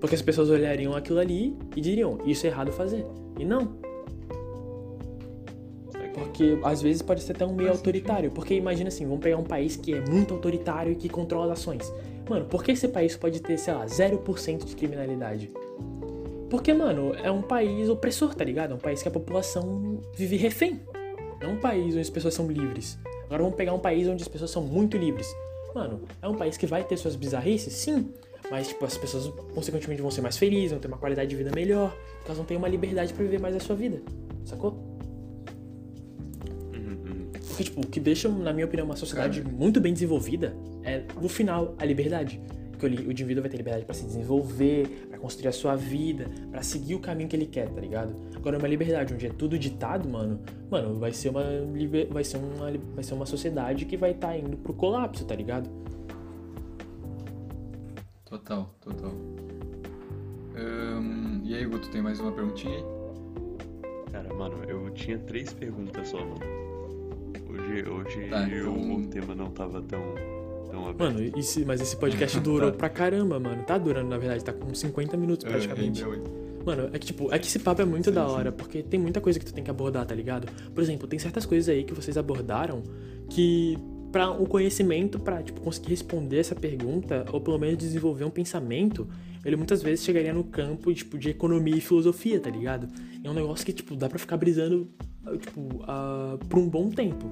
Porque 0.00 0.14
as 0.14 0.22
pessoas 0.22 0.50
olhariam 0.50 0.96
aquilo 0.96 1.20
ali 1.20 1.56
e 1.76 1.80
diriam, 1.80 2.18
isso 2.26 2.44
é 2.46 2.50
errado 2.50 2.72
fazer. 2.72 3.04
E 3.38 3.44
não. 3.44 3.76
Porque 6.12 6.58
às 6.64 6.82
vezes 6.82 7.02
pode 7.02 7.22
ser 7.22 7.32
até 7.32 7.46
um 7.46 7.54
meio 7.54 7.70
autoritário. 7.70 8.30
Porque 8.30 8.54
imagina 8.54 8.88
assim, 8.88 9.04
vamos 9.04 9.20
pegar 9.20 9.36
um 9.36 9.44
país 9.44 9.76
que 9.76 9.94
é 9.94 10.00
muito 10.00 10.34
autoritário 10.34 10.92
e 10.92 10.96
que 10.96 11.08
controla 11.08 11.52
as 11.52 11.60
ações. 11.60 11.92
Mano, 12.28 12.46
por 12.46 12.64
que 12.64 12.72
esse 12.72 12.88
país 12.88 13.16
pode 13.16 13.40
ter, 13.40 13.56
sei 13.58 13.74
lá, 13.74 13.86
0% 13.86 14.64
de 14.64 14.74
criminalidade? 14.74 15.50
Porque, 16.50 16.74
mano, 16.74 17.14
é 17.22 17.30
um 17.30 17.40
país 17.40 17.88
opressor, 17.88 18.34
tá 18.34 18.44
ligado? 18.44 18.72
É 18.72 18.74
um 18.74 18.78
país 18.78 19.02
que 19.02 19.08
a 19.08 19.10
população 19.10 20.00
vive 20.14 20.36
refém. 20.36 20.80
Não 21.40 21.50
é 21.50 21.52
um 21.52 21.60
país 21.60 21.92
onde 21.92 22.00
as 22.00 22.10
pessoas 22.10 22.34
são 22.34 22.46
livres. 22.46 22.98
Agora 23.32 23.44
vamos 23.44 23.56
pegar 23.56 23.72
um 23.72 23.78
país 23.78 24.06
onde 24.06 24.22
as 24.22 24.28
pessoas 24.28 24.50
são 24.50 24.62
muito 24.62 24.98
livres. 24.98 25.26
Mano, 25.74 26.02
é 26.20 26.28
um 26.28 26.34
país 26.34 26.58
que 26.58 26.66
vai 26.66 26.84
ter 26.84 26.98
suas 26.98 27.16
bizarrices? 27.16 27.72
Sim. 27.72 28.12
Mas, 28.50 28.68
tipo, 28.68 28.84
as 28.84 28.98
pessoas, 28.98 29.32
consequentemente, 29.54 30.02
vão 30.02 30.10
ser 30.10 30.20
mais 30.20 30.36
felizes, 30.36 30.72
vão 30.72 30.80
ter 30.80 30.88
uma 30.88 30.98
qualidade 30.98 31.30
de 31.30 31.36
vida 31.36 31.50
melhor. 31.50 31.96
Porque 32.16 32.26
elas 32.26 32.36
vão 32.36 32.44
ter 32.44 32.56
uma 32.56 32.68
liberdade 32.68 33.14
pra 33.14 33.24
viver 33.24 33.40
mais 33.40 33.56
a 33.56 33.60
sua 33.60 33.74
vida. 33.74 34.02
Sacou? 34.44 34.72
Uhum, 36.74 36.98
uhum. 37.06 37.30
Porque, 37.48 37.64
tipo, 37.64 37.80
o 37.80 37.86
que 37.86 37.98
deixa, 37.98 38.28
na 38.28 38.52
minha 38.52 38.66
opinião, 38.66 38.84
uma 38.84 38.96
sociedade 38.96 39.42
muito 39.42 39.80
bem 39.80 39.94
desenvolvida 39.94 40.54
é, 40.84 41.02
no 41.18 41.26
final, 41.26 41.74
a 41.78 41.86
liberdade. 41.86 42.38
Porque 42.72 42.84
o, 42.84 43.10
indivíduo 43.10 43.40
vai 43.40 43.50
ter 43.50 43.56
liberdade 43.56 43.86
pra 43.86 43.94
se 43.94 44.04
desenvolver, 44.04 45.06
pra 45.08 45.18
construir 45.18 45.48
a 45.48 45.52
sua 45.52 45.74
vida, 45.74 46.26
pra 46.50 46.62
seguir 46.62 46.96
o 46.96 47.00
caminho 47.00 47.30
que 47.30 47.36
ele 47.36 47.46
quer, 47.46 47.70
tá 47.70 47.80
ligado? 47.80 48.14
Agora, 48.42 48.58
uma 48.58 48.66
liberdade 48.66 49.14
onde 49.14 49.24
é 49.24 49.30
tudo 49.30 49.56
ditado, 49.56 50.08
mano, 50.08 50.40
mano, 50.68 50.96
vai 50.98 51.12
ser 51.12 51.28
uma, 51.28 51.44
liber- 51.72 52.08
vai 52.10 52.24
ser 52.24 52.38
uma, 52.38 52.72
vai 52.92 53.04
ser 53.04 53.14
uma 53.14 53.24
sociedade 53.24 53.84
que 53.84 53.96
vai 53.96 54.10
estar 54.10 54.36
indo 54.36 54.56
pro 54.56 54.74
colapso, 54.74 55.24
tá 55.24 55.32
ligado? 55.36 55.70
Total, 58.24 58.68
total. 58.80 59.12
E 61.44 61.54
aí, 61.54 61.64
Guto, 61.66 61.88
tem 61.90 62.02
mais 62.02 62.18
uma 62.18 62.32
perguntinha 62.32 62.74
aí? 62.74 62.84
Cara, 64.10 64.34
mano, 64.34 64.56
eu 64.66 64.90
tinha 64.90 65.18
três 65.18 65.52
perguntas 65.52 66.08
só, 66.08 66.18
mano. 66.18 66.40
Hoje, 67.48 67.88
hoje 67.88 68.28
Tá, 68.28 68.48
eu- 68.48 68.72
então- 68.76 68.96
o 68.96 69.06
tema 69.06 69.34
não 69.36 69.50
tava 69.50 69.80
tão. 69.82 70.02
Mano, 70.98 71.20
esse- 71.38 71.64
mas 71.64 71.80
esse 71.80 71.96
podcast 71.96 72.40
durou 72.40 72.72
pra 72.72 72.88
caramba, 72.88 73.38
mano. 73.38 73.62
Tá 73.62 73.78
durando, 73.78 74.08
na 74.08 74.18
verdade, 74.18 74.42
tá 74.44 74.52
com 74.52 74.74
50 74.74 75.16
minutos 75.16 75.44
praticamente. 75.44 76.02
É, 76.02 76.06
rendeu 76.06 76.24
aí. 76.24 76.41
Mano, 76.64 76.88
é 76.92 76.98
que 76.98 77.06
tipo, 77.06 77.32
é 77.32 77.38
que 77.38 77.46
esse 77.46 77.58
papo 77.58 77.82
é 77.82 77.84
muito 77.84 78.10
Sim, 78.10 78.14
da 78.14 78.26
sim. 78.26 78.32
hora, 78.32 78.52
porque 78.52 78.82
tem 78.82 78.98
muita 78.98 79.20
coisa 79.20 79.38
que 79.38 79.44
tu 79.44 79.52
tem 79.52 79.64
que 79.64 79.70
abordar, 79.70 80.06
tá 80.06 80.14
ligado? 80.14 80.46
Por 80.74 80.82
exemplo, 80.82 81.06
tem 81.08 81.18
certas 81.18 81.44
coisas 81.44 81.68
aí 81.68 81.84
que 81.84 81.92
vocês 81.92 82.16
abordaram 82.16 82.82
que 83.28 83.76
para 84.10 84.30
o 84.30 84.46
conhecimento, 84.46 85.18
pra 85.18 85.42
tipo 85.42 85.60
conseguir 85.60 85.90
responder 85.90 86.38
essa 86.38 86.54
pergunta 86.54 87.24
ou 87.32 87.40
pelo 87.40 87.58
menos 87.58 87.78
desenvolver 87.78 88.24
um 88.24 88.30
pensamento, 88.30 89.08
ele 89.44 89.56
muitas 89.56 89.82
vezes 89.82 90.04
chegaria 90.04 90.32
no 90.32 90.44
campo 90.44 90.92
tipo 90.92 91.18
de 91.18 91.30
economia 91.30 91.76
e 91.76 91.80
filosofia, 91.80 92.38
tá 92.38 92.50
ligado? 92.50 92.88
É 93.24 93.30
um 93.30 93.34
negócio 93.34 93.64
que 93.64 93.72
tipo 93.72 93.96
dá 93.96 94.08
pra 94.08 94.18
ficar 94.18 94.36
brisando 94.36 94.88
tipo 95.40 95.82
ah, 95.88 96.36
por 96.48 96.58
um 96.58 96.68
bom 96.68 96.90
tempo. 96.90 97.30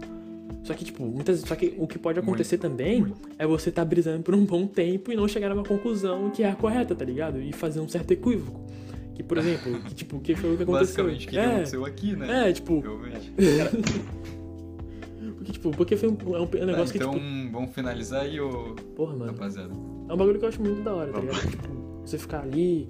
Só 0.62 0.74
que, 0.74 0.84
tipo, 0.84 1.04
muitas. 1.04 1.40
Só 1.40 1.54
que 1.56 1.74
o 1.78 1.86
que 1.86 1.98
pode 1.98 2.18
acontecer 2.18 2.58
também 2.58 3.00
muito. 3.00 3.16
é 3.38 3.46
você 3.46 3.70
tá 3.70 3.84
brisando 3.84 4.22
por 4.22 4.34
um 4.34 4.44
bom 4.44 4.66
tempo 4.66 5.10
e 5.10 5.16
não 5.16 5.26
chegar 5.26 5.48
numa 5.48 5.64
conclusão 5.64 6.30
que 6.30 6.42
é 6.42 6.50
a 6.50 6.54
correta, 6.54 6.94
tá 6.94 7.04
ligado? 7.04 7.40
E 7.40 7.52
fazer 7.52 7.80
um 7.80 7.88
certo 7.88 8.10
equívoco. 8.10 8.60
Que, 9.20 9.24
por 9.24 9.36
exemplo, 9.36 9.78
que, 9.80 9.94
tipo, 9.94 10.18
que 10.18 10.34
foi 10.34 10.54
o 10.54 10.56
que 10.56 10.62
aconteceu. 10.62 11.04
Basicamente, 11.04 11.26
o 11.26 11.28
que, 11.28 11.36
que 11.36 11.38
é, 11.38 11.44
aconteceu 11.46 11.84
aqui, 11.84 12.16
né? 12.16 12.48
é, 12.48 12.52
tipo, 12.54 12.80
Realmente. 12.80 13.32
porque, 15.36 15.52
tipo, 15.52 15.70
porque 15.72 15.96
foi 15.96 16.08
um, 16.08 16.16
é 16.36 16.40
um 16.40 16.46
Tá, 16.46 16.64
negócio 16.64 16.96
então, 16.96 17.12
que, 17.12 17.18
tipo, 17.20 17.52
vamos 17.52 17.74
finalizar 17.74 18.22
aí, 18.22 18.40
ô 18.40 18.74
porra, 18.96 19.14
mano. 19.16 19.32
rapaziada. 19.32 19.70
É 20.08 20.12
um 20.12 20.16
bagulho 20.16 20.38
que 20.38 20.44
eu 20.44 20.48
acho 20.48 20.62
muito 20.62 20.82
da 20.82 20.94
hora, 20.94 21.12
tá 21.12 21.20
ligado? 21.20 21.50
Tipo, 21.50 21.68
você 22.06 22.16
ficar 22.18 22.40
ali, 22.40 22.88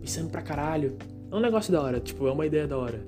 pensando 0.00 0.28
pra 0.30 0.42
caralho. 0.42 0.96
É 1.30 1.34
um 1.34 1.40
negócio 1.40 1.72
da 1.72 1.80
hora, 1.80 1.98
tipo, 1.98 2.26
é 2.28 2.32
uma 2.32 2.44
ideia 2.44 2.66
da 2.66 2.76
hora. 2.76 3.00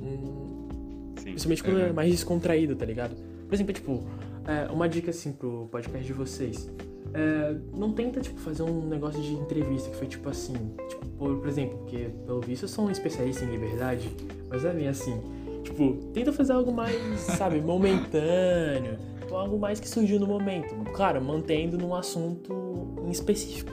Hum, 0.00 0.68
Sim. 1.16 1.24
Principalmente 1.24 1.62
quando 1.64 1.80
É. 1.80 1.88
é 1.88 1.92
mais 1.92 2.10
descontraído, 2.10 2.76
tá 2.76 2.84
ligado? 2.84 3.16
Por 3.48 3.54
exemplo, 3.54 3.72
tipo, 3.72 4.04
é, 4.46 4.70
uma 4.72 4.88
dica 4.88 5.10
assim 5.10 5.32
pro 5.32 5.66
podcast 5.72 6.06
de 6.06 6.12
vocês. 6.12 6.70
É, 7.14 7.54
não 7.74 7.92
tenta, 7.92 8.20
tipo, 8.20 8.38
fazer 8.40 8.62
um 8.62 8.86
negócio 8.86 9.20
de 9.20 9.32
entrevista 9.34 9.90
que 9.90 9.96
foi 9.96 10.06
tipo 10.06 10.28
assim, 10.28 10.54
tipo, 10.88 11.06
por, 11.18 11.38
por 11.38 11.48
exemplo, 11.48 11.78
porque 11.78 12.10
pelo 12.26 12.40
visto 12.40 12.62
eu 12.64 12.68
sou 12.68 12.86
um 12.86 12.90
especialista 12.90 13.44
em 13.44 13.50
liberdade, 13.50 14.10
mas 14.48 14.64
é 14.64 14.72
bem 14.72 14.88
assim. 14.88 15.20
Tipo, 15.62 15.94
tenta 16.12 16.32
fazer 16.32 16.52
algo 16.52 16.72
mais, 16.72 16.96
sabe, 17.20 17.60
momentâneo, 17.60 18.98
ou 19.30 19.36
algo 19.36 19.58
mais 19.58 19.78
que 19.78 19.88
surgiu 19.88 20.18
no 20.18 20.26
momento. 20.26 20.74
Claro, 20.92 21.22
mantendo 21.22 21.78
num 21.78 21.94
assunto 21.94 22.96
em 23.04 23.10
específico. 23.10 23.70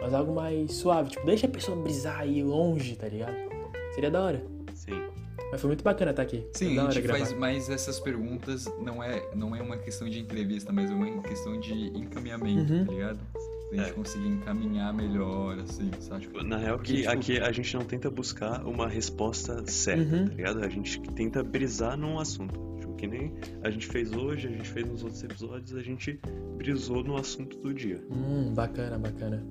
Mas 0.00 0.14
algo 0.14 0.34
mais 0.34 0.72
suave, 0.72 1.10
tipo, 1.10 1.26
deixa 1.26 1.46
a 1.46 1.50
pessoa 1.50 1.76
brisar 1.76 2.20
aí 2.20 2.42
longe, 2.42 2.96
tá 2.96 3.08
ligado? 3.08 3.36
Seria 3.94 4.10
da 4.10 4.22
hora. 4.22 4.44
Sim. 4.74 5.00
Mas 5.50 5.60
foi 5.60 5.68
muito 5.68 5.82
bacana 5.84 6.10
estar 6.12 6.22
aqui. 6.22 6.46
Sim, 6.54 6.78
a 6.78 6.90
gente 6.90 7.08
faz 7.08 7.32
mais 7.32 7.68
essas 7.68 7.98
perguntas, 7.98 8.66
não 8.80 9.02
é, 9.02 9.22
não 9.34 9.54
é 9.56 9.60
uma 9.62 9.76
questão 9.76 10.08
de 10.08 10.18
entrevista, 10.20 10.72
mas 10.72 10.90
é 10.90 10.94
uma 10.94 11.22
questão 11.22 11.58
de 11.58 11.72
encaminhamento, 11.96 12.72
Uhum. 12.72 12.84
tá 12.86 12.92
ligado? 12.92 13.18
A 13.72 13.76
gente 13.76 13.90
É. 13.90 13.92
conseguir 13.92 14.28
encaminhar 14.28 14.92
melhor, 14.92 15.58
assim, 15.60 15.90
sabe? 16.00 16.22
Tipo, 16.22 16.42
Na 16.42 16.56
real, 16.56 16.78
que 16.78 16.96
tipo- 17.02 17.10
aqui 17.10 17.38
a 17.38 17.52
gente 17.52 17.74
não 17.76 17.84
tenta 17.84 18.10
buscar 18.10 18.64
uma 18.66 18.88
resposta 18.88 19.64
certa, 19.66 20.16
Uhum. 20.16 20.24
tá 20.26 20.34
ligado? 20.34 20.64
A 20.64 20.68
gente 20.68 21.00
tenta 21.14 21.42
brisar 21.42 21.96
num 21.96 22.18
assunto. 22.18 22.58
Tipo, 22.80 22.94
que 22.96 23.06
nem 23.06 23.32
a 23.62 23.70
gente 23.70 23.86
fez 23.86 24.12
hoje, 24.12 24.48
a 24.48 24.50
gente 24.50 24.68
fez 24.68 24.88
nos 24.88 25.02
outros 25.04 25.22
episódios, 25.22 25.74
a 25.74 25.82
gente 25.82 26.18
brisou 26.56 27.04
no 27.04 27.16
assunto 27.16 27.56
do 27.58 27.72
dia. 27.72 28.02
Hum, 28.10 28.52
bacana, 28.54 28.98
bacana. 28.98 29.44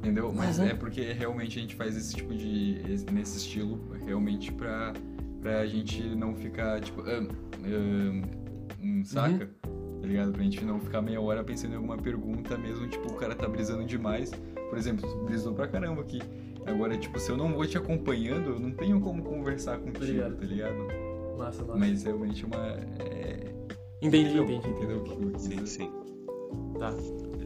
Entendeu? 0.00 0.32
Mas 0.34 0.58
Uhum. 0.58 0.64
é 0.66 0.74
porque 0.74 1.12
realmente 1.12 1.58
a 1.58 1.62
gente 1.62 1.74
faz 1.76 1.96
esse 1.96 2.14
tipo 2.16 2.34
de. 2.34 2.80
esse- 2.88 3.04
nesse 3.12 3.36
estilo, 3.38 3.78
realmente 4.06 4.50
pra, 4.50 4.94
pra 5.42 5.66
gente 5.66 6.02
não 6.02 6.34
ficar, 6.34 6.80
tipo. 6.80 7.02
ah, 7.02 7.22
ah, 7.64 8.26
hum, 8.82 9.04
saca? 9.04 9.50
Tá 10.00 10.06
ligado? 10.06 10.32
Pra 10.32 10.42
gente 10.42 10.64
não 10.64 10.80
ficar 10.80 11.02
meia 11.02 11.20
hora 11.20 11.44
pensando 11.44 11.72
em 11.72 11.76
alguma 11.76 11.98
pergunta, 11.98 12.56
mesmo, 12.56 12.88
tipo, 12.88 13.08
o 13.12 13.14
cara 13.16 13.34
tá 13.34 13.46
brisando 13.46 13.84
demais. 13.84 14.30
Por 14.70 14.78
exemplo, 14.78 15.06
tu 15.06 15.24
brisou 15.26 15.52
pra 15.52 15.68
caramba 15.68 16.00
aqui. 16.00 16.20
Agora, 16.64 16.96
tipo, 16.96 17.18
se 17.20 17.30
eu 17.30 17.36
não 17.36 17.52
vou 17.52 17.66
te 17.66 17.76
acompanhando, 17.76 18.50
eu 18.52 18.58
não 18.60 18.70
tenho 18.70 18.98
como 19.00 19.22
conversar 19.22 19.78
contigo, 19.78 20.04
ligado. 20.04 20.36
tá 20.36 20.44
ligado? 20.46 20.76
Massa, 21.36 21.62
massa. 21.64 21.78
Mas 21.78 22.02
realmente 22.04 22.44
é 22.44 22.46
uma. 22.46 22.66
É... 23.00 23.52
Entendi, 24.00 24.30
entendeu? 24.30 24.44
entendi, 24.44 24.68
Entendeu 24.70 24.96
o 24.96 25.00
entendi. 25.00 25.16
que 25.18 25.24
eu 25.26 25.30
quis 25.32 25.42
Sim, 25.42 25.66
sim. 25.66 25.90
Tá. 26.78 26.90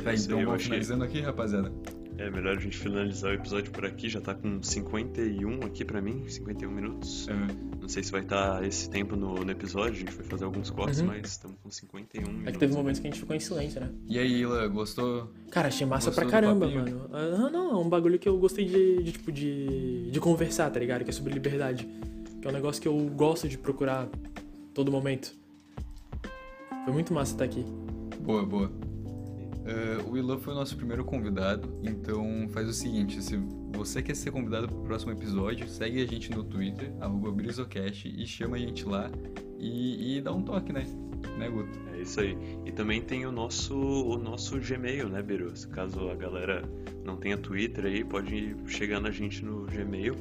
Tá, 0.04 0.14
então 0.14 0.36
vamos 0.38 0.54
achei- 0.54 0.64
finalizando 0.66 1.02
aqui, 1.04 1.20
rapaziada. 1.20 1.72
É 2.16 2.30
melhor 2.30 2.56
a 2.56 2.60
gente 2.60 2.76
finalizar 2.76 3.32
o 3.32 3.34
episódio 3.34 3.72
por 3.72 3.84
aqui, 3.84 4.08
já 4.08 4.20
tá 4.20 4.32
com 4.34 4.62
51 4.62 5.64
aqui 5.66 5.84
pra 5.84 6.00
mim, 6.00 6.22
51 6.28 6.70
minutos. 6.70 7.26
Não 7.80 7.88
sei 7.88 8.04
se 8.04 8.12
vai 8.12 8.20
estar 8.20 8.64
esse 8.64 8.88
tempo 8.88 9.16
no, 9.16 9.44
no 9.44 9.50
episódio, 9.50 9.92
a 9.94 9.98
gente 9.98 10.12
vai 10.14 10.24
fazer 10.24 10.44
alguns 10.44 10.70
cortes, 10.70 11.00
Uhum. 11.00 11.08
mas 11.08 11.28
estamos 11.32 11.56
com 11.60 11.70
51 11.70 12.22
minutos. 12.24 12.46
É 12.48 12.52
que 12.52 12.58
teve 12.58 12.72
momentos 12.72 13.00
que 13.00 13.08
a 13.08 13.10
gente 13.10 13.18
ficou 13.20 13.34
em 13.34 13.40
silêncio, 13.40 13.80
né? 13.80 13.90
E 14.08 14.18
aí, 14.18 14.40
Ilan, 14.42 14.70
gostou? 14.70 15.28
Cara, 15.50 15.68
achei 15.68 15.84
massa 15.86 16.06
Gostou 16.06 16.22
pra 16.22 16.30
caramba, 16.30 16.68
mano. 16.68 17.10
Ah, 17.12 17.50
não, 17.50 17.72
é 17.72 17.76
um 17.84 17.88
bagulho 17.88 18.18
que 18.18 18.28
eu 18.28 18.38
gostei 18.38 18.64
de, 18.64 19.02
de, 19.02 19.12
tipo, 19.12 19.32
de, 19.32 20.10
de 20.10 20.20
conversar, 20.20 20.70
tá 20.70 20.78
ligado? 20.78 21.02
Que 21.02 21.10
é 21.10 21.12
sobre 21.12 21.32
liberdade. 21.34 21.86
Que 22.40 22.46
é 22.46 22.50
um 22.50 22.54
negócio 22.54 22.80
que 22.80 22.86
eu 22.88 22.96
gosto 23.16 23.48
de 23.48 23.58
procurar 23.58 24.08
todo 24.72 24.90
momento. 24.92 25.34
Foi 26.84 26.92
muito 26.92 27.12
massa 27.12 27.32
estar 27.32 27.44
aqui. 27.44 27.64
Boa, 28.20 28.46
boa. 28.46 28.70
Eh, 29.66 29.98
o 30.06 30.16
Ilan 30.16 30.38
foi 30.38 30.52
o 30.52 30.56
nosso 30.56 30.76
primeiro 30.76 31.04
convidado, 31.04 31.68
então 31.82 32.46
faz 32.50 32.68
o 32.68 32.72
seguinte, 32.72 33.20
se 33.22 33.36
você 33.72 34.02
quer 34.02 34.14
ser 34.14 34.30
convidado 34.30 34.68
pro 34.68 34.82
próximo 34.82 35.10
episódio, 35.12 35.66
segue 35.68 36.02
a 36.02 36.06
gente 36.06 36.30
no 36.30 36.44
Twitter, 36.44 36.92
Brisocast, 37.34 38.06
e 38.06 38.26
chama 38.26 38.56
a 38.56 38.58
gente 38.58 38.84
lá 38.84 39.10
e, 39.58 40.18
e 40.18 40.20
dá 40.20 40.32
um 40.32 40.42
toque, 40.42 40.70
né? 40.72 40.84
Né, 41.38 41.48
Guto? 41.48 41.78
É 41.94 42.02
isso 42.02 42.20
aí. 42.20 42.36
E 42.66 42.72
também 42.72 43.00
tem 43.00 43.24
o 43.24 43.32
nosso, 43.32 43.74
o 43.74 44.18
nosso 44.18 44.60
Gmail, 44.60 45.08
né, 45.08 45.22
Beru? 45.22 45.56
Se 45.56 45.66
caso 45.66 46.10
a 46.10 46.14
galera 46.14 46.62
não 47.02 47.16
tenha 47.16 47.38
Twitter 47.38 47.86
aí, 47.86 48.04
pode 48.04 48.54
chegar 48.66 49.00
na 49.00 49.10
gente 49.10 49.42
no 49.42 49.64
Gmail, 49.64 50.14